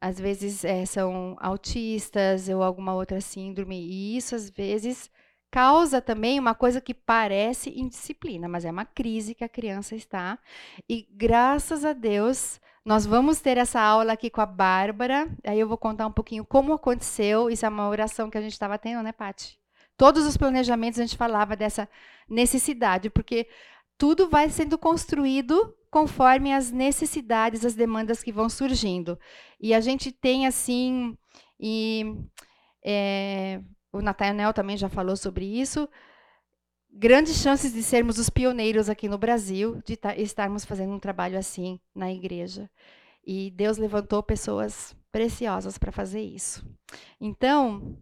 Às 0.00 0.18
vezes 0.18 0.64
é, 0.64 0.86
são 0.86 1.36
autistas 1.40 2.48
ou 2.48 2.62
alguma 2.62 2.94
outra 2.94 3.20
síndrome, 3.20 3.76
e 3.80 4.16
isso 4.16 4.34
às 4.34 4.48
vezes 4.48 5.10
causa 5.50 6.00
também 6.00 6.38
uma 6.38 6.54
coisa 6.54 6.80
que 6.80 6.94
parece 6.94 7.70
indisciplina, 7.78 8.48
mas 8.48 8.64
é 8.64 8.70
uma 8.70 8.84
crise 8.84 9.34
que 9.34 9.44
a 9.44 9.48
criança 9.48 9.94
está. 9.94 10.38
E 10.88 11.06
graças 11.10 11.84
a 11.84 11.92
Deus, 11.92 12.60
nós 12.84 13.04
vamos 13.04 13.40
ter 13.40 13.58
essa 13.58 13.80
aula 13.80 14.12
aqui 14.12 14.30
com 14.30 14.40
a 14.40 14.46
Bárbara. 14.46 15.28
Aí 15.44 15.58
eu 15.58 15.68
vou 15.68 15.76
contar 15.76 16.06
um 16.06 16.12
pouquinho 16.12 16.44
como 16.44 16.72
aconteceu. 16.72 17.50
Isso 17.50 17.66
é 17.66 17.68
uma 17.68 17.88
oração 17.88 18.30
que 18.30 18.38
a 18.38 18.40
gente 18.40 18.52
estava 18.52 18.78
tendo, 18.78 19.02
né, 19.02 19.12
Paty? 19.12 19.58
Todos 19.96 20.24
os 20.24 20.36
planejamentos 20.36 20.98
a 20.98 21.02
gente 21.02 21.16
falava 21.16 21.54
dessa 21.54 21.88
necessidade, 22.28 23.10
porque 23.10 23.46
tudo 23.98 24.30
vai 24.30 24.48
sendo 24.48 24.78
construído 24.78 25.74
conforme 25.90 26.52
as 26.52 26.70
necessidades, 26.70 27.64
as 27.64 27.74
demandas 27.74 28.22
que 28.22 28.32
vão 28.32 28.48
surgindo. 28.48 29.18
E 29.60 29.74
a 29.74 29.80
gente 29.80 30.12
tem 30.12 30.46
assim, 30.46 31.16
e 31.58 32.14
é, 32.84 33.60
o 33.92 34.00
Nathaniel 34.00 34.52
também 34.52 34.76
já 34.76 34.88
falou 34.88 35.16
sobre 35.16 35.44
isso, 35.44 35.88
grandes 36.92 37.36
chances 37.42 37.72
de 37.72 37.82
sermos 37.82 38.18
os 38.18 38.30
pioneiros 38.30 38.88
aqui 38.88 39.08
no 39.08 39.18
Brasil, 39.18 39.82
de 39.84 39.98
estarmos 40.16 40.64
fazendo 40.64 40.92
um 40.92 40.98
trabalho 40.98 41.38
assim 41.38 41.80
na 41.94 42.12
igreja. 42.12 42.70
E 43.24 43.50
Deus 43.50 43.76
levantou 43.76 44.22
pessoas 44.22 44.96
preciosas 45.12 45.76
para 45.76 45.92
fazer 45.92 46.22
isso. 46.22 46.64
Então, 47.20 47.98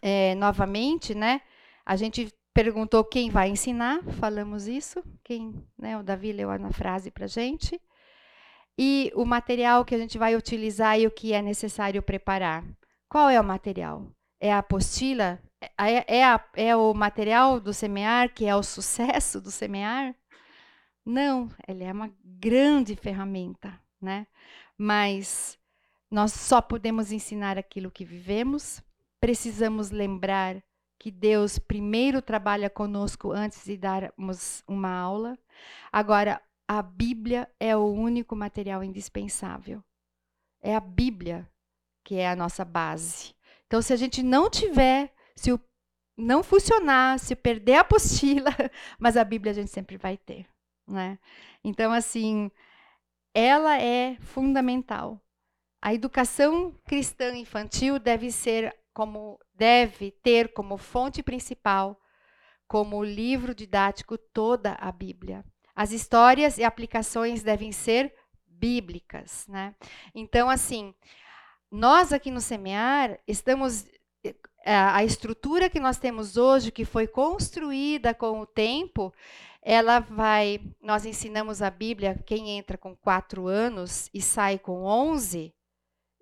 é, 0.00 0.34
novamente, 0.36 1.14
né, 1.14 1.42
a 1.84 1.96
gente 1.96 2.32
perguntou 2.54 3.04
quem 3.04 3.30
vai 3.30 3.48
ensinar, 3.48 4.02
falamos 4.18 4.68
isso, 4.68 5.02
quem, 5.24 5.64
né, 5.78 5.96
o 5.98 6.02
Davi 6.02 6.32
leu 6.32 6.56
na 6.58 6.70
frase 6.70 7.10
para 7.10 7.24
a 7.24 7.28
gente, 7.28 7.80
e 8.78 9.12
o 9.14 9.24
material 9.24 9.84
que 9.84 9.94
a 9.94 9.98
gente 9.98 10.18
vai 10.18 10.36
utilizar 10.36 10.98
e 10.98 11.06
o 11.06 11.10
que 11.10 11.32
é 11.32 11.42
necessário 11.42 12.02
preparar. 12.02 12.64
Qual 13.08 13.28
é 13.28 13.40
o 13.40 13.44
material? 13.44 14.06
É 14.40 14.52
a 14.52 14.58
apostila? 14.58 15.38
É, 15.78 16.18
é, 16.18 16.24
a, 16.24 16.44
é 16.54 16.74
o 16.74 16.92
material 16.94 17.60
do 17.60 17.72
semear 17.72 18.32
que 18.32 18.46
é 18.46 18.56
o 18.56 18.62
sucesso 18.62 19.40
do 19.40 19.50
semear? 19.50 20.14
Não, 21.04 21.50
ele 21.66 21.84
é 21.84 21.92
uma 21.92 22.10
grande 22.24 22.96
ferramenta, 22.96 23.78
né? 24.00 24.26
Mas 24.78 25.58
nós 26.10 26.32
só 26.32 26.60
podemos 26.60 27.12
ensinar 27.12 27.58
aquilo 27.58 27.90
que 27.90 28.04
vivemos, 28.04 28.82
precisamos 29.20 29.90
lembrar 29.90 30.62
que 31.02 31.10
Deus 31.10 31.58
primeiro 31.58 32.22
trabalha 32.22 32.70
conosco 32.70 33.32
antes 33.32 33.64
de 33.64 33.76
darmos 33.76 34.62
uma 34.68 34.88
aula. 34.88 35.36
Agora, 35.90 36.40
a 36.68 36.80
Bíblia 36.80 37.50
é 37.58 37.76
o 37.76 37.86
único 37.86 38.36
material 38.36 38.84
indispensável. 38.84 39.82
É 40.60 40.76
a 40.76 40.80
Bíblia 40.80 41.50
que 42.04 42.14
é 42.14 42.28
a 42.28 42.36
nossa 42.36 42.64
base. 42.64 43.34
Então, 43.66 43.82
se 43.82 43.92
a 43.92 43.96
gente 43.96 44.22
não 44.22 44.48
tiver, 44.48 45.12
se 45.34 45.50
o, 45.50 45.58
não 46.16 46.40
funcionar, 46.40 47.18
se 47.18 47.34
perder 47.34 47.74
a 47.74 47.80
apostila, 47.80 48.52
mas 48.96 49.16
a 49.16 49.24
Bíblia 49.24 49.50
a 49.50 49.54
gente 49.56 49.72
sempre 49.72 49.96
vai 49.96 50.16
ter. 50.16 50.46
Né? 50.86 51.18
Então, 51.64 51.92
assim, 51.92 52.48
ela 53.34 53.76
é 53.76 54.16
fundamental. 54.20 55.20
A 55.82 55.92
educação 55.92 56.72
cristã 56.84 57.34
infantil 57.34 57.98
deve 57.98 58.30
ser 58.30 58.72
como 58.92 59.38
deve 59.54 60.10
ter 60.10 60.52
como 60.52 60.76
fonte 60.76 61.22
principal, 61.22 62.00
como 62.66 63.04
livro 63.04 63.54
didático, 63.54 64.16
toda 64.16 64.74
a 64.80 64.90
Bíblia. 64.90 65.44
As 65.74 65.92
histórias 65.92 66.58
e 66.58 66.64
aplicações 66.64 67.42
devem 67.42 67.72
ser 67.72 68.14
bíblicas, 68.46 69.46
né? 69.48 69.74
Então, 70.14 70.48
assim, 70.48 70.94
nós 71.70 72.12
aqui 72.12 72.30
no 72.30 72.40
Semear 72.40 73.18
estamos 73.26 73.86
eh, 74.24 74.34
a 74.64 75.02
estrutura 75.02 75.68
que 75.70 75.80
nós 75.80 75.98
temos 75.98 76.36
hoje, 76.36 76.70
que 76.70 76.84
foi 76.84 77.06
construída 77.06 78.14
com 78.14 78.40
o 78.40 78.46
tempo, 78.46 79.12
ela 79.60 80.00
vai. 80.00 80.60
Nós 80.80 81.04
ensinamos 81.04 81.62
a 81.62 81.70
Bíblia, 81.70 82.20
quem 82.26 82.50
entra 82.50 82.76
com 82.76 82.96
quatro 82.96 83.46
anos 83.46 84.10
e 84.12 84.20
sai 84.20 84.58
com 84.58 84.84
onze, 84.84 85.54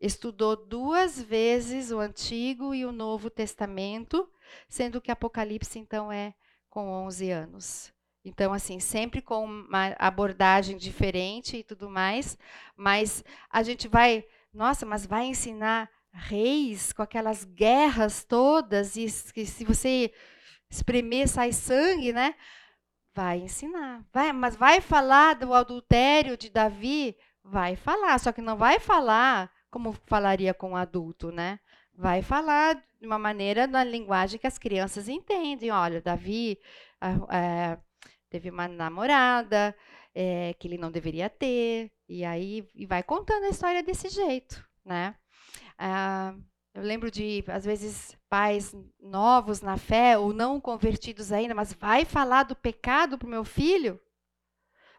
Estudou 0.01 0.57
duas 0.57 1.21
vezes 1.21 1.91
o 1.91 1.99
Antigo 1.99 2.75
e 2.75 2.87
o 2.87 2.93
Novo 2.93 3.29
Testamento, 3.29 4.27
sendo 4.67 5.01
que 5.01 5.11
Apocalipse, 5.11 5.79
então, 5.79 6.11
é 6.11 6.33
com 6.71 6.89
11 6.89 7.31
anos. 7.31 7.93
Então, 8.25 8.53
assim, 8.53 8.81
sempre 8.81 9.21
com 9.21 9.45
uma 9.45 9.95
abordagem 9.99 10.77
diferente 10.77 11.59
e 11.59 11.63
tudo 11.63 11.91
mais, 11.91 12.39
mas 12.77 13.23
a 13.51 13.63
gente 13.63 13.89
vai, 13.89 14.25
nossa, 14.53 14.87
mas 14.87 15.05
vai 15.05 15.27
ensinar 15.27 15.91
reis 16.13 16.93
com 16.93 17.03
aquelas 17.03 17.45
guerras 17.45 18.25
todas, 18.25 18.97
e 18.97 19.07
que 19.33 19.45
se 19.45 19.65
você 19.65 20.13
espremer 20.71 21.29
sai 21.29 21.53
sangue, 21.53 22.13
né? 22.13 22.35
Vai 23.15 23.41
ensinar. 23.41 24.05
Vai, 24.13 24.33
mas 24.33 24.57
vai 24.57 24.81
falar 24.81 25.35
do 25.35 25.53
adultério 25.53 26.37
de 26.37 26.49
Davi? 26.49 27.17
Vai 27.43 27.77
falar, 27.77 28.19
só 28.19 28.33
que 28.33 28.41
não 28.41 28.57
vai 28.57 28.79
falar 28.79 29.51
como 29.71 29.93
falaria 30.07 30.53
com 30.53 30.71
um 30.71 30.77
adulto, 30.77 31.31
né? 31.31 31.61
Vai 31.95 32.23
falar 32.23 32.75
de 33.01 33.07
uma 33.07 33.19
maneira 33.19 33.67
na 33.67 33.85
linguagem 33.85 34.39
que 34.39 34.47
as 34.47 34.59
crianças 34.59 35.09
entendem. 35.09 35.71
Olha, 35.71 36.01
Davi 36.01 36.59
é, 37.31 37.79
teve 38.29 38.51
uma 38.51 38.69
namorada 38.69 39.75
é, 40.15 40.55
que 40.59 40.67
ele 40.69 40.79
não 40.79 40.91
deveria 40.91 41.31
ter, 41.31 41.91
e 42.09 42.25
aí 42.25 42.67
e 42.75 42.87
vai 42.87 43.03
contando 43.03 43.45
a 43.45 43.51
história 43.51 43.83
desse 43.83 44.09
jeito, 44.09 44.65
né? 44.85 45.15
Ah, 45.79 46.35
eu 46.75 46.83
lembro 46.83 47.11
de, 47.11 47.45
às 47.49 47.65
vezes, 47.65 48.17
pais 48.29 48.75
novos 49.01 49.61
na 49.61 49.77
fé 49.77 50.17
ou 50.17 50.33
não 50.33 50.61
convertidos 50.61 51.33
ainda, 51.33 51.55
mas 51.55 51.73
vai 51.73 52.05
falar 52.05 52.45
do 52.45 52.55
pecado 52.55 53.19
para 53.19 53.27
o 53.27 53.31
meu 53.31 53.45
filho? 53.45 54.01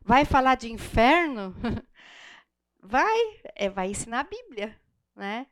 Vai 0.03 0.25
falar 0.25 0.55
de 0.55 0.71
inferno? 0.71 1.55
Vai, 2.81 3.41
é, 3.55 3.69
vai 3.69 3.89
ensinar 3.91 4.21
a 4.21 4.23
Bíblia, 4.23 4.75
né? 5.15 5.47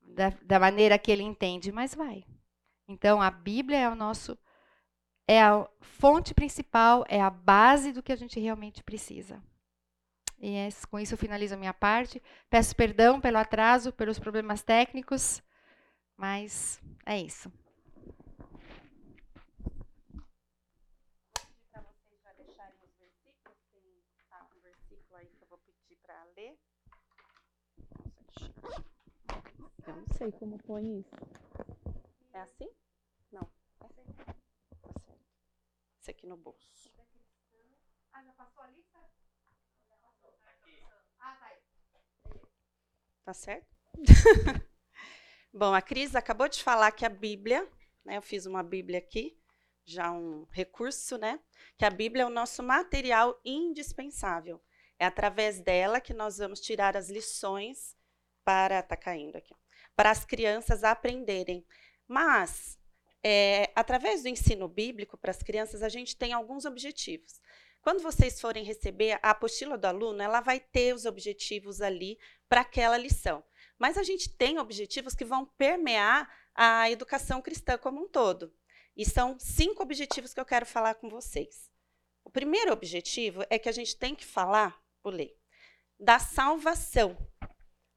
Da, 0.00 0.30
da 0.42 0.58
maneira 0.58 0.98
que 0.98 1.10
ele 1.10 1.22
entende, 1.22 1.70
mas 1.72 1.94
vai. 1.94 2.24
Então, 2.86 3.20
a 3.20 3.30
Bíblia 3.30 3.78
é 3.78 3.88
o 3.88 3.94
nosso 3.94 4.38
é 5.28 5.42
a 5.42 5.68
fonte 5.82 6.32
principal, 6.32 7.04
é 7.06 7.20
a 7.20 7.28
base 7.28 7.92
do 7.92 8.02
que 8.02 8.10
a 8.10 8.16
gente 8.16 8.40
realmente 8.40 8.82
precisa. 8.82 9.42
E 10.40 10.54
é, 10.54 10.68
com 10.90 10.98
isso 10.98 11.12
eu 11.12 11.18
finalizo 11.18 11.54
a 11.54 11.58
minha 11.58 11.74
parte. 11.74 12.22
Peço 12.48 12.74
perdão 12.74 13.20
pelo 13.20 13.36
atraso, 13.36 13.92
pelos 13.92 14.18
problemas 14.18 14.62
técnicos, 14.62 15.42
mas 16.16 16.80
é 17.04 17.20
isso. 17.20 17.52
Para 21.70 21.82
vocês 21.82 22.22
já 22.22 22.32
deixarem 22.32 22.78
os 22.82 22.96
versículos, 22.98 23.58
tem 23.70 23.82
tá, 24.30 24.46
um 24.56 24.60
versículo 24.60 25.16
aí 25.16 25.26
que 25.26 25.42
eu 25.42 25.48
vou 25.48 25.58
pedir 25.58 25.96
para 26.02 26.24
ler. 26.36 26.56
Eu 29.88 29.96
não 29.96 30.06
sei 30.18 30.30
como 30.32 30.58
põe 30.58 31.00
isso. 31.00 31.16
É 32.34 32.40
assim? 32.40 32.68
Não. 33.32 33.50
É 33.80 33.86
assim. 33.86 34.04
Tá 34.82 34.92
certo. 35.00 35.22
Esse 35.98 36.10
aqui 36.10 36.26
no 36.26 36.36
bolso. 36.36 36.92
Ah, 38.12 38.22
já 38.22 38.32
passou 38.34 38.64
a 38.64 38.66
lista? 38.66 38.98
Ah, 41.18 41.36
tá 41.36 41.46
aí. 41.46 41.58
Tá 43.24 43.32
certo? 43.32 43.66
Bom, 45.54 45.72
a 45.72 45.80
Cris 45.80 46.14
acabou 46.14 46.50
de 46.50 46.62
falar 46.62 46.92
que 46.92 47.06
a 47.06 47.08
Bíblia, 47.08 47.66
né, 48.04 48.18
eu 48.18 48.22
fiz 48.22 48.44
uma 48.44 48.62
Bíblia 48.62 48.98
aqui, 48.98 49.40
já 49.86 50.12
um 50.12 50.46
recurso, 50.50 51.16
né? 51.16 51.40
Que 51.78 51.86
a 51.86 51.90
Bíblia 51.90 52.24
é 52.24 52.26
o 52.26 52.30
nosso 52.30 52.62
material 52.62 53.40
indispensável. 53.42 54.62
É 54.98 55.06
através 55.06 55.60
dela 55.60 55.98
que 55.98 56.12
nós 56.12 56.36
vamos 56.36 56.60
tirar 56.60 56.94
as 56.94 57.08
lições 57.08 57.96
para 58.44 58.82
tá 58.82 58.96
caindo 58.96 59.36
aqui, 59.36 59.54
para 59.98 60.12
as 60.12 60.24
crianças 60.24 60.84
aprenderem. 60.84 61.66
Mas 62.06 62.78
é, 63.20 63.68
através 63.74 64.22
do 64.22 64.28
ensino 64.28 64.68
bíblico 64.68 65.18
para 65.18 65.32
as 65.32 65.42
crianças 65.42 65.82
a 65.82 65.88
gente 65.88 66.16
tem 66.16 66.32
alguns 66.32 66.64
objetivos. 66.64 67.40
Quando 67.82 68.00
vocês 68.00 68.40
forem 68.40 68.62
receber 68.62 69.18
a 69.20 69.30
apostila 69.30 69.76
do 69.76 69.86
aluno, 69.86 70.22
ela 70.22 70.40
vai 70.40 70.60
ter 70.60 70.94
os 70.94 71.04
objetivos 71.04 71.80
ali 71.80 72.16
para 72.48 72.60
aquela 72.60 72.96
lição. 72.96 73.42
Mas 73.76 73.98
a 73.98 74.04
gente 74.04 74.28
tem 74.28 74.60
objetivos 74.60 75.16
que 75.16 75.24
vão 75.24 75.44
permear 75.44 76.32
a 76.54 76.88
educação 76.88 77.42
cristã 77.42 77.76
como 77.76 78.04
um 78.04 78.08
todo. 78.08 78.54
E 78.96 79.04
são 79.04 79.36
cinco 79.36 79.82
objetivos 79.82 80.32
que 80.32 80.38
eu 80.38 80.46
quero 80.46 80.64
falar 80.64 80.94
com 80.94 81.08
vocês. 81.08 81.72
O 82.24 82.30
primeiro 82.30 82.72
objetivo 82.72 83.44
é 83.50 83.58
que 83.58 83.68
a 83.68 83.72
gente 83.72 83.96
tem 83.96 84.14
que 84.14 84.24
falar, 84.24 84.80
vou 85.02 85.12
ler, 85.12 85.36
da 85.98 86.20
salvação 86.20 87.16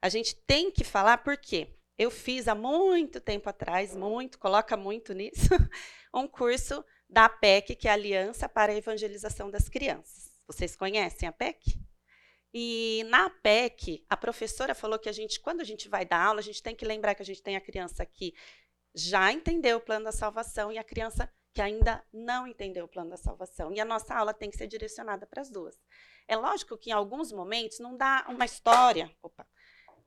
a 0.02 0.08
gente 0.08 0.34
tem 0.34 0.68
que 0.68 0.82
falar 0.82 1.18
porque 1.18 1.68
eu 1.98 2.10
fiz 2.10 2.48
há 2.48 2.54
muito 2.54 3.20
tempo 3.20 3.48
atrás, 3.48 3.94
muito, 3.94 4.38
coloca 4.38 4.76
muito 4.76 5.12
nisso, 5.12 5.48
um 6.14 6.26
curso 6.26 6.84
da 7.08 7.28
PEC, 7.28 7.74
que 7.76 7.88
é 7.88 7.90
a 7.90 7.94
Aliança 7.94 8.48
para 8.48 8.72
a 8.72 8.76
Evangelização 8.76 9.50
das 9.50 9.68
Crianças. 9.68 10.30
Vocês 10.46 10.74
conhecem 10.74 11.28
a 11.28 11.32
PEC? 11.32 11.78
E 12.54 13.04
na 13.08 13.30
PEC, 13.30 14.04
a 14.08 14.16
professora 14.16 14.74
falou 14.74 14.98
que 14.98 15.08
a 15.08 15.12
gente, 15.12 15.40
quando 15.40 15.60
a 15.60 15.64
gente 15.64 15.88
vai 15.88 16.04
dar 16.04 16.22
aula, 16.22 16.40
a 16.40 16.42
gente 16.42 16.62
tem 16.62 16.74
que 16.74 16.84
lembrar 16.84 17.14
que 17.14 17.22
a 17.22 17.24
gente 17.24 17.42
tem 17.42 17.56
a 17.56 17.60
criança 17.60 18.02
aqui 18.02 18.34
já 18.94 19.32
entendeu 19.32 19.78
o 19.78 19.80
plano 19.80 20.04
da 20.04 20.12
salvação 20.12 20.70
e 20.70 20.78
a 20.78 20.84
criança 20.84 21.30
que 21.52 21.60
ainda 21.60 22.02
não 22.12 22.46
entendeu 22.46 22.84
o 22.84 22.88
plano 22.88 23.10
da 23.10 23.16
salvação. 23.16 23.72
E 23.72 23.80
a 23.80 23.84
nossa 23.84 24.14
aula 24.14 24.32
tem 24.32 24.50
que 24.50 24.56
ser 24.56 24.66
direcionada 24.66 25.26
para 25.26 25.42
as 25.42 25.50
duas. 25.50 25.76
É 26.26 26.36
lógico 26.36 26.78
que 26.78 26.90
em 26.90 26.92
alguns 26.92 27.32
momentos 27.32 27.78
não 27.78 27.96
dá 27.96 28.24
uma 28.28 28.44
história. 28.44 29.10
Opa, 29.22 29.46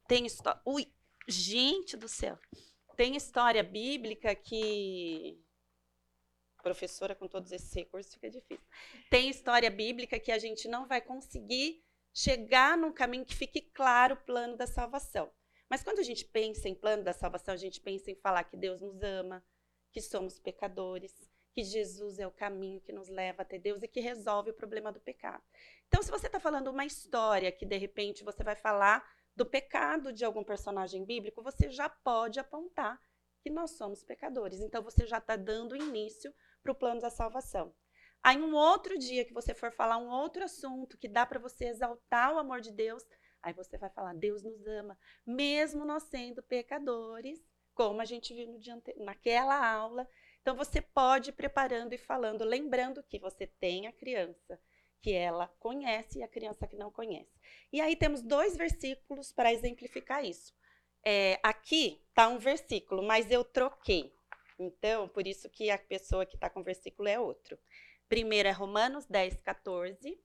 tem 0.08 0.26
história. 0.26 0.60
Ui, 0.66 0.92
gente 1.28 1.98
do 1.98 2.08
céu. 2.08 2.38
Tem 2.96 3.16
história 3.16 3.64
bíblica 3.64 4.34
que. 4.36 5.42
Professora 6.62 7.14
com 7.14 7.28
todos 7.28 7.52
esses 7.52 7.72
recursos 7.74 8.14
fica 8.14 8.30
difícil. 8.30 8.66
Tem 9.10 9.30
história 9.30 9.70
bíblica 9.70 10.20
que 10.20 10.32
a 10.32 10.40
gente 10.40 10.68
não 10.68 10.88
vai 10.88 11.00
conseguir 11.00 11.84
chegar 12.12 12.76
num 12.78 12.92
caminho 12.92 13.26
que 13.26 13.36
fique 13.36 13.62
claro 13.62 14.16
o 14.16 14.26
plano 14.26 14.58
da 14.58 14.66
salvação. 14.66 15.32
Mas 15.70 15.84
quando 15.84 16.00
a 16.00 16.04
gente 16.04 16.26
pensa 16.26 16.68
em 16.70 16.74
plano 16.74 17.04
da 17.04 17.14
salvação, 17.14 17.54
a 17.54 17.58
gente 17.58 17.82
pensa 17.82 18.10
em 18.10 18.16
falar 18.16 18.44
que 18.46 18.58
Deus 18.58 18.82
nos 18.82 19.02
ama, 19.04 19.44
que 19.92 20.02
somos 20.02 20.40
pecadores, 20.40 21.14
que 21.54 21.64
Jesus 21.64 22.20
é 22.20 22.28
o 22.28 22.32
caminho 22.32 22.82
que 22.82 22.92
nos 22.92 23.10
leva 23.10 23.42
até 23.42 23.58
Deus 23.58 23.82
e 23.84 23.88
que 23.88 24.00
resolve 24.00 24.52
o 24.52 24.54
problema 24.54 24.92
do 24.92 25.00
pecado. 25.00 25.44
Então, 25.88 26.02
se 26.02 26.12
você 26.12 26.28
está 26.28 26.40
falando 26.40 26.70
uma 26.70 26.86
história 26.86 27.52
que 27.52 27.66
de 27.66 27.78
repente 27.78 28.24
você 28.24 28.44
vai 28.44 28.56
falar 28.56 29.04
do 29.36 29.46
pecado 29.46 30.14
de 30.14 30.24
algum 30.24 30.44
personagem 30.44 31.04
bíblico, 31.04 31.44
você 31.44 31.70
já 31.70 31.90
pode 31.90 32.40
apontar 32.40 33.00
que 33.42 33.50
nós 33.50 33.72
somos 33.72 34.04
pecadores. 34.04 34.60
Então, 34.60 34.82
você 34.82 35.06
já 35.06 35.18
está 35.18 35.36
dando 35.36 35.76
início 35.76 36.34
para 36.64 36.72
o 36.72 36.76
plano 36.76 37.02
da 37.02 37.10
salvação. 37.10 37.74
Aí, 38.24 38.38
um 38.38 38.56
outro 38.56 38.98
dia 38.98 39.26
que 39.26 39.34
você 39.34 39.54
for 39.54 39.72
falar 39.72 39.98
um 39.98 40.10
outro 40.10 40.44
assunto 40.44 40.98
que 40.98 41.08
dá 41.08 41.26
para 41.26 41.40
você 41.40 41.66
exaltar 41.66 42.34
o 42.34 42.40
amor 42.40 42.62
de 42.62 42.72
Deus, 42.72 43.04
aí 43.42 43.54
você 43.54 43.78
vai 43.78 43.90
falar: 43.90 44.16
Deus 44.16 44.42
nos 44.42 44.66
ama, 44.66 44.98
mesmo 45.26 45.86
nós 45.86 46.04
sendo 46.04 46.42
pecadores, 46.42 47.40
como 47.76 48.02
a 48.02 48.06
gente 48.06 48.34
viu 48.34 48.60
naquela 48.98 49.70
aula 49.70 50.08
então 50.46 50.56
você 50.56 50.80
pode 50.80 51.32
ir 51.32 51.34
preparando 51.34 51.94
e 51.94 51.98
falando, 51.98 52.44
lembrando 52.44 53.02
que 53.02 53.18
você 53.18 53.48
tem 53.48 53.88
a 53.88 53.92
criança 53.92 54.62
que 55.02 55.14
ela 55.14 55.48
conhece 55.60 56.20
e 56.20 56.24
a 56.24 56.28
criança 56.28 56.68
que 56.68 56.76
não 56.76 56.92
conhece. 56.92 57.40
E 57.72 57.80
aí 57.82 57.96
temos 57.96 58.22
dois 58.22 58.58
versículos 58.58 59.32
para 59.32 59.54
exemplificar 59.54 60.24
isso. 60.26 60.54
É, 61.04 61.40
aqui 61.44 62.02
está 62.10 62.28
um 62.28 62.40
versículo, 62.40 63.04
mas 63.04 63.30
eu 63.32 63.44
troquei. 63.44 64.14
Então, 64.58 65.08
por 65.08 65.28
isso 65.28 65.50
que 65.50 65.70
a 65.70 65.78
pessoa 65.78 66.26
que 66.26 66.36
está 66.36 66.50
com 66.50 66.62
o 66.62 66.64
versículo 66.64 67.08
é 67.08 67.20
outro. 67.20 67.58
Primeiro 68.10 68.50
é 68.50 68.52
Romanos 68.52 69.06
10, 69.06 69.42
14. 69.42 70.20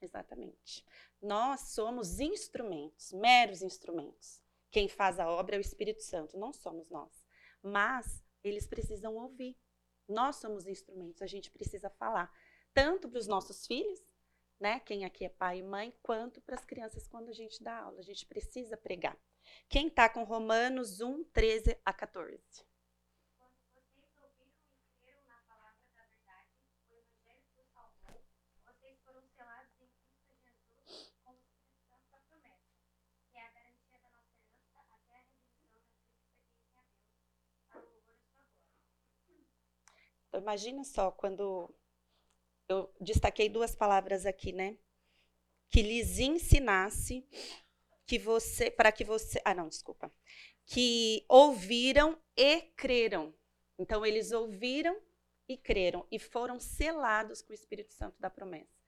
Exatamente. 0.00 0.84
Nós 1.24 1.72
somos 1.72 2.20
instrumentos, 2.20 3.10
meros 3.10 3.62
instrumentos. 3.62 4.42
Quem 4.70 4.90
faz 4.90 5.18
a 5.18 5.26
obra 5.26 5.56
é 5.56 5.58
o 5.58 5.62
Espírito 5.62 6.02
Santo, 6.02 6.36
não 6.36 6.52
somos 6.52 6.90
nós. 6.90 7.24
Mas 7.62 8.22
eles 8.42 8.66
precisam 8.66 9.16
ouvir. 9.16 9.56
Nós 10.06 10.36
somos 10.36 10.66
instrumentos, 10.66 11.22
a 11.22 11.26
gente 11.26 11.50
precisa 11.50 11.88
falar. 11.88 12.30
Tanto 12.74 13.08
para 13.08 13.18
os 13.18 13.26
nossos 13.26 13.66
filhos, 13.66 14.02
né? 14.60 14.80
Quem 14.80 15.06
aqui 15.06 15.24
é 15.24 15.30
pai 15.30 15.60
e 15.60 15.62
mãe, 15.62 15.94
quanto 16.02 16.42
para 16.42 16.56
as 16.56 16.64
crianças 16.66 17.08
quando 17.08 17.30
a 17.30 17.32
gente 17.32 17.64
dá 17.64 17.78
aula. 17.78 18.00
A 18.00 18.04
gente 18.04 18.26
precisa 18.26 18.76
pregar. 18.76 19.18
Quem 19.66 19.86
está 19.86 20.10
com 20.10 20.24
Romanos 20.24 21.00
1, 21.00 21.24
13 21.32 21.80
a 21.86 21.92
14? 21.94 22.38
Imagina 40.44 40.84
só 40.84 41.10
quando 41.10 41.74
eu 42.68 42.94
destaquei 43.00 43.48
duas 43.48 43.74
palavras 43.74 44.26
aqui, 44.26 44.52
né? 44.52 44.76
Que 45.70 45.80
lhes 45.80 46.18
ensinasse 46.18 47.26
que 48.06 48.18
você, 48.18 48.70
para 48.70 48.92
que 48.92 49.04
você, 49.04 49.40
ah 49.42 49.54
não, 49.54 49.68
desculpa, 49.68 50.12
que 50.66 51.24
ouviram 51.28 52.18
e 52.36 52.60
creram. 52.76 53.34
Então 53.78 54.04
eles 54.04 54.32
ouviram 54.32 55.00
e 55.48 55.56
creram 55.56 56.06
e 56.10 56.18
foram 56.18 56.60
selados 56.60 57.40
com 57.40 57.52
o 57.52 57.54
Espírito 57.54 57.94
Santo 57.94 58.20
da 58.20 58.28
promessa. 58.28 58.78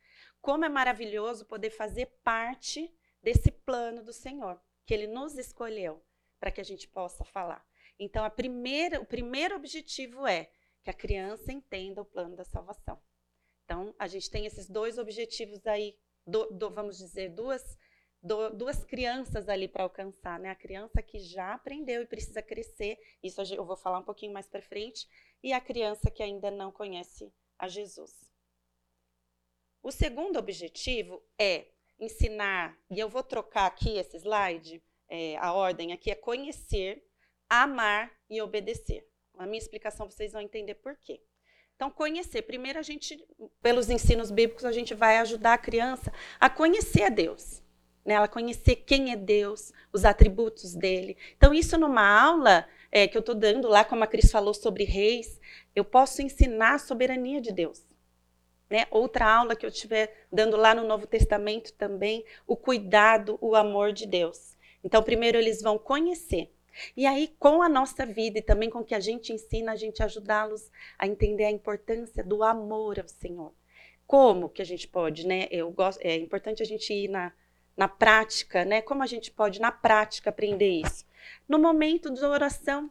Como 0.43 0.65
é 0.65 0.69
maravilhoso 0.69 1.47
poder 1.47 1.71
fazer 1.71 2.07
parte 2.23 2.95
desse 3.23 3.51
plano 3.51 4.05
do 4.05 4.13
Senhor, 4.13 4.61
que 4.85 4.93
ele 4.93 5.07
nos 5.07 5.39
escolheu 5.39 6.05
para 6.39 6.51
que 6.51 6.61
a 6.61 6.65
gente 6.65 6.87
possa 6.87 7.25
falar. 7.25 7.67
Então 7.99 8.25
primeira, 8.31 9.01
o 9.01 9.07
primeiro 9.07 9.57
objetivo 9.57 10.27
é 10.27 10.51
que 10.87 10.91
a 10.91 10.95
criança 10.95 11.53
entenda 11.53 12.01
o 12.01 12.05
plano 12.05 12.37
da 12.37 12.45
salvação. 12.45 12.97
Então, 13.65 13.93
a 13.99 14.07
gente 14.07 14.31
tem 14.31 14.47
esses 14.47 14.71
dois 14.71 14.99
objetivos 14.99 15.67
aí, 15.67 15.99
do, 16.25 16.47
do, 16.53 16.71
vamos 16.71 16.97
dizer, 16.97 17.31
duas, 17.31 17.77
do, 18.23 18.51
duas 18.51 18.85
crianças 18.85 19.49
ali 19.49 19.67
para 19.67 19.83
alcançar, 19.83 20.39
né? 20.39 20.49
A 20.49 20.55
criança 20.55 21.03
que 21.03 21.19
já 21.19 21.55
aprendeu 21.55 22.03
e 22.03 22.07
precisa 22.07 22.41
crescer, 22.41 23.01
isso 23.21 23.43
eu 23.53 23.65
vou 23.65 23.77
falar 23.77 23.99
um 23.99 24.05
pouquinho 24.05 24.33
mais 24.33 24.47
para 24.47 24.63
frente, 24.63 25.09
e 25.43 25.53
a 25.53 25.61
criança 25.61 26.09
que 26.09 26.23
ainda 26.23 26.53
não 26.53 26.71
conhece 26.71 27.35
a 27.59 27.67
Jesus. 27.67 28.13
O 29.83 29.91
segundo 29.91 30.39
objetivo 30.39 31.21
é 31.37 31.67
ensinar, 31.99 32.79
e 32.89 33.01
eu 33.01 33.09
vou 33.09 33.25
trocar 33.25 33.67
aqui 33.67 33.97
esse 33.99 34.19
slide, 34.19 34.81
é, 35.09 35.37
a 35.39 35.53
ordem 35.53 35.93
aqui 35.93 36.13
é 36.13 36.15
conhecer, 36.15 37.05
amar 37.51 38.17
e 38.31 38.41
obedecer. 38.41 39.05
A 39.39 39.47
minha 39.47 39.59
explicação 39.59 40.11
vocês 40.11 40.33
vão 40.33 40.41
entender 40.41 40.75
por 40.75 40.97
quê. 40.97 41.21
Então, 41.77 41.91
conhecer. 41.91 42.43
Primeiro, 42.43 42.79
a 42.79 42.83
gente, 42.83 43.23
pelos 43.61 43.91
ensinos 43.91 44.31
bíblicos, 44.31 44.65
a 44.65 44.73
gente 44.73 44.95
vai 44.95 45.19
ajudar 45.19 45.53
a 45.53 45.59
criança 45.59 46.11
a 46.41 46.49
conhecer 46.49 47.03
a 47.03 47.09
Deus. 47.11 47.63
Né? 48.03 48.15
Ela 48.15 48.29
conhecer 48.29 48.77
quem 48.77 49.13
é 49.13 49.17
Deus, 49.17 49.73
os 49.93 50.05
atributos 50.07 50.75
dele. 50.75 51.19
Então, 51.37 51.53
isso 51.53 51.77
numa 51.77 52.03
aula 52.03 52.67
é, 52.91 53.07
que 53.07 53.17
eu 53.17 53.21
estou 53.21 53.35
dando 53.35 53.69
lá, 53.69 53.85
como 53.85 54.03
a 54.03 54.07
Cris 54.07 54.31
falou 54.31 54.55
sobre 54.55 54.85
reis, 54.85 55.39
eu 55.75 55.85
posso 55.85 56.23
ensinar 56.23 56.75
a 56.75 56.79
soberania 56.79 57.43
de 57.43 57.53
Deus. 57.53 57.85
Né? 58.71 58.87
Outra 58.91 59.31
aula 59.31 59.55
que 59.55 59.67
eu 59.67 59.71
estiver 59.71 60.27
dando 60.33 60.57
lá 60.57 60.75
no 60.75 60.87
Novo 60.87 61.07
Testamento 61.07 61.75
também, 61.75 62.25
o 62.47 62.57
cuidado, 62.57 63.37
o 63.41 63.55
amor 63.55 63.93
de 63.93 64.07
Deus. 64.07 64.57
Então, 64.83 65.03
primeiro 65.03 65.37
eles 65.37 65.61
vão 65.61 65.77
conhecer. 65.77 66.56
E 66.97 67.07
aí, 67.07 67.35
com 67.39 67.63
a 67.63 67.69
nossa 67.69 68.05
vida 68.05 68.39
e 68.39 68.43
também 68.43 68.71
com 68.71 68.81
o 68.81 68.85
que 68.85 68.95
a 68.95 69.01
gente 69.01 69.33
ensina, 69.33 69.73
a 69.73 69.77
gente 69.77 70.03
ajudá-los 70.03 70.71
a 70.99 71.07
entender 71.07 71.45
a 71.45 71.51
importância 71.51 72.23
do 72.23 72.43
amor 72.43 72.99
ao 72.99 73.09
Senhor. 73.09 73.53
Como 74.07 74.49
que 74.49 74.63
a 74.63 74.65
gente 74.65 74.87
pode, 74.87 75.27
né? 75.27 75.49
Eu 75.51 75.71
gosto, 75.71 76.01
é 76.01 76.17
importante 76.17 76.63
a 76.63 76.67
gente 76.67 76.93
ir 76.93 77.09
na, 77.09 77.33
na 77.77 77.89
prática, 77.89 78.65
né? 78.65 78.81
Como 78.81 79.03
a 79.03 79.07
gente 79.07 79.31
pode, 79.31 79.61
na 79.61 79.73
prática, 79.73 80.31
aprender 80.31 80.81
isso? 80.81 81.05
No 81.49 81.59
momento 81.59 82.13
de 82.13 82.25
oração, 82.25 82.91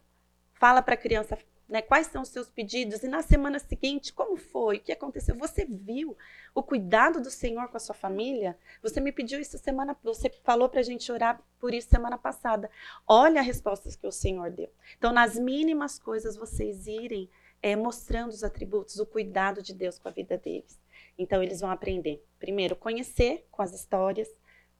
fala 0.53 0.81
para 0.81 0.95
a 0.95 0.97
criança, 0.97 1.37
né, 1.67 1.81
quais 1.81 2.07
são 2.07 2.21
os 2.21 2.29
seus 2.29 2.47
pedidos 2.47 3.03
e 3.03 3.07
na 3.07 3.21
semana 3.23 3.57
seguinte, 3.57 4.13
como 4.13 4.37
foi? 4.37 4.77
O 4.77 4.81
que 4.81 4.91
aconteceu? 4.91 5.35
Você 5.35 5.65
viu 5.65 6.15
o 6.53 6.61
cuidado 6.61 7.19
do 7.19 7.31
Senhor 7.31 7.67
com 7.69 7.77
a 7.77 7.79
sua 7.79 7.95
família? 7.95 8.57
Você 8.83 9.01
me 9.01 9.11
pediu 9.11 9.39
isso 9.39 9.57
semana, 9.57 9.97
você 10.03 10.29
falou 10.43 10.69
para 10.69 10.79
a 10.79 10.83
gente 10.83 11.11
orar 11.11 11.41
por 11.59 11.73
isso 11.73 11.89
semana 11.89 12.17
passada. 12.17 12.69
Olha 13.07 13.41
as 13.41 13.47
respostas 13.47 13.95
que 13.95 14.05
o 14.05 14.11
Senhor 14.11 14.51
deu. 14.51 14.69
Então, 14.97 15.11
nas 15.11 15.37
mínimas 15.37 15.97
coisas, 15.97 16.35
vocês 16.35 16.85
irem 16.85 17.29
é, 17.61 17.75
mostrando 17.75 18.29
os 18.29 18.43
atributos, 18.43 18.99
o 18.99 19.05
cuidado 19.05 19.63
de 19.63 19.73
Deus 19.73 19.97
com 19.97 20.07
a 20.07 20.11
vida 20.11 20.37
deles. 20.37 20.79
Então, 21.17 21.41
eles 21.41 21.61
vão 21.61 21.71
aprender, 21.71 22.23
primeiro, 22.37 22.75
conhecer 22.75 23.47
com 23.49 23.63
as 23.63 23.73
histórias, 23.73 24.29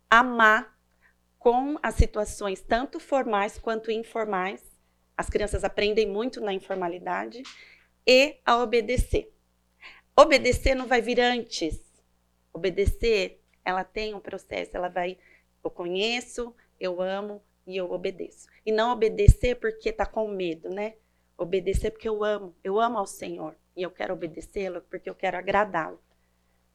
amar 0.10 0.78
com 1.40 1.78
as 1.82 1.96
situações 1.96 2.62
tanto 2.62 3.00
formais 3.00 3.58
quanto 3.58 3.92
informais, 3.92 4.75
as 5.18 5.30
crianças 5.30 5.64
aprendem 5.64 6.08
muito 6.08 6.42
na 6.42 6.54
informalidade 6.54 7.42
e 8.06 8.38
a 8.46 8.62
obedecer. 8.62 9.32
Obedecer 10.16 10.76
não 10.76 10.88
vai 10.88 11.02
vir 11.02 11.20
antes. 11.20 11.80
Obedecer, 12.54 13.42
ela 13.64 13.84
tem 13.84 14.14
um 14.14 14.20
processo, 14.20 14.76
ela 14.76 14.88
vai, 14.88 15.18
eu 15.64 15.70
conheço, 15.70 16.56
eu 16.80 17.02
amo 17.02 17.42
e 17.66 17.76
eu 17.78 17.92
obedeço. 17.92 18.48
E 18.66 18.72
não 18.72 18.92
obedecer 18.92 19.56
porque 19.56 19.90
está 19.90 20.06
com 20.06 20.28
medo, 20.28 20.70
né? 20.70 20.96
Obedecer 21.38 21.92
porque 21.92 22.08
eu 22.08 22.24
amo, 22.24 22.56
eu 22.64 22.80
amo 22.80 22.98
ao 22.98 23.08
Senhor 23.08 23.56
e 23.76 23.82
eu 23.82 23.92
quero 23.92 24.14
obedecê-lo 24.14 24.82
porque 24.90 25.10
eu 25.10 25.16
quero 25.16 25.38
agradá-lo. 25.38 26.00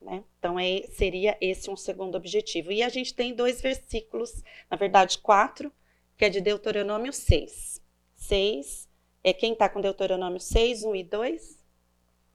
Né? 0.01 0.25
Então, 0.39 0.59
é, 0.59 0.83
seria 0.89 1.37
esse 1.41 1.71
um 1.71 1.77
segundo 1.77 2.15
objetivo. 2.15 2.73
E 2.73 2.83
a 2.83 2.89
gente 2.89 3.15
tem 3.15 3.35
dois 3.35 3.61
versículos, 3.61 4.43
na 4.71 4.77
verdade, 4.77 5.19
quatro, 5.19 5.73
que 6.17 6.25
é 6.25 6.29
de 6.29 6.41
Deuteronômio 6.41 7.13
6. 7.13 7.81
6. 8.21 8.89
É 9.23 9.33
quem 9.33 9.53
está 9.53 9.69
com 9.69 9.81
Deuteronômio 9.81 10.41
6, 10.41 10.85
1 10.85 10.95
e 10.97 11.05
2? 11.05 11.65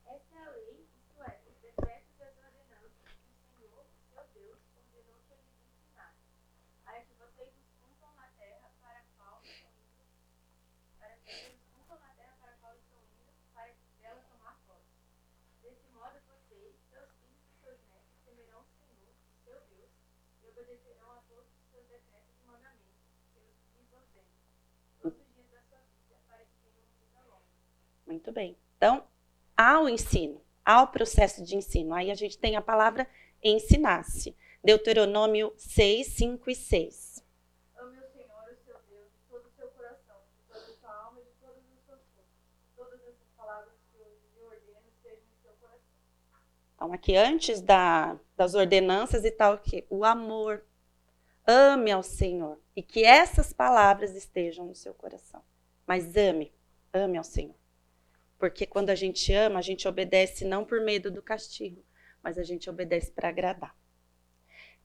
Essa 0.05 0.35
é 0.35 0.43
a 0.43 0.49
lei, 0.51 0.85
isto 0.99 1.23
é, 1.23 1.39
os 1.47 1.61
decretos 1.61 2.11
e 2.11 2.25
seu 19.45 19.61
Deus 19.69 19.91
e 20.41 20.47
obedecerão 20.47 21.11
a 21.11 21.21
todos 21.29 21.45
os 21.45 21.69
seus 21.71 21.85
decretos 21.87 22.33
e 22.41 22.47
mandamentos 22.47 22.97
que 23.31 23.37
eu 23.37 23.45
lhes 23.77 23.93
ordeno, 23.93 24.25
todos 25.01 25.19
os 25.19 25.33
dias 25.35 25.49
da 25.51 25.61
sua 25.61 25.79
vida, 25.79 26.17
para 26.27 26.43
que 26.45 26.55
tenham 26.61 26.81
uma 26.81 26.97
vida 26.97 27.21
longa. 27.29 28.14
Muito 28.25 28.33
bem. 28.33 28.57
Então, 28.75 29.03
ao 29.55 29.87
ensino, 29.87 30.41
ao 30.65 30.87
processo 30.87 31.43
de 31.43 31.55
ensino, 31.55 31.93
aí 31.93 32.09
a 32.09 32.15
gente 32.15 32.39
tem 32.39 32.55
a 32.55 32.61
palavra 32.61 33.07
ensinar-se. 33.43 34.35
Deuteronômio 34.63 35.53
6, 35.55 36.07
5 36.07 36.49
e 36.49 36.55
6. 36.55 37.23
Ame 37.77 37.99
o 37.99 38.11
Senhor, 38.11 38.49
o 38.51 38.65
seu 38.65 38.77
Deus, 38.89 39.11
de 39.13 39.19
todo 39.29 39.45
o 39.45 39.51
seu 39.55 39.67
coração, 39.67 40.15
de 40.25 40.51
toda 40.51 40.65
a 40.65 40.75
sua 40.75 41.05
alma 41.05 41.19
e 41.19 41.23
de 41.23 41.29
todas 41.39 41.57
as 41.57 41.85
suas 41.85 41.99
forças. 42.15 42.25
Todas 42.75 42.99
essas 43.01 43.29
palavras 43.37 43.73
que 43.91 43.99
eu 43.99 44.07
lhe 44.09 44.41
ordeno 44.43 44.87
estejam 44.87 45.19
em 45.19 45.43
seu 45.43 45.51
coração. 45.61 45.83
Então, 46.73 46.93
aqui 46.93 47.15
antes 47.15 47.61
da, 47.61 48.19
das 48.35 48.55
ordenanças 48.55 49.23
e 49.23 49.29
tal, 49.29 49.59
que 49.59 49.85
o 49.87 50.03
amor, 50.03 50.65
ame 51.45 51.91
ao 51.91 52.01
Senhor 52.01 52.59
e 52.75 52.81
que 52.81 53.03
essas 53.03 53.53
palavras 53.53 54.15
estejam 54.15 54.65
no 54.65 54.73
seu 54.73 54.95
coração. 54.95 55.43
Mas 55.85 56.17
ame, 56.17 56.51
ame 56.91 57.19
ao 57.19 57.23
Senhor. 57.23 57.64
Porque 58.37 58.65
quando 58.65 58.89
a 58.89 58.95
gente 58.95 59.31
ama, 59.33 59.59
a 59.59 59.61
gente 59.61 59.87
obedece 59.87 60.45
não 60.45 60.65
por 60.65 60.81
medo 60.81 61.09
do 61.09 61.21
castigo, 61.21 61.83
mas 62.21 62.37
a 62.37 62.43
gente 62.43 62.69
obedece 62.69 63.11
para 63.11 63.29
agradar. 63.29 63.75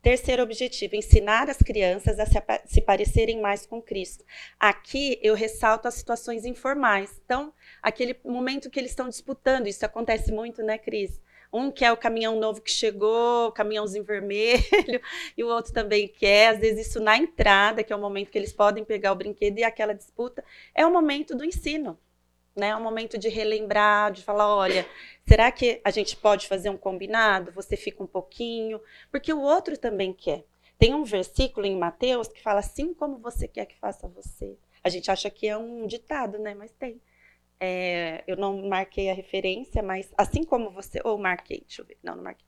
Terceiro 0.03 0.42
objetivo, 0.42 0.96
ensinar 0.96 1.51
as 1.51 1.59
crianças 1.59 2.18
a 2.18 2.24
se, 2.64 2.80
parecerem 2.80 3.38
mais 3.38 3.66
com 3.66 3.82
Cristo. 3.82 4.24
Aqui 4.59 5.18
eu 5.22 5.34
ressalto 5.34 5.86
as 5.86 5.94
situações 5.94 6.46
informais. 6.46 7.20
Então, 7.22 7.53
aquele 7.82 8.18
momento 8.24 8.70
que 8.70 8.80
eles 8.80 8.92
estão 8.92 9.11
disputando, 9.11 9.66
isso 9.66 9.84
acontece 9.84 10.32
muito, 10.32 10.62
né, 10.62 10.78
Cris? 10.78 11.20
Um 11.53 11.70
quer 11.70 11.92
o 11.92 11.98
caminhão 11.98 12.40
novo 12.40 12.62
que 12.62 12.70
chegou, 12.70 13.48
o 13.48 13.53
caminhãozinho 13.53 14.05
vermelho, 14.05 14.62
e 15.36 15.44
o 15.44 15.48
outro 15.48 15.70
também 15.70 16.09
quer. 16.09 16.55
Às 16.55 16.61
vezes, 16.61 16.86
isso 16.86 17.01
na 17.01 17.18
entrada, 17.18 17.84
que 17.84 17.92
é 17.92 17.96
o 17.96 18.01
momento 18.01 18.30
que 18.30 18.38
eles 18.38 18.55
podem 18.55 18.84
pegar 18.84 19.12
o 19.12 19.16
brinquedo, 19.16 19.59
e 19.59 19.64
aquela 19.64 19.92
disputa, 19.92 20.42
é 20.74 20.86
o 20.86 20.90
momento 20.90 21.36
do 21.36 21.44
ensino 21.44 21.98
né? 22.61 22.68
É 22.68 22.76
um 22.76 22.82
momento 22.82 23.18
de 23.18 23.28
relembrar, 23.28 24.12
de 24.12 24.22
falar, 24.22 24.54
olha, 24.54 24.86
será 25.26 25.50
que 25.50 25.80
a 25.82 25.90
gente 25.90 26.16
pode 26.16 26.46
fazer 26.46 26.70
um 26.70 26.76
combinado? 26.76 27.50
Você 27.52 27.76
fica 27.76 28.02
um 28.02 28.06
pouquinho, 28.06 28.80
porque 29.11 29.32
o 29.32 29.40
outro 29.40 29.76
também 29.76 30.12
quer. 30.12 30.44
Tem 30.78 30.94
um 30.94 31.02
versículo 31.04 31.66
em 31.66 31.76
Mateus 31.76 32.28
que 32.28 32.42
fala 32.42 32.61
assim 32.61 32.94
como 32.94 33.18
você 33.18 33.48
quer 33.48 33.66
que 33.66 33.78
faça 33.78 34.06
você. 34.06 34.56
A 34.84 34.88
gente 34.88 35.11
acha 35.11 35.28
que 35.28 35.46
é 35.46 35.56
um 35.56 35.86
ditado, 35.86 36.38
né? 36.38 36.54
Mas 36.54 36.70
tem. 36.72 37.00
É, 37.58 38.24
eu 38.26 38.36
não 38.36 38.66
marquei 38.66 39.11
a 39.11 39.14
referência, 39.14 39.82
mas 39.82 40.11
assim 40.16 40.42
como 40.44 40.70
você, 40.70 40.98
ou 41.04 41.18
marquei, 41.18 41.61
deixa 41.61 41.82
eu 41.82 41.86
ver, 41.86 41.98
não, 42.02 42.16
não 42.16 42.24
marquei. 42.24 42.46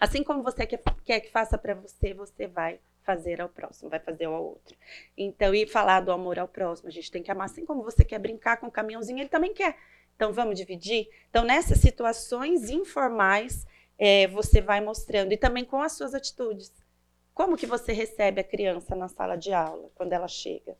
Assim 0.00 0.22
como 0.22 0.42
você 0.42 0.66
quer, 0.66 0.82
quer 1.04 1.20
que 1.20 1.30
faça 1.30 1.58
para 1.58 1.74
você, 1.74 2.14
você 2.14 2.46
vai 2.46 2.80
fazer 3.04 3.40
ao 3.40 3.48
próximo, 3.48 3.90
vai 3.90 4.00
fazer 4.00 4.24
ao 4.24 4.42
outro. 4.42 4.76
Então, 5.16 5.54
e 5.54 5.66
falar 5.66 6.00
do 6.00 6.10
amor 6.10 6.38
ao 6.38 6.48
próximo, 6.48 6.88
a 6.88 6.92
gente 6.92 7.10
tem 7.10 7.22
que 7.22 7.30
amar 7.30 7.46
assim 7.46 7.64
como 7.64 7.82
você 7.82 8.04
quer 8.04 8.18
brincar 8.18 8.56
com 8.56 8.66
o 8.66 8.70
caminhãozinho, 8.70 9.20
ele 9.20 9.28
também 9.28 9.52
quer. 9.52 9.76
Então, 10.16 10.32
vamos 10.32 10.56
dividir? 10.56 11.08
Então, 11.28 11.44
nessas 11.44 11.78
situações 11.78 12.70
informais, 12.70 13.66
é, 13.98 14.26
você 14.28 14.60
vai 14.60 14.80
mostrando, 14.80 15.32
e 15.32 15.36
também 15.36 15.64
com 15.64 15.82
as 15.82 15.92
suas 15.92 16.14
atitudes. 16.14 16.72
Como 17.32 17.56
que 17.56 17.66
você 17.66 17.92
recebe 17.92 18.40
a 18.40 18.44
criança 18.44 18.94
na 18.94 19.08
sala 19.08 19.36
de 19.36 19.52
aula, 19.52 19.90
quando 19.94 20.12
ela 20.12 20.28
chega? 20.28 20.76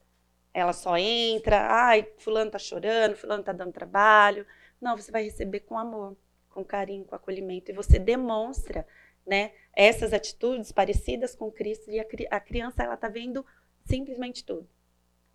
Ela 0.53 0.73
só 0.73 0.97
entra, 0.97 1.67
ai, 1.69 2.09
fulano 2.17 2.51
tá 2.51 2.59
chorando, 2.59 3.17
fulano 3.17 3.43
tá 3.43 3.53
dando 3.53 3.73
trabalho. 3.73 4.47
Não, 4.81 4.97
você 4.97 5.11
vai 5.11 5.25
receber 5.25 5.61
com 5.61 5.77
amor, 5.77 6.17
com 6.49 6.65
carinho, 6.65 7.05
com 7.05 7.17
acolhimento, 7.17 7.73
e 7.73 7.75
você 7.75 7.99
demonstra 7.99 8.87
né, 9.27 9.53
essas 9.75 10.13
atitudes 10.13 10.71
parecidas 10.73 11.35
com 11.35 11.51
Cristo 11.51 11.91
e 11.91 11.99
a, 11.99 12.07
a 12.31 12.41
criança 12.41 12.83
ela 12.83 12.95
está 12.95 13.09
vendo 13.09 13.45
simplesmente 13.85 14.45
tudo. 14.45 14.69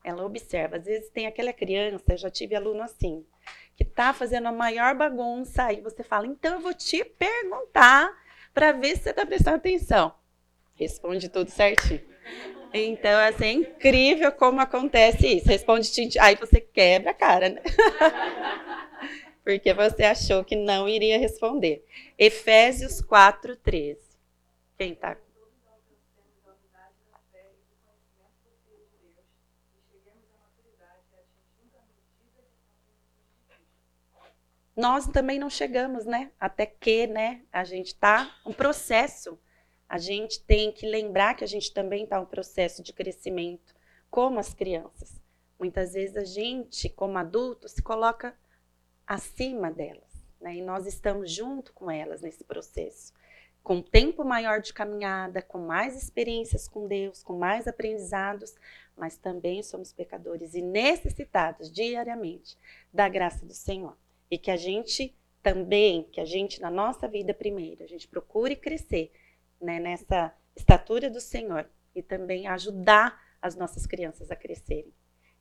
Ela 0.04 0.26
observa. 0.26 0.78
Às 0.78 0.86
vezes 0.86 1.10
tem 1.10 1.28
aquela 1.28 1.52
criança, 1.52 2.04
eu 2.10 2.18
já 2.18 2.30
tive 2.30 2.56
aluno 2.56 2.82
assim, 2.82 3.26
que 3.76 3.84
está 3.84 4.14
fazendo 4.14 4.48
a 4.48 4.52
maior 4.52 4.96
bagunça, 4.96 5.66
aí 5.66 5.82
você 5.82 6.04
fala, 6.04 6.28
então 6.28 6.56
eu 6.56 6.60
vou 6.62 6.74
te 6.74 7.04
perguntar 7.04 8.10
para 8.54 8.72
ver 8.72 8.96
se 8.96 9.04
você 9.04 9.10
está 9.10 9.26
prestando 9.26 9.58
atenção. 9.58 10.14
Responde 10.76 11.28
tudo 11.28 11.50
certinho. 11.50 12.02
Então, 12.74 13.20
assim, 13.22 13.46
é 13.46 13.52
incrível 13.52 14.32
como 14.32 14.62
acontece 14.62 15.28
isso. 15.38 15.48
Responde, 15.48 15.90
aí 16.20 16.36
você 16.36 16.62
quebra 16.62 17.12
a 17.12 17.14
cara, 17.14 17.50
né? 17.50 17.62
porque 19.50 19.74
você 19.74 20.04
achou 20.04 20.46
que 20.46 20.56
não 20.56 20.88
iria 20.88 21.18
responder. 21.18 21.84
Efésios 22.16 23.02
4, 23.02 23.56
13. 23.56 24.00
Quem 24.78 24.92
está? 24.94 25.18
Nós 34.76 35.08
também 35.08 35.40
não 35.40 35.50
chegamos, 35.50 36.06
né? 36.06 36.32
Até 36.40 36.68
que, 36.68 37.08
né? 37.08 37.42
A 37.52 37.64
gente 37.64 37.88
está 37.88 38.40
um 38.46 38.54
processo. 38.54 39.40
A 39.90 39.98
gente 39.98 40.44
tem 40.44 40.72
que 40.72 40.86
lembrar 40.86 41.34
que 41.34 41.44
a 41.44 41.48
gente 41.48 41.74
também 41.74 42.04
está 42.04 42.22
um 42.22 42.26
processo 42.26 42.84
de 42.84 42.94
crescimento, 42.94 43.74
como 44.12 44.40
as 44.40 44.54
crianças. 44.54 45.20
Muitas 45.60 45.94
vezes 45.94 46.16
a 46.16 46.24
gente, 46.24 46.88
como 46.88 47.18
adulto, 47.18 47.68
se 47.68 47.82
coloca 47.82 48.38
acima 49.10 49.72
delas. 49.72 50.24
Né? 50.40 50.58
E 50.58 50.62
nós 50.62 50.86
estamos 50.86 51.32
junto 51.32 51.74
com 51.74 51.90
elas 51.90 52.22
nesse 52.22 52.44
processo. 52.44 53.12
Com 53.64 53.82
tempo 53.82 54.24
maior 54.24 54.62
de 54.62 54.72
caminhada, 54.72 55.42
com 55.42 55.58
mais 55.58 56.02
experiências 56.02 56.68
com 56.68 56.88
Deus, 56.88 57.24
com 57.24 57.38
mais 57.38 57.68
aprendizados, 57.68 58.56
mas 58.96 59.18
também 59.18 59.64
somos 59.64 59.92
pecadores 59.92 60.54
e 60.54 60.62
necessitados 60.62 61.72
diariamente 61.72 62.56
da 62.94 63.10
graça 63.10 63.46
do 63.46 63.54
Senhor. 63.54 63.98
E 64.30 64.38
que 64.38 64.52
a 64.52 64.56
gente 64.56 65.16
também, 65.42 66.04
que 66.04 66.22
a 66.22 66.26
gente 66.26 66.62
na 66.62 66.70
nossa 66.70 67.08
vida 67.08 67.34
primeiro, 67.34 67.84
a 67.84 67.88
gente 67.88 68.08
procure 68.08 68.56
crescer 68.56 69.12
né, 69.60 69.80
nessa 69.80 70.34
estatura 70.56 71.10
do 71.10 71.20
Senhor 71.20 71.68
e 71.96 72.04
também 72.04 72.48
ajudar 72.48 73.20
as 73.42 73.56
nossas 73.56 73.86
crianças 73.86 74.30
a 74.30 74.36
crescerem. 74.36 74.94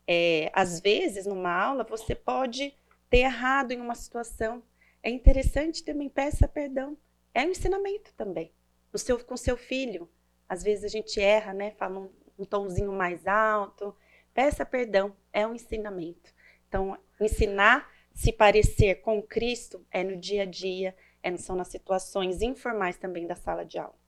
É, 0.06 0.50
às 0.54 0.80
vezes, 0.80 1.26
numa 1.26 1.52
aula, 1.52 1.84
você 1.84 2.14
pode 2.14 2.74
ter 3.08 3.18
errado 3.18 3.72
em 3.72 3.80
uma 3.80 3.94
situação. 3.94 4.62
É 5.02 5.10
interessante 5.10 5.84
também, 5.84 6.08
peça 6.08 6.46
perdão. 6.46 6.96
É 7.34 7.44
um 7.44 7.50
ensinamento 7.50 8.12
também. 8.14 8.52
No 8.92 8.98
seu, 8.98 9.22
com 9.24 9.36
seu 9.36 9.56
filho, 9.56 10.08
às 10.48 10.62
vezes 10.62 10.84
a 10.84 10.88
gente 10.88 11.20
erra, 11.20 11.52
né? 11.52 11.72
Fala 11.72 12.00
um, 12.00 12.10
um 12.38 12.44
tomzinho 12.44 12.92
mais 12.92 13.26
alto. 13.26 13.94
Peça 14.32 14.64
perdão, 14.64 15.16
é 15.32 15.46
um 15.46 15.54
ensinamento. 15.54 16.32
Então, 16.68 16.98
ensinar 17.20 17.90
se 18.14 18.32
parecer 18.32 18.96
com 18.96 19.22
Cristo 19.22 19.86
é 19.90 20.02
no 20.02 20.16
dia 20.16 20.42
a 20.42 20.44
dia, 20.44 20.94
é, 21.22 21.36
são 21.36 21.54
nas 21.54 21.68
situações 21.68 22.42
informais 22.42 22.96
também 22.96 23.26
da 23.26 23.36
sala 23.36 23.64
de 23.64 23.78
aula. 23.78 23.98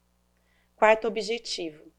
Quarto 0.75 1.07
objetivo, 1.07 1.90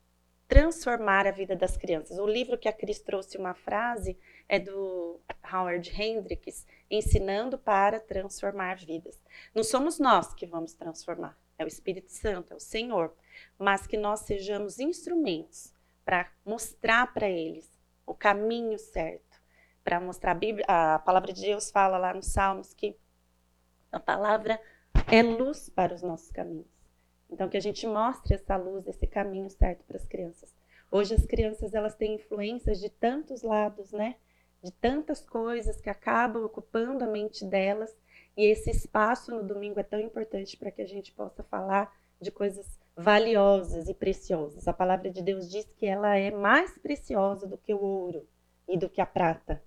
transformar 0.52 1.26
a 1.26 1.32
vida 1.32 1.56
das 1.56 1.78
crianças. 1.78 2.20
O 2.20 2.28
livro 2.28 2.58
que 2.58 2.68
a 2.68 2.74
Cris 2.74 2.99
trouxe 2.99 3.38
uma 3.38 3.54
frase 3.54 4.20
é 4.49 4.60
do 4.60 5.18
Howard 5.49 5.89
Hendricks, 5.89 6.68
Ensinando 6.89 7.58
para 7.58 8.02
Transformar 8.02 8.76
Vidas. 8.76 9.24
Não 9.56 9.64
somos 9.64 9.97
nós 9.97 10.34
que 10.34 10.45
vamos 10.45 10.74
transformar, 10.74 11.39
é 11.58 11.64
o 11.64 11.70
Espírito 11.70 12.12
Santo, 12.12 12.52
é 12.52 12.56
o 12.58 12.60
Senhor, 12.60 13.16
mas 13.58 13.88
que 13.88 13.95
nós 13.95 14.20
sejamos 14.22 14.78
instrumentos 14.78 15.74
para 16.04 16.30
mostrar 16.45 17.14
para 17.14 17.30
eles 17.30 17.72
o 18.06 18.14
caminho 18.14 18.78
certo, 18.78 19.41
para 19.86 20.02
mostrar 20.02 20.32
a 20.32 20.36
Bíblia, 20.36 20.66
a 20.68 20.99
palavra 20.99 21.32
de 21.32 21.43
Deus 21.43 21.72
fala 21.72 21.97
lá 21.97 22.14
nos 22.14 22.28
Salmos 22.28 22.74
que 22.74 22.97
a 23.89 24.02
palavra 24.02 24.62
é 25.10 25.24
luz 25.24 25.70
para 25.70 25.93
os 25.93 26.02
nossos 26.02 26.30
caminhos. 26.30 26.81
Então 27.32 27.48
que 27.50 27.58
a 27.58 27.62
gente 27.62 27.88
mostre 27.88 28.36
essa 28.36 28.58
luz, 28.58 28.86
esse 28.88 29.08
caminho 29.08 29.50
certo 29.50 29.84
para 29.86 29.98
as 29.98 30.08
crianças. 30.08 30.54
Hoje 30.92 31.16
as 31.16 31.26
crianças 31.26 31.74
elas 31.74 31.96
têm 31.96 32.16
influências 32.16 32.80
de 32.80 32.90
tantos 32.90 33.42
lados, 33.42 33.92
né? 33.92 34.16
de 34.62 34.72
tantas 34.72 35.22
coisas 35.22 35.82
que 35.82 35.90
acabam 35.90 36.44
ocupando 36.44 37.04
a 37.04 37.08
mente 37.08 37.44
delas. 37.46 37.96
E 38.38 38.46
esse 38.46 38.70
espaço 38.70 39.32
no 39.32 39.44
domingo 39.44 39.80
é 39.80 39.84
tão 39.84 40.00
importante 40.00 40.56
para 40.56 40.72
que 40.72 40.82
a 40.82 40.88
gente 40.88 41.12
possa 41.12 41.44
falar 41.44 41.92
de 42.20 42.32
coisas 42.32 42.80
valiosas 42.96 43.90
e 43.90 43.94
preciosas. 43.94 44.68
A 44.68 44.74
palavra 44.74 45.10
de 45.10 45.22
Deus 45.22 45.50
diz 45.50 45.66
que 45.76 45.86
ela 45.86 46.16
é 46.16 46.32
mais 46.32 46.78
preciosa 46.78 47.48
do 47.48 47.58
que 47.58 47.74
o 47.74 47.82
ouro 47.82 48.28
e 48.68 48.78
do 48.78 48.90
que 48.90 49.02
a 49.02 49.06
prata. 49.06 49.62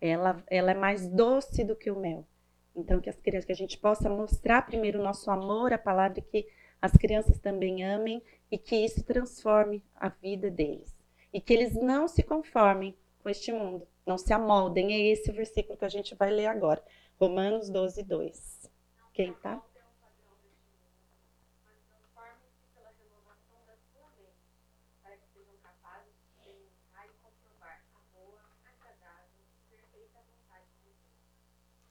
Ela, 0.00 0.42
ela 0.48 0.70
é 0.70 0.74
mais 0.74 1.06
doce 1.08 1.64
do 1.64 1.76
que 1.76 1.90
o 1.90 1.98
mel. 1.98 2.26
Então, 2.74 3.00
que 3.00 3.10
as 3.10 3.16
crianças, 3.16 3.44
que 3.44 3.52
a 3.52 3.56
gente 3.56 3.76
possa 3.76 4.08
mostrar 4.08 4.62
primeiro 4.62 5.00
o 5.00 5.02
nosso 5.02 5.30
amor 5.30 5.72
à 5.72 5.78
palavra, 5.78 6.20
que 6.20 6.46
as 6.80 6.92
crianças 6.92 7.38
também 7.38 7.84
amem 7.84 8.22
e 8.50 8.56
que 8.56 8.76
isso 8.76 9.02
transforme 9.02 9.82
a 9.94 10.08
vida 10.08 10.50
deles. 10.50 10.96
E 11.32 11.40
que 11.40 11.52
eles 11.52 11.74
não 11.74 12.08
se 12.08 12.22
conformem 12.22 12.96
com 13.22 13.28
este 13.28 13.52
mundo, 13.52 13.86
não 14.06 14.16
se 14.16 14.32
amoldem. 14.32 14.92
É 14.92 15.12
esse 15.12 15.30
o 15.30 15.34
versículo 15.34 15.76
que 15.76 15.84
a 15.84 15.88
gente 15.88 16.14
vai 16.14 16.30
ler 16.30 16.46
agora. 16.46 16.82
Romanos 17.20 17.68
12, 17.68 18.02
2. 18.02 18.70
Quem 19.12 19.32
tá? 19.34 19.62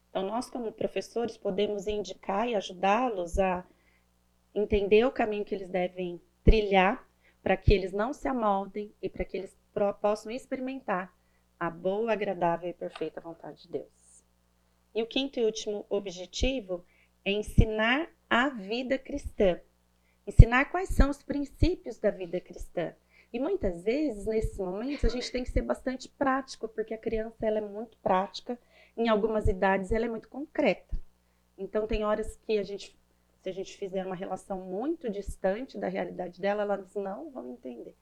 Então, 0.10 0.30
nós, 0.30 0.50
como 0.50 0.72
professores, 0.72 1.38
podemos 1.38 1.86
indicar 1.86 2.48
e 2.48 2.56
ajudá-los 2.56 3.38
a 3.38 3.64
entender 4.60 5.06
o 5.06 5.12
caminho 5.12 5.46
que 5.46 5.54
eles 5.54 5.70
devem 5.70 6.22
trilhar 6.44 7.08
para 7.44 7.56
que 7.56 7.74
eles 7.74 7.94
não 7.94 8.14
se 8.14 8.28
amoldem 8.28 8.94
e 9.02 9.10
para 9.10 9.24
que 9.24 9.38
eles 9.38 9.58
possam 10.02 10.32
experimentar 10.32 11.14
a 11.60 11.70
boa, 11.70 12.14
agradável 12.14 12.70
e 12.70 12.74
perfeita 12.74 13.22
vontade 13.22 13.64
de 13.64 13.70
Deus. 13.70 14.24
E 14.94 15.04
o 15.04 15.08
quinto 15.08 15.40
e 15.40 15.46
último 15.46 15.86
objetivo 15.90 16.84
é 17.24 17.32
ensinar 17.32 18.10
a 18.30 18.50
vida 18.50 18.98
cristã. 18.98 19.60
Ensinar 20.26 20.66
quais 20.66 20.90
são 20.90 21.10
os 21.10 21.22
princípios 21.22 22.00
da 22.00 22.10
vida 22.10 22.40
cristã. 22.40 22.94
E 23.32 23.40
muitas 23.40 23.84
vezes, 23.84 24.26
nesses 24.26 24.58
momentos, 24.58 25.06
a 25.06 25.10
gente 25.10 25.32
tem 25.32 25.44
que 25.44 25.52
ser 25.52 25.62
bastante 25.62 26.10
prático, 26.10 26.68
porque 26.68 26.94
a 26.94 26.98
criança 26.98 27.46
ela 27.46 27.60
é 27.60 27.62
muito 27.62 27.98
prática, 27.98 28.58
em 28.96 29.10
algumas 29.10 29.48
idades 29.48 29.92
ela 29.92 30.06
é 30.06 30.10
muito 30.10 30.30
concreta. 30.30 30.98
Então, 31.58 31.86
tem 31.86 32.04
horas 32.04 32.36
que 32.38 32.58
a 32.58 32.64
gente, 32.64 32.98
se 33.48 33.52
a 33.52 33.54
gente 33.54 33.78
fizer 33.78 34.06
uma 34.06 34.16
relação 34.16 34.60
muito 34.60 35.10
distante 35.10 35.78
da 35.78 35.88
realidade 35.88 36.42
dela, 36.42 36.64
elas 36.64 36.94
não 36.96 37.32
vão 37.32 37.54
entender. 37.54 37.96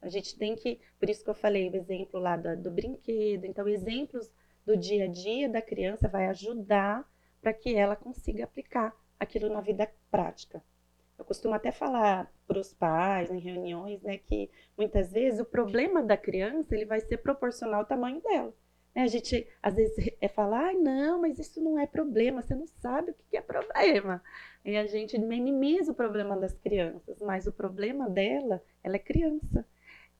A 0.00 0.08
gente 0.08 0.38
tem 0.38 0.56
que, 0.56 0.80
por 0.98 1.10
isso 1.10 1.22
que 1.22 1.28
eu 1.28 1.34
falei 1.34 1.68
o 1.68 1.76
exemplo 1.76 2.18
lá 2.18 2.34
do, 2.34 2.56
do 2.56 2.70
brinquedo. 2.70 3.44
Então, 3.44 3.68
exemplos 3.68 4.32
do 4.64 4.74
dia 4.74 5.04
a 5.04 5.06
dia 5.06 5.50
da 5.50 5.60
criança 5.60 6.08
vai 6.08 6.28
ajudar 6.28 7.06
para 7.42 7.52
que 7.52 7.74
ela 7.74 7.94
consiga 7.94 8.44
aplicar 8.44 8.96
aquilo 9.20 9.50
na 9.50 9.60
vida 9.60 9.86
prática. 10.10 10.64
Eu 11.18 11.26
costumo 11.26 11.54
até 11.54 11.70
falar 11.70 12.32
para 12.46 12.58
os 12.58 12.72
pais 12.72 13.30
em 13.30 13.38
reuniões, 13.38 14.00
né, 14.00 14.16
que 14.16 14.50
muitas 14.78 15.12
vezes 15.12 15.40
o 15.40 15.44
problema 15.44 16.02
da 16.02 16.16
criança 16.16 16.74
ele 16.74 16.86
vai 16.86 17.00
ser 17.00 17.18
proporcional 17.18 17.80
ao 17.80 17.86
tamanho 17.86 18.22
dela. 18.22 18.54
Né? 18.96 19.02
A 19.02 19.06
gente 19.06 19.46
às 19.62 19.74
vezes 19.74 19.94
é 20.18 20.26
falar, 20.26 20.70
ah, 20.70 20.72
não, 20.72 21.20
mas 21.20 21.38
isso 21.38 21.60
não 21.60 21.78
é 21.78 21.86
problema, 21.86 22.40
você 22.40 22.54
não 22.54 22.66
sabe 22.66 23.10
o 23.10 23.14
que 23.14 23.36
é 23.36 23.42
problema. 23.42 24.22
E 24.64 24.74
a 24.74 24.86
gente 24.86 25.18
minimiza 25.18 25.92
o 25.92 25.94
problema 25.94 26.34
das 26.34 26.54
crianças, 26.54 27.20
mas 27.20 27.46
o 27.46 27.52
problema 27.52 28.08
dela, 28.08 28.62
ela 28.82 28.96
é 28.96 28.98
criança. 28.98 29.66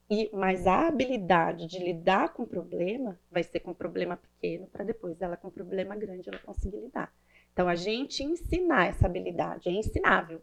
E, 0.08 0.30
mas 0.32 0.66
a 0.66 0.86
habilidade 0.86 1.66
de 1.66 1.78
lidar 1.78 2.32
com 2.34 2.42
o 2.42 2.46
problema 2.46 3.18
vai 3.30 3.42
ser 3.42 3.60
com 3.60 3.70
um 3.70 3.74
problema 3.74 4.16
pequeno, 4.18 4.66
para 4.66 4.84
depois 4.84 5.20
ela 5.20 5.36
com 5.36 5.48
um 5.48 5.50
problema 5.50 5.96
grande 5.96 6.28
ela 6.28 6.38
conseguir 6.38 6.76
lidar. 6.76 7.12
Então, 7.52 7.66
a 7.66 7.74
gente 7.74 8.22
ensinar 8.22 8.88
essa 8.88 9.06
habilidade 9.06 9.68
é 9.68 9.72
ensinável, 9.72 10.42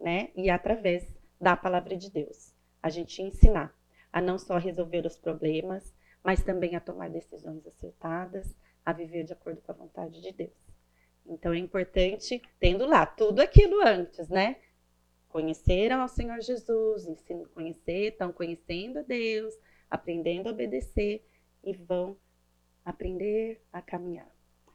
né? 0.00 0.30
E 0.34 0.48
através 0.48 1.06
da 1.38 1.54
palavra 1.54 1.96
de 1.96 2.10
Deus. 2.10 2.54
A 2.82 2.88
gente 2.88 3.22
ensinar 3.22 3.72
a 4.10 4.20
não 4.20 4.38
só 4.38 4.56
resolver 4.56 5.06
os 5.06 5.16
problemas, 5.16 5.94
mas 6.22 6.42
também 6.42 6.76
a 6.76 6.80
tomar 6.80 7.10
decisões 7.10 7.66
acertadas, 7.66 8.56
a 8.84 8.92
viver 8.92 9.24
de 9.24 9.32
acordo 9.32 9.60
com 9.60 9.72
a 9.72 9.74
vontade 9.74 10.20
de 10.20 10.32
Deus. 10.32 10.68
Então 11.26 11.52
é 11.52 11.58
importante, 11.58 12.40
tendo 12.58 12.86
lá 12.86 13.04
tudo 13.04 13.40
aquilo 13.40 13.80
antes, 13.86 14.28
né? 14.28 14.56
Conheceram 15.28 16.00
ao 16.00 16.08
Senhor 16.08 16.40
Jesus, 16.40 17.06
ensinam 17.06 17.44
a 17.44 17.48
conhecer, 17.48 18.12
estão 18.12 18.32
conhecendo 18.32 19.00
a 19.00 19.02
Deus, 19.02 19.54
aprendendo 19.90 20.48
a 20.48 20.52
obedecer 20.52 21.22
e 21.62 21.74
vão 21.74 22.16
aprender 22.84 23.62
a 23.70 23.82
caminhar. 23.82 24.30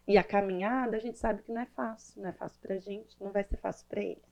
E 0.07 0.17
a 0.17 0.23
caminhada 0.23 0.97
a 0.97 0.99
gente 0.99 1.17
sabe 1.17 1.41
que 1.41 1.51
não 1.51 1.61
é 1.61 1.65
fácil, 1.65 2.21
não 2.21 2.29
é 2.29 2.33
fácil 2.33 2.61
para 2.61 2.75
a 2.75 2.79
gente, 2.79 3.19
não 3.19 3.31
vai 3.31 3.43
ser 3.43 3.57
fácil 3.57 3.87
para 3.87 4.03
eles. 4.03 4.23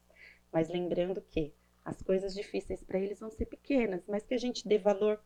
Mas 0.51 0.69
lembrando 0.69 1.21
que 1.21 1.53
as 1.83 2.01
coisas 2.01 2.35
difíceis 2.35 2.83
para 2.83 2.99
eles 2.99 3.19
vão 3.19 3.31
ser 3.31 3.45
pequenas, 3.45 4.05
mas 4.07 4.23
que 4.23 4.35
a 4.35 4.37
gente 4.37 4.67
dê 4.67 4.77
valor 4.77 5.19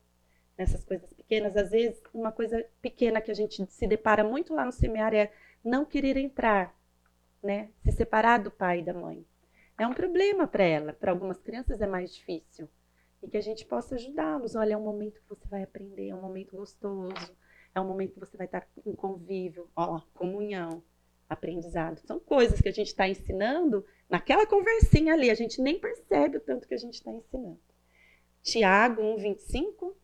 nessas 0.58 0.84
coisas 0.84 1.12
pequenas. 1.14 1.56
Às 1.56 1.72
vezes, 1.72 2.02
uma 2.14 2.32
coisa 2.32 2.66
pequena 2.82 3.22
que 3.22 3.32
a 3.32 3.34
gente 3.34 3.66
se 3.72 3.88
depara 3.88 4.24
muito 4.24 4.54
lá 4.54 4.66
no 4.66 4.72
semiário 4.72 5.18
é 5.18 5.32
não 5.64 5.86
querer 5.86 6.18
entrar, 6.18 6.78
né? 7.42 7.70
Se 7.84 7.92
separar 7.92 8.40
do 8.40 8.52
pai 8.52 8.80
e 8.80 8.84
da 8.84 8.94
mãe. 8.94 9.26
É 9.78 9.86
um 9.86 9.94
problema 9.94 10.48
para 10.48 10.64
ela. 10.64 10.94
Para 10.94 11.12
algumas 11.12 11.40
crianças 11.40 11.82
é 11.82 11.88
mais 11.88 12.14
difícil. 12.14 12.70
E 13.22 13.28
que 13.28 13.38
a 13.38 13.42
gente 13.42 13.66
possa 13.66 13.96
ajudá-los. 13.96 14.56
Olha, 14.56 14.74
é 14.74 14.78
um 14.78 14.84
momento 14.84 15.22
que 15.22 15.30
você 15.30 15.48
vai 15.48 15.64
aprender, 15.64 16.10
é 16.10 16.16
um 16.16 16.22
momento 16.22 16.56
gostoso, 16.56 17.36
é 17.74 17.82
um 17.82 17.88
momento 17.88 18.14
que 18.14 18.20
você 18.20 18.38
vai 18.38 18.46
estar 18.46 18.68
em 18.86 18.94
convívio, 18.94 19.70
ó, 19.76 20.02
comunhão, 20.14 20.84
aprendizado. 21.28 22.00
São 22.06 22.20
coisas 22.20 22.62
que 22.62 22.70
a 22.70 22.72
gente 22.72 22.88
está 22.88 23.08
ensinando 23.08 23.86
Naquela 24.10 24.46
conversinha 24.46 25.14
ali, 25.14 25.30
a 25.30 25.36
gente 25.36 25.62
nem 25.62 25.80
percebe 25.80 26.38
o 26.38 26.42
tanto 26.42 26.68
que 26.68 26.74
a 26.74 26.78
gente 26.78 26.96
está 26.96 27.12
ensinando. 27.12 27.60
Tiago 28.42 29.02
1, 29.02 29.18
25. 29.18 29.98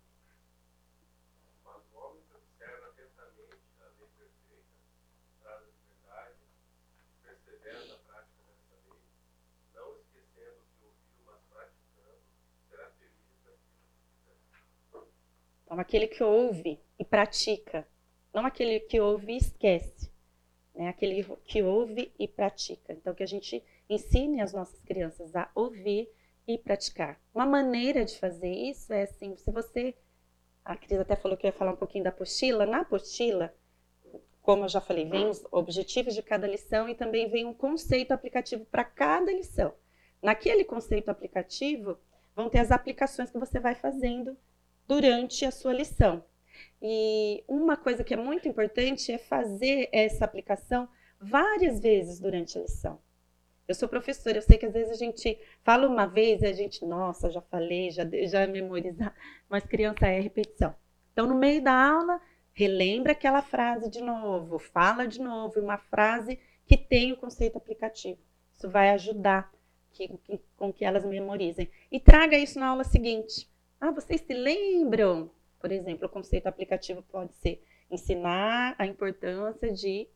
Então, 15.72 15.80
aquele 15.80 16.08
que 16.08 16.22
ouve 16.22 16.82
e 17.00 17.06
pratica, 17.06 17.88
não 18.34 18.46
aquele 18.46 18.82
que 18.82 19.00
ouve 19.00 19.32
e 19.32 19.38
esquece, 19.38 20.12
né? 20.76 20.90
aquele 20.90 21.24
que 21.46 21.64
ouve 21.64 22.12
e 22.20 22.28
pratica. 22.28 22.92
Então, 22.92 23.16
que 23.16 23.24
a 23.24 23.28
gente 23.28 23.64
Ensine 23.92 24.40
as 24.40 24.54
nossas 24.54 24.80
crianças 24.84 25.36
a 25.36 25.52
ouvir 25.54 26.10
e 26.48 26.58
praticar. 26.58 27.20
Uma 27.36 27.46
maneira 27.46 28.06
de 28.06 28.18
fazer 28.18 28.50
isso 28.50 28.94
é 28.94 29.04
assim, 29.04 29.36
se 29.36 29.52
você 29.52 29.94
a 30.64 30.78
Cris 30.78 30.98
até 30.98 31.14
falou 31.14 31.36
que 31.36 31.46
ia 31.46 31.52
falar 31.52 31.74
um 31.74 31.76
pouquinho 31.76 32.06
da 32.06 32.10
apostila, 32.10 32.66
na 32.66 32.82
apostila, 32.82 33.54
como 34.42 34.64
eu 34.64 34.70
já 34.70 34.80
falei, 34.80 35.04
vem 35.10 35.28
os 35.28 35.44
objetivos 35.52 36.16
de 36.16 36.24
cada 36.24 36.48
lição 36.48 36.88
e 36.88 36.96
também 36.96 37.30
vem 37.30 37.44
um 37.44 37.54
conceito 37.54 38.14
aplicativo 38.14 38.64
para 38.64 38.86
cada 38.86 39.30
lição. 39.30 39.74
Naquele 40.22 40.64
conceito 40.64 41.10
aplicativo, 41.10 42.00
vão 42.34 42.50
ter 42.50 42.60
as 42.60 42.72
aplicações 42.72 43.30
que 43.30 43.38
você 43.38 43.60
vai 43.60 43.76
fazendo 43.76 44.38
durante 44.88 45.46
a 45.46 45.52
sua 45.52 45.74
lição. 45.74 46.24
E 46.82 47.44
uma 47.48 47.78
coisa 47.78 48.04
que 48.04 48.14
é 48.14 48.18
muito 48.18 48.48
importante 48.48 49.12
é 49.12 49.18
fazer 49.18 49.90
essa 49.92 50.26
aplicação 50.26 50.90
várias 51.20 51.80
vezes 51.80 52.20
durante 52.20 52.58
a 52.58 52.62
lição. 52.62 53.00
Eu 53.68 53.76
sou 53.76 53.88
professora, 53.88 54.38
eu 54.38 54.42
sei 54.42 54.58
que 54.58 54.66
às 54.66 54.74
vezes 54.74 54.92
a 54.92 54.96
gente 54.96 55.40
fala 55.64 55.88
uma 55.88 56.06
vez 56.06 56.42
e 56.42 56.48
a 56.48 56.52
gente, 56.52 56.84
nossa, 56.84 57.30
já 57.30 57.42
falei, 57.42 57.92
já, 57.92 58.04
já 58.28 58.48
memorizar, 58.48 59.16
mas 59.48 59.64
criança 59.64 60.08
é 60.08 60.20
repetição. 60.20 60.76
Então, 61.14 61.28
no 61.28 61.36
meio 61.36 61.64
da 61.64 61.74
aula, 61.74 62.20
relembra 62.54 63.12
aquela 63.12 63.42
frase 63.42 63.90
de 63.90 64.02
novo, 64.02 64.58
fala 64.58 65.08
de 65.08 65.22
novo, 65.22 65.60
uma 65.60 65.78
frase 65.78 66.40
que 66.66 66.76
tem 66.76 67.12
o 67.12 67.18
conceito 67.18 67.58
aplicativo. 67.58 68.20
Isso 68.54 68.70
vai 68.70 68.90
ajudar 68.90 69.52
que, 69.92 70.08
que, 70.24 70.42
com 70.58 70.72
que 70.72 70.86
elas 70.86 71.06
memorizem. 71.06 71.70
E 71.92 72.00
traga 72.00 72.38
isso 72.38 72.60
na 72.60 72.68
aula 72.68 72.84
seguinte. 72.84 73.51
Ah, 73.82 73.92
vocês 73.92 74.22
se 74.22 74.34
lembram? 74.34 75.32
Por 75.60 75.72
exemplo, 75.72 76.06
o 76.06 76.10
conceito 76.10 76.48
aplicativo 76.48 77.04
pode 77.04 77.34
ser 77.34 77.62
ensinar 77.90 78.76
a 78.78 78.86
importância 78.86 79.74
de 79.74 80.08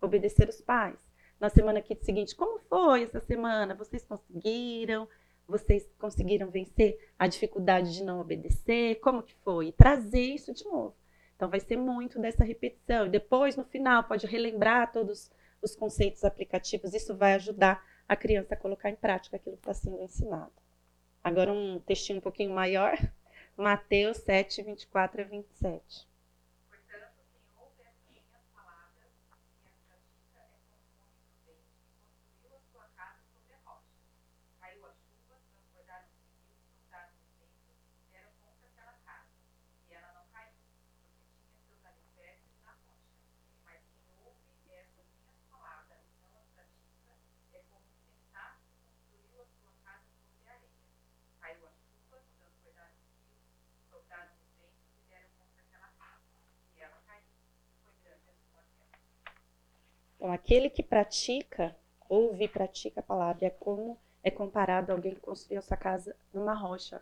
obedecer 0.00 0.48
os 0.48 0.60
pais 0.60 0.98
na 1.40 1.48
semana 1.48 1.82
seguinte, 2.00 2.34
como 2.34 2.58
foi 2.60 3.04
essa 3.04 3.20
semana? 3.20 3.74
Vocês 3.74 4.04
conseguiram? 4.04 5.08
Vocês 5.46 5.90
conseguiram 5.98 6.50
vencer 6.50 6.98
a 7.18 7.26
dificuldade 7.26 7.92
de 7.92 8.04
não 8.04 8.20
obedecer? 8.20 8.96
Como 9.00 9.22
que 9.22 9.34
foi? 9.44 9.68
E 9.68 9.72
trazer 9.72 10.22
isso 10.22 10.54
de 10.54 10.64
novo. 10.64 10.94
Então 11.36 11.50
vai 11.50 11.60
ser 11.60 11.76
muito 11.76 12.18
dessa 12.18 12.44
repetição. 12.44 13.08
Depois, 13.08 13.56
no 13.56 13.64
final, 13.64 14.04
pode 14.04 14.26
relembrar 14.26 14.92
todos 14.92 15.30
os 15.60 15.74
conceitos 15.74 16.24
aplicativos. 16.24 16.94
Isso 16.94 17.14
vai 17.16 17.34
ajudar 17.34 17.84
a 18.08 18.16
criança 18.16 18.54
a 18.54 18.56
colocar 18.56 18.90
em 18.90 18.96
prática 18.96 19.36
aquilo 19.36 19.56
que 19.56 19.62
está 19.62 19.74
sendo 19.74 20.00
ensinado. 20.00 20.63
Agora 21.24 21.50
um 21.50 21.80
textinho 21.80 22.18
um 22.18 22.22
pouquinho 22.22 22.54
maior. 22.54 22.98
Mateus 23.56 24.18
7, 24.18 24.62
24 24.62 25.22
a 25.22 25.24
27. 25.24 26.06
Então, 60.24 60.32
aquele 60.32 60.70
que 60.70 60.82
pratica, 60.82 61.76
ouve 62.08 62.44
e 62.44 62.48
pratica 62.48 63.00
a 63.00 63.02
palavra, 63.02 63.44
é 63.44 63.50
como 63.50 63.98
é 64.22 64.30
comparado 64.30 64.90
a 64.90 64.94
alguém 64.94 65.12
que 65.12 65.20
construiu 65.20 65.58
essa 65.58 65.76
casa 65.76 66.16
numa 66.32 66.54
rocha. 66.54 66.98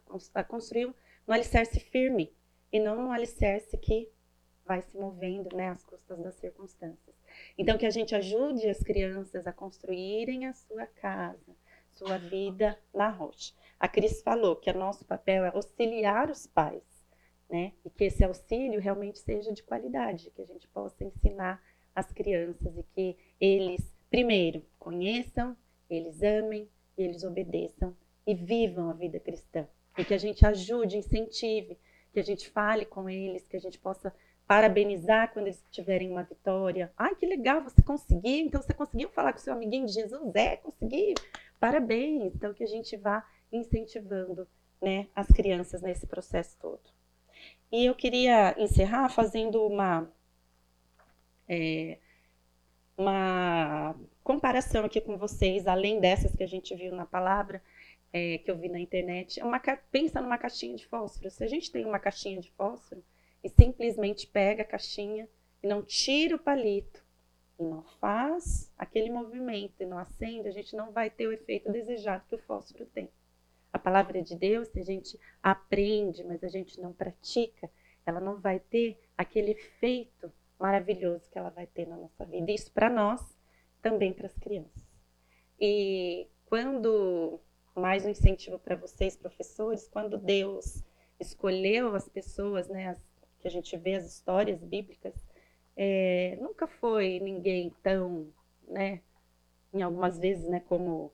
Construiu 0.49 0.93
no 1.25 1.33
alicerce 1.33 1.79
firme 1.79 2.35
e 2.73 2.81
não 2.81 3.01
no 3.01 3.13
alicerce 3.13 3.79
que 3.79 4.11
vai 4.67 4.83
se 4.83 4.97
movendo, 4.97 5.55
né, 5.55 5.69
às 5.69 5.85
custas 5.85 6.19
das 6.19 6.35
circunstâncias. 6.35 7.15
Então, 7.57 7.79
que 7.79 7.87
a 7.87 7.91
gente 7.91 8.13
ajude 8.13 8.69
as 8.69 8.83
crianças 8.83 9.47
a 9.47 9.53
construírem 9.53 10.47
a 10.47 10.53
sua 10.53 10.85
casa, 10.85 11.55
sua 11.93 12.19
vida 12.19 12.77
na 12.93 13.09
rocha. 13.09 13.55
A 13.79 13.87
Cris 13.87 14.21
falou 14.21 14.57
que 14.57 14.69
o 14.69 14.77
nosso 14.77 15.05
papel 15.05 15.45
é 15.45 15.51
auxiliar 15.55 16.29
os 16.29 16.49
pais, 16.49 17.07
né? 17.49 17.73
E 17.85 17.91
que 17.91 18.03
esse 18.03 18.25
auxílio 18.25 18.81
realmente 18.81 19.21
seja 19.21 19.53
de 19.53 19.63
qualidade, 19.63 20.33
que 20.33 20.43
a 20.43 20.47
gente 20.47 20.67
possa 20.67 21.05
ensinar 21.05 21.63
as 21.95 22.11
crianças 22.13 22.77
e 22.77 22.83
que 22.83 23.17
eles, 23.41 23.93
primeiro, 24.11 24.65
conheçam, 24.79 25.57
eles 25.89 26.23
amem, 26.23 26.69
eles 26.97 27.23
obedeçam 27.25 27.97
e 28.27 28.35
vivam 28.35 28.91
a 28.91 28.93
vida 28.93 29.19
cristã. 29.19 29.67
E 29.97 30.05
que 30.05 30.15
a 30.15 30.19
gente 30.19 30.47
ajude, 30.47 30.97
incentive, 30.97 31.79
que 32.13 32.21
a 32.21 32.23
gente 32.23 32.49
fale 32.49 32.85
com 32.85 33.09
eles, 33.09 33.47
que 33.47 33.57
a 33.57 33.61
gente 33.61 33.79
possa 33.79 34.13
parabenizar 34.47 35.33
quando 35.33 35.47
eles 35.47 35.65
tiverem 35.71 36.11
uma 36.11 36.23
vitória. 36.23 36.93
Ai, 36.97 37.15
que 37.15 37.27
legal, 37.27 37.63
você 37.63 37.83
conseguiu. 37.83 38.47
Então, 38.47 38.61
você 38.61 38.75
conseguiu 38.75 39.09
falar 39.09 39.33
com 39.33 39.39
seu 39.39 39.53
amiguinho 39.53 39.87
de 39.87 39.93
Jesus? 39.93 40.35
É, 40.35 40.57
consegui. 40.57 41.15
Parabéns. 41.59 42.35
Então, 42.35 42.53
que 42.53 42.65
a 42.65 42.67
gente 42.67 42.97
vá 42.97 43.27
incentivando 43.51 44.47
né, 44.81 45.09
as 45.15 45.29
crianças 45.29 45.81
nesse 45.81 46.07
processo 46.07 46.57
todo. 46.61 46.83
E 47.71 47.87
eu 47.87 47.95
queria 47.95 48.55
encerrar 48.59 49.09
fazendo 49.09 49.67
uma, 49.67 50.11
é, 51.53 51.99
uma 52.97 53.95
comparação 54.25 54.85
aqui 54.87 55.01
com 55.01 55.19
vocês, 55.19 55.67
além 55.67 56.01
dessas 56.01 56.35
que 56.35 56.43
a 56.43 56.47
gente 56.47 56.75
viu 56.75 56.95
na 56.95 57.05
palavra, 57.05 57.63
é, 58.11 58.39
que 58.39 58.51
eu 58.51 58.57
vi 58.57 58.71
na 58.71 58.81
internet. 58.81 59.39
É 59.39 59.45
uma, 59.45 59.61
pensa 59.91 60.21
numa 60.21 60.39
caixinha 60.39 60.77
de 60.77 60.87
fósforo. 60.87 61.31
Se 61.31 61.45
a 61.45 61.47
gente 61.47 61.71
tem 61.71 61.85
uma 61.85 61.99
caixinha 61.99 62.41
de 62.41 62.51
fósforo, 62.53 63.05
e 63.45 63.49
simplesmente 63.49 64.27
pega 64.27 64.63
a 64.63 64.67
caixinha 64.67 65.29
e 65.63 65.67
não 65.67 65.83
tira 65.83 66.37
o 66.37 66.39
palito 66.39 67.05
e 67.59 67.65
não 67.65 67.83
faz 68.01 68.73
aquele 68.79 69.11
movimento 69.11 69.75
e 69.81 69.87
não 69.87 69.99
acende, 69.99 70.49
a 70.49 70.53
gente 70.53 70.75
não 70.77 70.93
vai 70.93 71.11
ter 71.11 71.27
o 71.27 71.33
efeito 71.33 71.71
desejado 71.71 72.25
que 72.29 72.37
o 72.37 72.43
fósforo 72.43 72.87
tem. 72.87 73.11
A 73.73 73.79
palavra 73.79 74.23
de 74.23 74.37
Deus, 74.37 74.69
se 74.69 74.79
a 74.79 74.85
gente 74.85 75.19
aprende, 75.43 76.23
mas 76.25 76.45
a 76.45 76.49
gente 76.49 76.81
não 76.81 76.93
pratica, 76.93 77.69
ela 78.07 78.21
não 78.21 78.41
vai 78.41 78.61
ter 78.61 78.99
aquele 79.19 79.53
efeito 79.53 80.33
maravilhoso 80.63 81.29
que 81.29 81.37
ela 81.37 81.51
vai 81.51 81.67
ter 81.67 81.89
na 81.89 81.97
nossa 81.97 82.25
vida. 82.25 82.53
Isso 82.53 82.71
para 82.73 82.89
nós, 82.89 83.21
também 83.83 84.13
para 84.13 84.27
as 84.27 84.39
crianças. 84.39 84.87
E 85.61 86.29
quando, 86.47 87.41
mais 87.75 88.07
um 88.07 88.09
incentivo 88.09 88.61
para 88.61 88.77
vocês, 88.77 89.17
professores, 89.17 89.89
quando 89.89 90.17
Deus 90.17 90.85
escolheu 91.19 91.97
as 91.97 92.09
pessoas, 92.09 92.69
né, 92.69 92.91
as 92.91 93.13
que 93.41 93.49
a 93.49 93.51
gente 93.51 93.77
vê 93.77 93.95
as 93.95 94.07
histórias 94.07 94.63
bíblicas, 94.63 95.13
é, 95.77 96.39
nunca 96.41 96.69
foi 96.69 97.19
ninguém 97.19 97.75
tão, 97.83 98.33
né, 98.69 99.01
em 99.75 99.83
algumas 99.83 100.17
vezes, 100.17 100.49
né, 100.49 100.61
como 100.61 101.13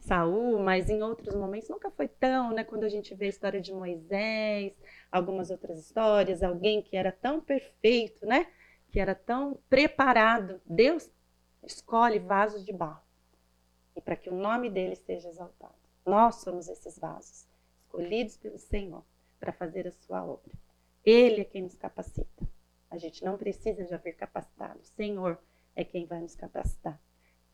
Saul, 0.00 0.58
mas 0.58 0.90
em 0.90 1.02
outros 1.02 1.34
momentos 1.34 1.70
nunca 1.70 1.90
foi 1.90 2.08
tão, 2.08 2.52
né, 2.52 2.62
quando 2.62 2.84
a 2.84 2.90
gente 2.90 3.14
vê 3.14 3.24
a 3.24 3.30
história 3.30 3.58
de 3.58 3.72
Moisés, 3.72 4.74
algumas 5.10 5.50
outras 5.50 5.78
histórias, 5.78 6.42
alguém 6.42 6.82
que 6.82 6.94
era 6.94 7.10
tão 7.10 7.40
perfeito, 7.40 8.26
né, 8.26 8.46
que 8.92 9.00
era 9.00 9.14
tão 9.14 9.58
preparado, 9.70 10.60
Deus 10.66 11.10
escolhe 11.62 12.18
vasos 12.18 12.64
de 12.64 12.72
barro 12.72 13.02
e 13.96 14.00
para 14.00 14.16
que 14.16 14.28
o 14.28 14.34
nome 14.34 14.68
dele 14.68 14.94
seja 14.94 15.30
exaltado. 15.30 15.74
Nós 16.04 16.36
somos 16.36 16.68
esses 16.68 16.98
vasos, 16.98 17.48
escolhidos 17.80 18.36
pelo 18.36 18.58
Senhor 18.58 19.02
para 19.40 19.52
fazer 19.52 19.88
a 19.88 19.92
sua 19.92 20.22
obra. 20.24 20.52
Ele 21.04 21.40
é 21.40 21.44
quem 21.44 21.62
nos 21.62 21.74
capacita. 21.74 22.46
A 22.90 22.98
gente 22.98 23.24
não 23.24 23.38
precisa 23.38 23.84
já 23.86 23.96
vir 23.96 24.14
capacitado. 24.14 24.78
O 24.80 24.84
Senhor 24.84 25.38
é 25.74 25.84
quem 25.84 26.04
vai 26.04 26.20
nos 26.20 26.36
capacitar. 26.36 27.00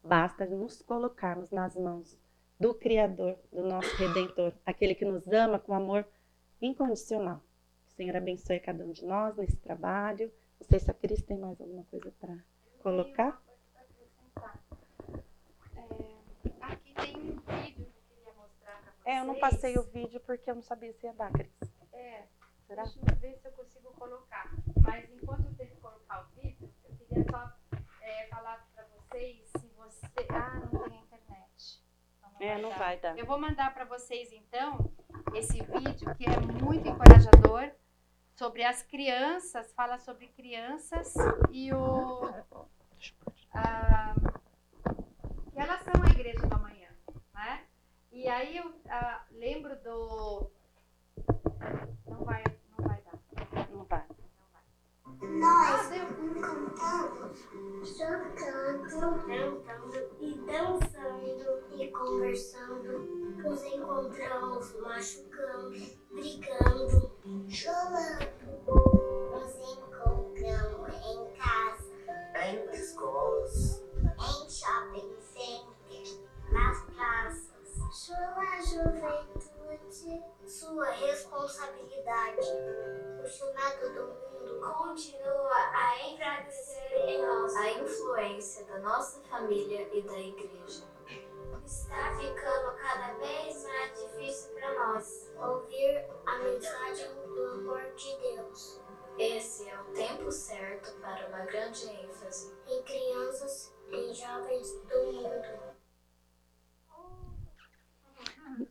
Basta 0.02 0.44
nos 0.44 0.82
colocarmos 0.82 1.50
nas 1.50 1.76
mãos 1.76 2.18
do 2.58 2.74
Criador, 2.74 3.38
do 3.52 3.62
nosso 3.62 3.94
Redentor, 3.96 4.52
aquele 4.66 4.94
que 4.94 5.04
nos 5.04 5.26
ama 5.28 5.58
com 5.58 5.72
amor 5.72 6.04
incondicional. 6.60 7.40
O 7.86 7.90
Senhor 7.90 8.16
abençoe 8.16 8.58
cada 8.58 8.84
um 8.84 8.90
de 8.90 9.04
nós 9.04 9.36
nesse 9.36 9.56
trabalho. 9.58 10.32
Não 10.60 10.66
sei 10.68 10.78
se 10.80 10.90
a 10.90 10.94
Cris 10.94 11.22
tem 11.22 11.38
mais 11.38 11.60
alguma 11.60 11.84
coisa 11.84 12.10
para 12.20 12.36
colocar. 12.82 13.42
É, 15.76 15.82
aqui 16.60 16.94
tem 16.94 17.16
um 17.16 17.40
vídeo 17.40 17.86
que 17.86 18.12
eu 18.12 18.16
queria 18.16 18.32
mostrar 18.34 18.80
para 18.82 18.92
vocês. 18.92 19.06
É, 19.06 19.20
eu 19.20 19.24
não 19.24 19.38
passei 19.38 19.78
o 19.78 19.82
vídeo 19.82 20.20
porque 20.20 20.50
eu 20.50 20.54
não 20.56 20.62
sabia 20.62 20.92
se 20.92 21.06
ia 21.06 21.12
dar, 21.14 21.30
Cris. 21.32 21.52
É, 21.92 22.24
Será? 22.66 22.82
Deixa 22.82 22.98
eu 23.00 23.16
ver 23.16 23.38
se 23.38 23.48
eu 23.48 23.52
consigo 23.52 23.90
colocar. 23.92 24.50
Mas 24.82 25.10
enquanto 25.10 25.46
eu 25.46 25.54
tento 25.54 25.76
colocar 25.80 26.22
o 26.22 26.40
vídeo, 26.40 26.70
eu 26.84 26.96
queria 26.96 27.24
só 27.30 27.52
é, 28.02 28.26
falar 28.26 28.68
para 28.74 28.84
vocês 28.86 29.48
se 29.58 29.66
você. 29.76 30.06
Ah, 30.30 30.60
não 30.72 30.88
tem 30.88 31.00
internet. 31.00 31.82
Então 32.18 32.30
É, 32.40 32.58
não 32.60 32.68
dar. 32.70 32.78
vai 32.78 33.00
dar. 33.00 33.18
Eu 33.18 33.24
vou 33.26 33.38
mandar 33.38 33.72
para 33.72 33.84
vocês 33.86 34.30
então 34.32 34.92
esse 35.34 35.62
vídeo 35.62 36.14
que 36.16 36.24
é 36.26 36.38
muito 36.62 36.86
encorajador 36.88 37.70
sobre 38.38 38.62
as 38.62 38.84
crianças, 38.84 39.72
fala 39.72 39.98
sobre 39.98 40.28
crianças 40.28 41.12
e 41.50 41.72
o 41.72 42.20
a, 43.52 44.14
que 45.50 45.58
elas 45.58 45.82
são 45.82 46.00
a 46.04 46.10
igreja 46.12 46.46
do 46.46 46.54
amanhã, 46.54 46.88
né? 47.34 47.66
E 48.12 48.28
aí 48.28 48.56
eu 48.56 48.72
ah, 48.88 49.24
lembro 49.32 49.74
do 49.82 50.52
não 52.06 52.24
vai, 52.24 52.44
não 52.78 52.86
vai 52.86 53.02
dar. 53.02 53.18
Não 53.72 53.84
vai. 53.86 54.06
Nós 55.28 55.88
cantamos, 56.40 57.38
chocando, 57.84 58.88
cantando 59.26 60.08
e 60.20 60.34
dançando 60.46 61.64
e 61.76 61.88
conversando. 61.88 62.98
Nos 63.36 63.62
encontramos 63.64 64.74
machucando, 64.80 65.70
brigando, 66.10 67.12
chorando. 67.46 68.28
Nos 69.32 69.54
encontramos 69.70 70.94
em 71.06 71.18
casa, 71.36 71.90
em 72.46 72.70
escolas, 72.72 73.84
em 73.96 74.50
shopping 74.50 75.14
center, 75.20 76.06
nas 76.50 76.82
praças. 76.84 77.47
Sua 77.90 78.60
juventude, 78.60 80.22
sua 80.46 80.90
responsabilidade. 80.90 82.46
O 83.22 83.26
chamado 83.26 83.94
do 83.94 84.06
mundo 84.08 84.74
continua 84.76 85.56
a 85.74 86.08
enfraquecer 86.08 86.92
em 87.08 87.22
nós. 87.26 87.56
A 87.56 87.70
influência 87.70 88.64
da 88.66 88.78
nossa 88.80 89.20
família 89.22 89.88
e 89.92 90.02
da 90.02 90.18
igreja. 90.18 90.84
Está 91.64 92.16
ficando 92.18 92.76
cada 92.76 93.14
vez 93.14 93.64
mais 93.64 93.98
difícil 93.98 94.54
para 94.54 94.74
nós 94.74 95.30
ouvir 95.36 96.06
a 96.26 96.38
mensagem 96.38 97.14
do 97.26 97.44
amor 97.44 97.82
de 97.94 98.16
Deus 98.16 98.80
Esse 99.18 99.68
é 99.68 99.78
o 99.80 99.84
tempo 99.92 100.30
certo 100.30 100.92
para 101.00 101.26
uma 101.28 101.44
grande 101.46 101.86
ênfase. 101.88 102.54
em 102.66 102.82
crianças 102.82 103.74
e 103.90 104.12
jovens 104.14 104.72
do 104.84 105.12
mundo. 105.12 105.67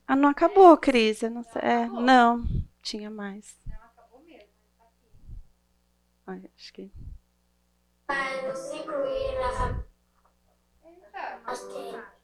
Ah, 0.07 0.15
não 0.15 0.29
acabou, 0.29 0.75
Cris. 0.77 1.21
Eu 1.23 1.31
não 1.31 1.43
sei. 1.43 1.61
É, 1.61 1.87
não, 1.87 2.43
tinha 2.81 3.09
mais. 3.09 3.55
Não, 3.65 3.75
acabou 3.75 4.21
mesmo. 4.23 4.49
Tá 4.77 4.85
aqui. 4.85 6.45
Ai, 6.45 6.51
acho 6.55 6.73
que. 6.73 6.91
Para 8.05 8.47
nos 8.47 8.71
incluir 8.73 9.39
na 9.39 9.51
família, 9.51 9.83
nós 11.45 11.59
temos 11.61 12.17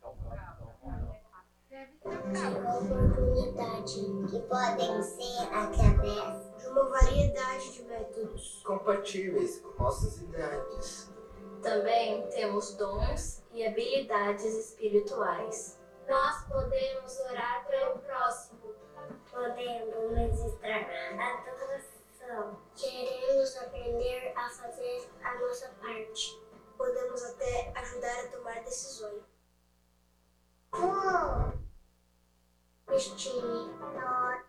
Deve 1.70 1.92
ter 2.04 2.10
de 2.32 2.38
acabado. 2.38 2.86
oportunidade 2.86 4.02
que 4.30 4.40
podem 4.48 5.02
ser 5.04 5.42
através 5.54 6.62
de 6.62 6.68
uma 6.68 6.90
variedade 6.90 7.74
de 7.74 7.84
métodos. 7.84 8.62
compatíveis 8.66 9.60
com 9.60 9.84
nossas 9.84 10.22
idades. 10.22 11.12
Também 11.62 12.28
temos 12.30 12.76
dons 12.76 13.44
e 13.54 13.66
habilidades 13.66 14.46
espirituais. 14.46 15.80
Nós 16.08 16.44
podemos 16.48 17.20
orar 17.22 17.66
pelo 17.68 18.00
próximo. 18.00 18.76
Podemos 19.32 20.12
ministrar 20.12 20.86
adoração. 21.14 22.60
Queremos 22.76 23.58
aprender 23.58 24.34
a 24.36 24.50
fazer 24.50 25.10
a 25.24 25.40
nossa 25.40 25.70
parte. 25.82 26.42
Podemos 26.78 27.24
até 27.24 27.72
ajudar 27.76 28.26
a 28.26 28.28
tomar 28.30 28.64
decisões. 28.64 29.24
Cristine, 32.86 33.74
nós. 33.96 34.44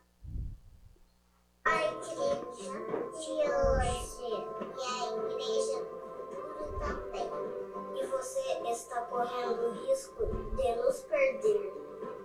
A 1.67 1.83
igreja 1.83 2.73
de 3.13 3.31
hoje 3.51 4.29
e 4.29 4.83
a 4.83 5.07
igreja 5.17 5.85
do 5.85 5.99
futuro 6.01 6.79
também 6.79 7.64
e 7.95 8.07
você 8.07 8.41
está 8.71 9.03
correndo 9.03 9.73
risco 9.87 10.27
de 10.27 10.77
nos 10.77 11.01
perder. 11.03 11.73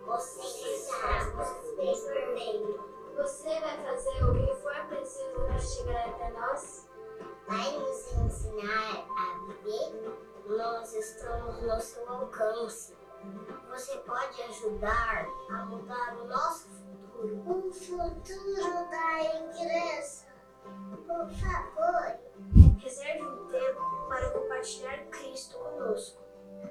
Você 0.05 0.41
está 0.41 1.25
nos 1.35 2.01
perdendo. 2.01 2.89
Você 3.15 3.59
vai 3.59 3.83
fazer 3.83 4.23
o 4.23 4.33
que 4.33 4.55
for 4.61 4.85
preciso 4.87 5.35
para 5.45 5.59
chegar 5.59 6.09
até 6.09 6.31
nós? 6.31 6.87
Vai 7.47 7.77
nos 7.77 8.13
ensinar 8.13 9.07
a 9.09 9.45
viver? 9.45 10.17
Nós 10.47 10.93
estamos 10.93 11.61
no 11.61 11.79
seu 11.81 12.09
alcance. 12.09 12.95
Você 13.69 13.97
pode 13.97 14.41
ajudar 14.43 15.27
a 15.51 15.65
mudar 15.65 16.17
o 16.21 16.27
nosso 16.27 16.67
futuro. 16.69 17.67
O 17.67 17.73
futuro 17.73 18.89
da 18.89 19.21
igreja. 19.21 20.28
Por 21.07 21.29
favor. 21.29 22.19
Reserve 22.79 23.23
um 23.23 23.47
tempo 23.47 24.07
para 24.07 24.29
compartilhar 24.31 25.05
Cristo 25.09 25.57
conosco. 25.57 26.21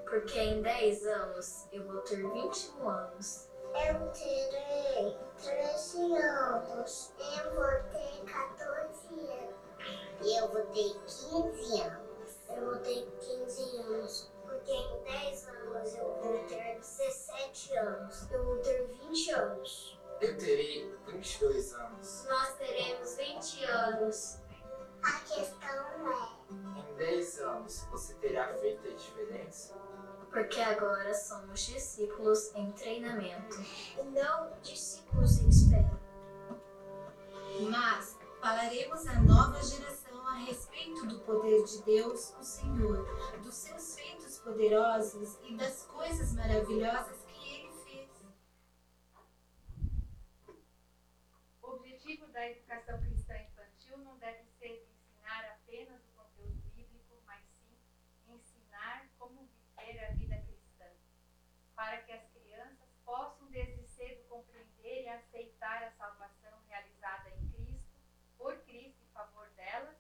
Porque 0.05 0.39
em 0.39 0.63
10 0.63 1.07
anos 1.07 1.67
eu 1.73 1.87
vou 1.87 2.01
ter 2.03 2.17
21 2.17 2.89
anos. 2.89 3.49
Eu 3.75 4.11
terei 4.11 5.17
13 5.43 6.17
anos. 6.17 7.13
Eu 7.19 7.55
vou 7.55 7.65
ter 7.93 8.25
14 8.25 9.09
anos. 9.15 9.59
Eu 10.25 10.49
vou 10.49 10.63
ter 10.67 10.95
15 11.07 11.81
anos. 11.83 12.09
Eu 12.49 12.65
vou 12.65 12.77
ter 12.79 13.07
15 13.21 13.77
anos. 13.77 14.33
Porque 14.45 14.73
em 14.73 15.03
10 15.05 15.49
anos 15.49 15.95
eu 15.95 16.15
vou 16.23 16.45
ter 16.49 16.79
17 16.79 17.77
anos. 17.77 18.31
Eu 18.31 18.45
vou 18.45 18.57
ter 18.59 18.87
20 18.87 19.31
anos. 19.33 19.99
Eu 20.21 20.37
terei 20.37 20.93
22 21.07 21.75
anos. 21.75 22.25
Nós 22.29 22.55
teremos 22.55 22.98
20 22.98 22.98
anos. 23.89 24.39
A 25.03 25.21
questão 25.21 26.13
é: 26.13 26.81
Em 26.81 26.97
10 26.97 27.39
anos, 27.41 27.87
você 27.91 28.15
terá 28.15 28.53
feito 28.55 28.87
a 28.87 28.93
diferença? 28.93 29.75
Porque 30.31 30.61
agora 30.61 31.15
somos 31.15 31.61
discípulos 31.61 32.55
em 32.55 32.71
treinamento. 32.73 33.57
não 34.13 34.53
discípulos 34.61 35.39
em 35.41 35.49
espera. 35.49 35.99
Mas 37.71 38.19
falaremos 38.41 39.07
à 39.07 39.21
nova 39.21 39.61
geração 39.63 40.27
a 40.29 40.35
respeito 40.35 41.07
do 41.07 41.19
poder 41.21 41.65
de 41.65 41.83
Deus, 41.83 42.35
o 42.39 42.43
Senhor, 42.43 43.05
dos 43.43 43.55
seus 43.55 43.95
feitos 43.97 44.39
poderosos 44.39 45.39
e 45.43 45.57
das 45.57 45.85
coisas 45.85 46.35
maravilhosas 46.35 47.25
que 47.27 47.55
ele 47.55 47.73
fez. 47.85 48.11
O 51.63 51.71
objetivo 51.71 52.29
da 52.29 52.49
educação 52.49 53.01
cristã 53.01 53.35
infantil 53.39 53.99
não 53.99 54.19
deve 54.19 54.45
ser 54.59 54.87
ensinar 54.87 55.45
apenas 55.47 56.01
o 56.05 56.13
conteúdo 56.13 56.63
bíblico, 56.75 57.23
mas 57.25 57.43
sim 57.45 57.77
ensinar 58.29 59.09
como 59.19 59.49
viver 59.89 60.05
a 60.05 60.13
vida 60.13 60.37
cristã, 60.37 60.87
para 61.75 62.03
que 62.03 62.13
as 62.13 62.29
crianças 62.31 62.89
possam 63.05 63.49
desde 63.51 63.83
cedo 63.89 64.23
compreender 64.29 65.05
e 65.05 65.09
aceitar 65.09 65.83
a 65.83 65.91
salvação 65.93 66.59
realizada 66.69 67.31
em 67.31 67.49
Cristo, 67.51 67.97
por 68.37 68.57
Cristo 68.65 69.03
em 69.03 69.13
favor 69.13 69.49
delas, 69.57 69.97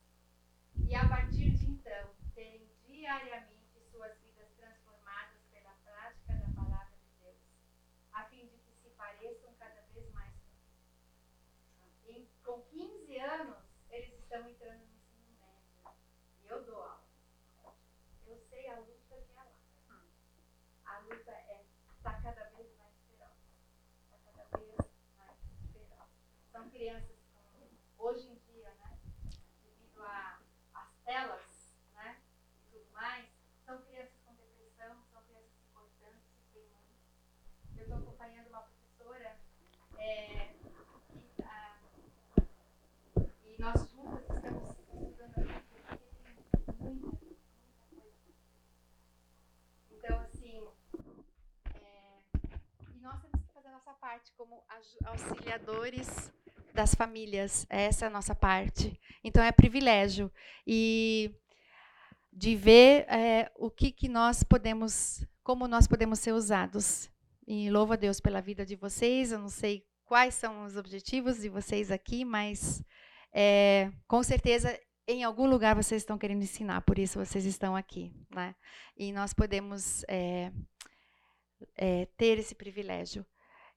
e 0.88 0.94
a 0.94 1.08
partir 1.08 1.50
de 1.50 1.70
então 1.70 2.10
terem 2.34 2.68
diariamente 3.08 3.80
suas 3.90 4.14
vidas 4.20 4.50
transformadas 4.58 5.40
pela 5.50 5.70
prática 5.82 6.34
da 6.34 6.48
palavra 6.54 6.94
de 6.98 7.24
Deus, 7.24 7.38
a 8.12 8.24
fim 8.24 8.46
de 8.48 8.58
que 8.58 8.70
se 8.82 8.90
pareçam 8.90 9.50
cada 9.58 9.80
vez 9.94 10.12
mais 10.12 10.30
com 10.34 11.88
e 12.04 12.28
com 12.44 12.60
15 12.64 13.18
anos, 13.18 13.64
eles 13.88 14.12
estão 14.18 14.46
entrando 14.46 14.80
no 14.80 14.94
ensino 14.94 15.38
médio. 15.40 15.96
E 16.42 16.48
eu 16.48 16.62
dou 16.64 16.82
aula. 16.82 17.08
Eu 18.26 18.36
sei 18.50 18.68
a 18.68 18.78
luta 18.78 19.16
que 19.22 19.32
é 19.32 19.42
lá. 19.88 20.04
A 20.84 20.98
luta 20.98 21.30
é 21.30 21.64
está 21.96 22.20
cada 22.20 22.44
vez 22.50 22.76
mais 22.76 22.94
feroz. 23.06 23.38
Está 24.04 24.32
cada 24.32 24.58
vez 24.58 24.76
mais 25.16 25.38
feroz. 25.72 26.10
São 26.52 26.68
crianças 26.68 27.16
com, 27.32 28.04
hoje 28.04 28.28
em 28.28 28.36
dia, 28.52 28.70
né? 28.74 28.98
Devido 29.62 30.02
a- 30.02 30.40
às 30.74 30.92
telas, 31.04 31.74
né? 31.94 32.20
E 32.60 32.70
tudo 32.70 32.90
mais, 32.92 33.28
são 33.64 33.82
crianças 33.82 34.18
com 34.24 34.34
depressão, 34.34 35.04
são 35.12 35.22
crianças 35.24 35.50
se 35.52 35.66
cortando, 35.74 36.20
se 36.22 36.40
queimando. 36.52 36.94
Eu 37.76 37.82
estou 37.82 37.98
acompanhando 37.98 38.48
uma 38.48 38.62
professora 38.62 39.38
é, 39.98 40.54
que, 41.12 41.34
ah, 41.44 41.78
e 43.44 43.56
nós 43.60 43.90
juntas 43.90 44.22
estamos 44.30 44.70
estudando 44.70 45.38
aqui, 45.38 45.82
porque 45.84 46.72
tem 46.72 46.94
muita, 46.94 47.26
muita 47.26 47.82
coisa. 47.90 48.16
Então, 49.90 50.20
assim, 50.20 50.68
é, 51.74 52.22
e 52.94 53.00
nós 53.00 53.20
temos 53.20 53.42
que 53.46 53.52
fazer 53.52 53.68
a 53.68 53.72
nossa 53.72 53.92
parte 54.08 54.32
como 54.38 54.64
auxiliadores 55.04 56.32
das 56.72 56.94
famílias. 56.94 57.66
Essa 57.68 58.06
é 58.06 58.08
a 58.08 58.10
nossa 58.10 58.34
parte. 58.34 58.98
Então, 59.22 59.44
é 59.44 59.52
privilégio. 59.52 60.32
E 60.66 61.30
de 62.32 62.56
ver 62.56 63.04
é, 63.06 63.52
o 63.54 63.70
que, 63.70 63.92
que 63.92 64.08
nós 64.08 64.42
podemos, 64.42 65.26
como 65.42 65.68
nós 65.68 65.86
podemos 65.86 66.20
ser 66.20 66.32
usados. 66.32 67.10
E 67.46 67.68
louvo 67.68 67.92
a 67.92 67.96
Deus 67.96 68.18
pela 68.18 68.40
vida 68.40 68.64
de 68.64 68.76
vocês. 68.76 69.30
Eu 69.30 69.40
não 69.40 69.50
sei 69.50 69.84
quais 70.06 70.32
são 70.32 70.64
os 70.64 70.74
objetivos 70.78 71.42
de 71.42 71.50
vocês 71.50 71.90
aqui, 71.90 72.24
mas 72.24 72.82
é, 73.30 73.92
com 74.06 74.22
certeza 74.22 74.74
em 75.06 75.22
algum 75.22 75.46
lugar 75.46 75.74
vocês 75.74 76.00
estão 76.00 76.16
querendo 76.16 76.42
ensinar, 76.42 76.80
por 76.80 76.98
isso 76.98 77.18
vocês 77.18 77.44
estão 77.44 77.76
aqui, 77.76 78.14
né? 78.30 78.54
E 78.96 79.12
nós 79.12 79.32
podemos 79.34 80.02
é, 80.06 80.50
é, 81.76 82.06
ter 82.16 82.38
esse 82.38 82.54
privilégio. 82.54 83.26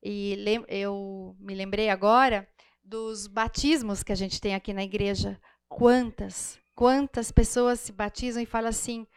E 0.04 0.36
eu 0.68 1.36
me 1.40 1.54
lembrei 1.54 1.90
agora 1.90 2.48
dos 2.84 3.28
batismos 3.28 4.04
que 4.04 4.12
a 4.12 4.16
gente 4.16 4.42
tem 4.42 4.56
aqui 4.56 4.74
na 4.74 4.84
igreja. 4.84 5.40
Quantas, 5.68 6.60
quantas 6.76 7.32
pessoas 7.32 7.80
se 7.80 7.92
batizam 7.92 8.42
e 8.42 8.46
falam 8.46 8.70
assim, 8.70 9.08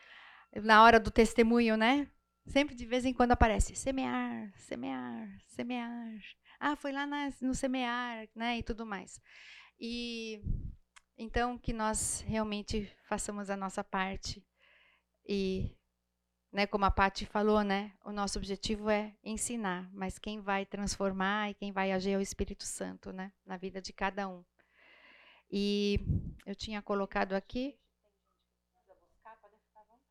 na 0.63 0.83
hora 0.85 1.01
do 1.01 1.11
testemunho, 1.11 1.77
né? 1.77 2.09
Sempre 2.47 2.75
de 2.75 2.85
vez 2.85 3.05
em 3.05 3.15
quando 3.15 3.33
aparece 3.33 3.75
semear, 3.75 4.53
semear, 4.59 5.29
semear. 5.47 6.19
Ah, 6.61 6.77
foi 6.77 6.93
lá 6.93 7.07
no 7.41 7.55
semear, 7.55 8.29
né? 8.35 8.59
E 8.59 8.63
tudo 8.63 8.85
mais. 8.85 9.21
E 9.81 10.43
então 11.17 11.57
que 11.59 11.73
nós 11.73 12.23
realmente 12.27 12.91
façamos 13.09 13.49
a 13.49 13.57
nossa 13.57 13.83
parte 13.83 14.45
e 15.27 15.75
né, 16.55 16.69
como 16.69 16.85
a 16.85 16.91
Paty 16.91 17.27
falou, 17.27 17.65
né, 17.65 17.93
o 18.05 18.13
nosso 18.13 18.39
objetivo 18.39 18.89
é 18.89 19.13
ensinar, 19.25 19.91
mas 19.93 20.21
quem 20.21 20.41
vai 20.41 20.65
transformar 20.65 21.51
e 21.51 21.55
quem 21.55 21.73
vai 21.73 21.91
agir 21.91 22.13
é 22.13 22.17
o 22.17 22.21
Espírito 22.21 22.65
Santo, 22.65 23.13
né, 23.13 23.33
na 23.45 23.57
vida 23.57 23.83
de 23.83 23.93
cada 23.93 24.29
um. 24.29 24.45
E 25.51 25.99
eu 26.47 26.55
tinha 26.55 26.81
colocado 26.81 27.33
aqui. 27.33 27.77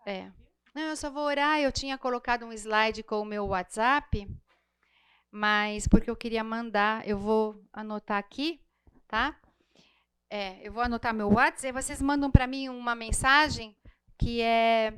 É. 0.05 0.29
Não, 0.75 0.83
eu 0.83 0.95
só 0.97 1.09
vou 1.09 1.23
orar. 1.23 1.59
Eu 1.59 1.71
tinha 1.71 1.97
colocado 1.97 2.45
um 2.45 2.51
slide 2.53 3.03
com 3.03 3.21
o 3.21 3.25
meu 3.25 3.47
WhatsApp, 3.47 4.27
mas 5.31 5.87
porque 5.87 6.09
eu 6.09 6.15
queria 6.15 6.43
mandar, 6.43 7.07
eu 7.07 7.17
vou 7.17 7.61
anotar 7.71 8.17
aqui, 8.17 8.61
tá? 9.07 9.39
É, 10.29 10.65
eu 10.65 10.71
vou 10.73 10.83
anotar 10.83 11.13
meu 11.13 11.29
WhatsApp 11.29 11.67
e 11.67 11.81
vocês 11.81 12.01
mandam 12.01 12.29
para 12.29 12.47
mim 12.47 12.69
uma 12.69 12.95
mensagem 12.95 13.77
que 14.17 14.41
é 14.41 14.93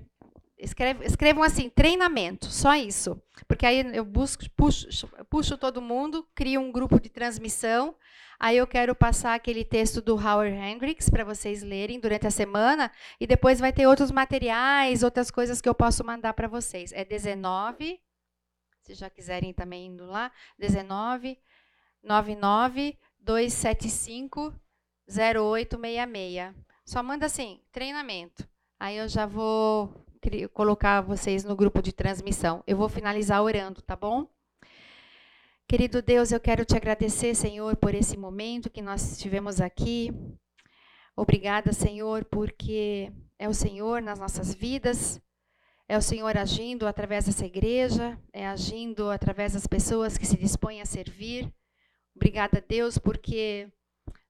escreve- 0.66 1.06
escrevam 1.06 1.44
assim, 1.44 1.70
treinamento, 1.70 2.48
só 2.48 2.76
isso. 2.76 3.22
Porque 3.48 3.66
aí 3.66 3.96
eu 3.96 4.04
busco, 4.04 4.44
puxo, 4.56 5.08
puxo 5.30 5.58
todo 5.58 5.82
mundo, 5.82 6.28
crio 6.36 6.60
um 6.60 6.72
grupo 6.72 7.00
de 7.00 7.10
transmissão. 7.10 7.96
Aí 8.38 8.58
eu 8.58 8.68
quero 8.68 8.94
passar 8.94 9.34
aquele 9.34 9.64
texto 9.64 10.02
do 10.02 10.16
Howard 10.16 10.54
Hendricks 10.54 11.10
para 11.10 11.24
vocês 11.24 11.64
lerem 11.64 12.00
durante 12.00 12.28
a 12.28 12.32
semana. 12.32 12.92
E 13.20 13.26
depois 13.26 13.60
vai 13.60 13.72
ter 13.72 13.88
outros 13.88 14.12
materiais, 14.12 15.04
outras 15.04 15.32
coisas 15.32 15.62
que 15.62 15.70
eu 15.70 15.76
posso 15.76 16.04
mandar 16.04 16.34
para 16.34 16.48
vocês. 16.48 16.92
É 16.92 17.06
19, 17.06 18.00
se 18.84 18.94
já 18.94 19.10
quiserem 19.10 19.54
também 19.54 19.88
indo 19.88 20.06
lá, 20.06 20.32
19 20.60 21.40
99 22.04 22.98
275 23.20 24.54
0866. 25.08 26.54
Só 26.86 27.02
manda 27.02 27.26
assim, 27.26 27.62
treinamento. 27.72 28.48
Aí 28.80 28.98
eu 28.98 29.08
já 29.08 29.26
vou 29.26 30.05
colocar 30.54 31.02
vocês 31.02 31.44
no 31.44 31.56
grupo 31.56 31.82
de 31.82 31.94
transmissão. 31.94 32.64
Eu 32.66 32.78
vou 32.78 32.90
finalizar 32.90 33.42
orando, 33.42 33.82
tá 33.82 33.96
bom? 33.96 34.28
Querido 35.68 36.02
Deus, 36.02 36.32
eu 36.32 36.40
quero 36.40 36.64
te 36.64 36.78
agradecer, 36.78 37.34
Senhor, 37.34 37.76
por 37.76 37.96
esse 37.96 38.16
momento 38.16 38.70
que 38.70 38.82
nós 38.82 39.14
estivemos 39.14 39.60
aqui. 39.60 40.12
Obrigada, 41.16 41.74
Senhor, 41.74 42.24
porque 42.26 43.12
é 43.40 43.50
o 43.50 43.54
Senhor 43.54 44.02
nas 44.02 44.20
nossas 44.20 44.54
vidas, 44.54 45.20
é 45.88 45.98
o 45.98 46.02
Senhor 46.02 46.38
agindo 46.38 46.86
através 46.86 47.26
dessa 47.26 47.46
igreja, 47.46 48.20
é 48.32 48.46
agindo 48.46 49.10
através 49.10 49.54
das 49.54 49.66
pessoas 49.66 50.18
que 50.18 50.26
se 50.26 50.38
dispõem 50.38 50.82
a 50.82 50.86
servir. 50.86 51.52
Obrigada, 52.16 52.64
Deus, 52.68 52.98
porque 52.98 53.68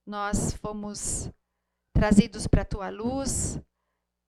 nós 0.06 0.54
fomos 0.54 1.30
trazidos 1.94 2.48
para 2.48 2.62
a 2.62 2.66
tua 2.66 2.90
luz 2.90 3.60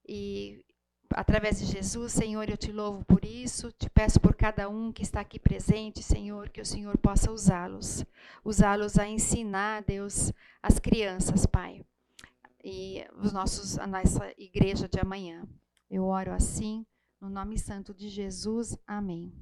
e 0.07 0.63
através 1.11 1.59
de 1.59 1.65
Jesus, 1.65 2.13
Senhor, 2.13 2.49
eu 2.49 2.57
te 2.57 2.71
louvo 2.71 3.03
por 3.05 3.23
isso, 3.23 3.71
te 3.71 3.89
peço 3.89 4.19
por 4.19 4.35
cada 4.35 4.69
um 4.69 4.91
que 4.91 5.03
está 5.03 5.21
aqui 5.21 5.39
presente, 5.39 6.03
Senhor, 6.03 6.49
que 6.49 6.61
o 6.61 6.65
Senhor 6.65 6.97
possa 6.97 7.31
usá-los, 7.31 8.05
usá-los 8.43 8.97
a 8.97 9.07
ensinar, 9.07 9.83
Deus, 9.83 10.31
as 10.61 10.79
crianças, 10.79 11.45
Pai, 11.45 11.85
e 12.63 13.05
os 13.17 13.31
nossos, 13.31 13.77
a 13.77 13.87
nossa 13.87 14.33
igreja 14.37 14.87
de 14.87 14.99
amanhã. 14.99 15.47
Eu 15.89 16.03
oro 16.05 16.33
assim, 16.33 16.85
No 17.19 17.29
nome 17.29 17.57
santo 17.57 17.95
de 17.95 18.09
Jesus, 18.09 18.77
amém. 18.85 19.33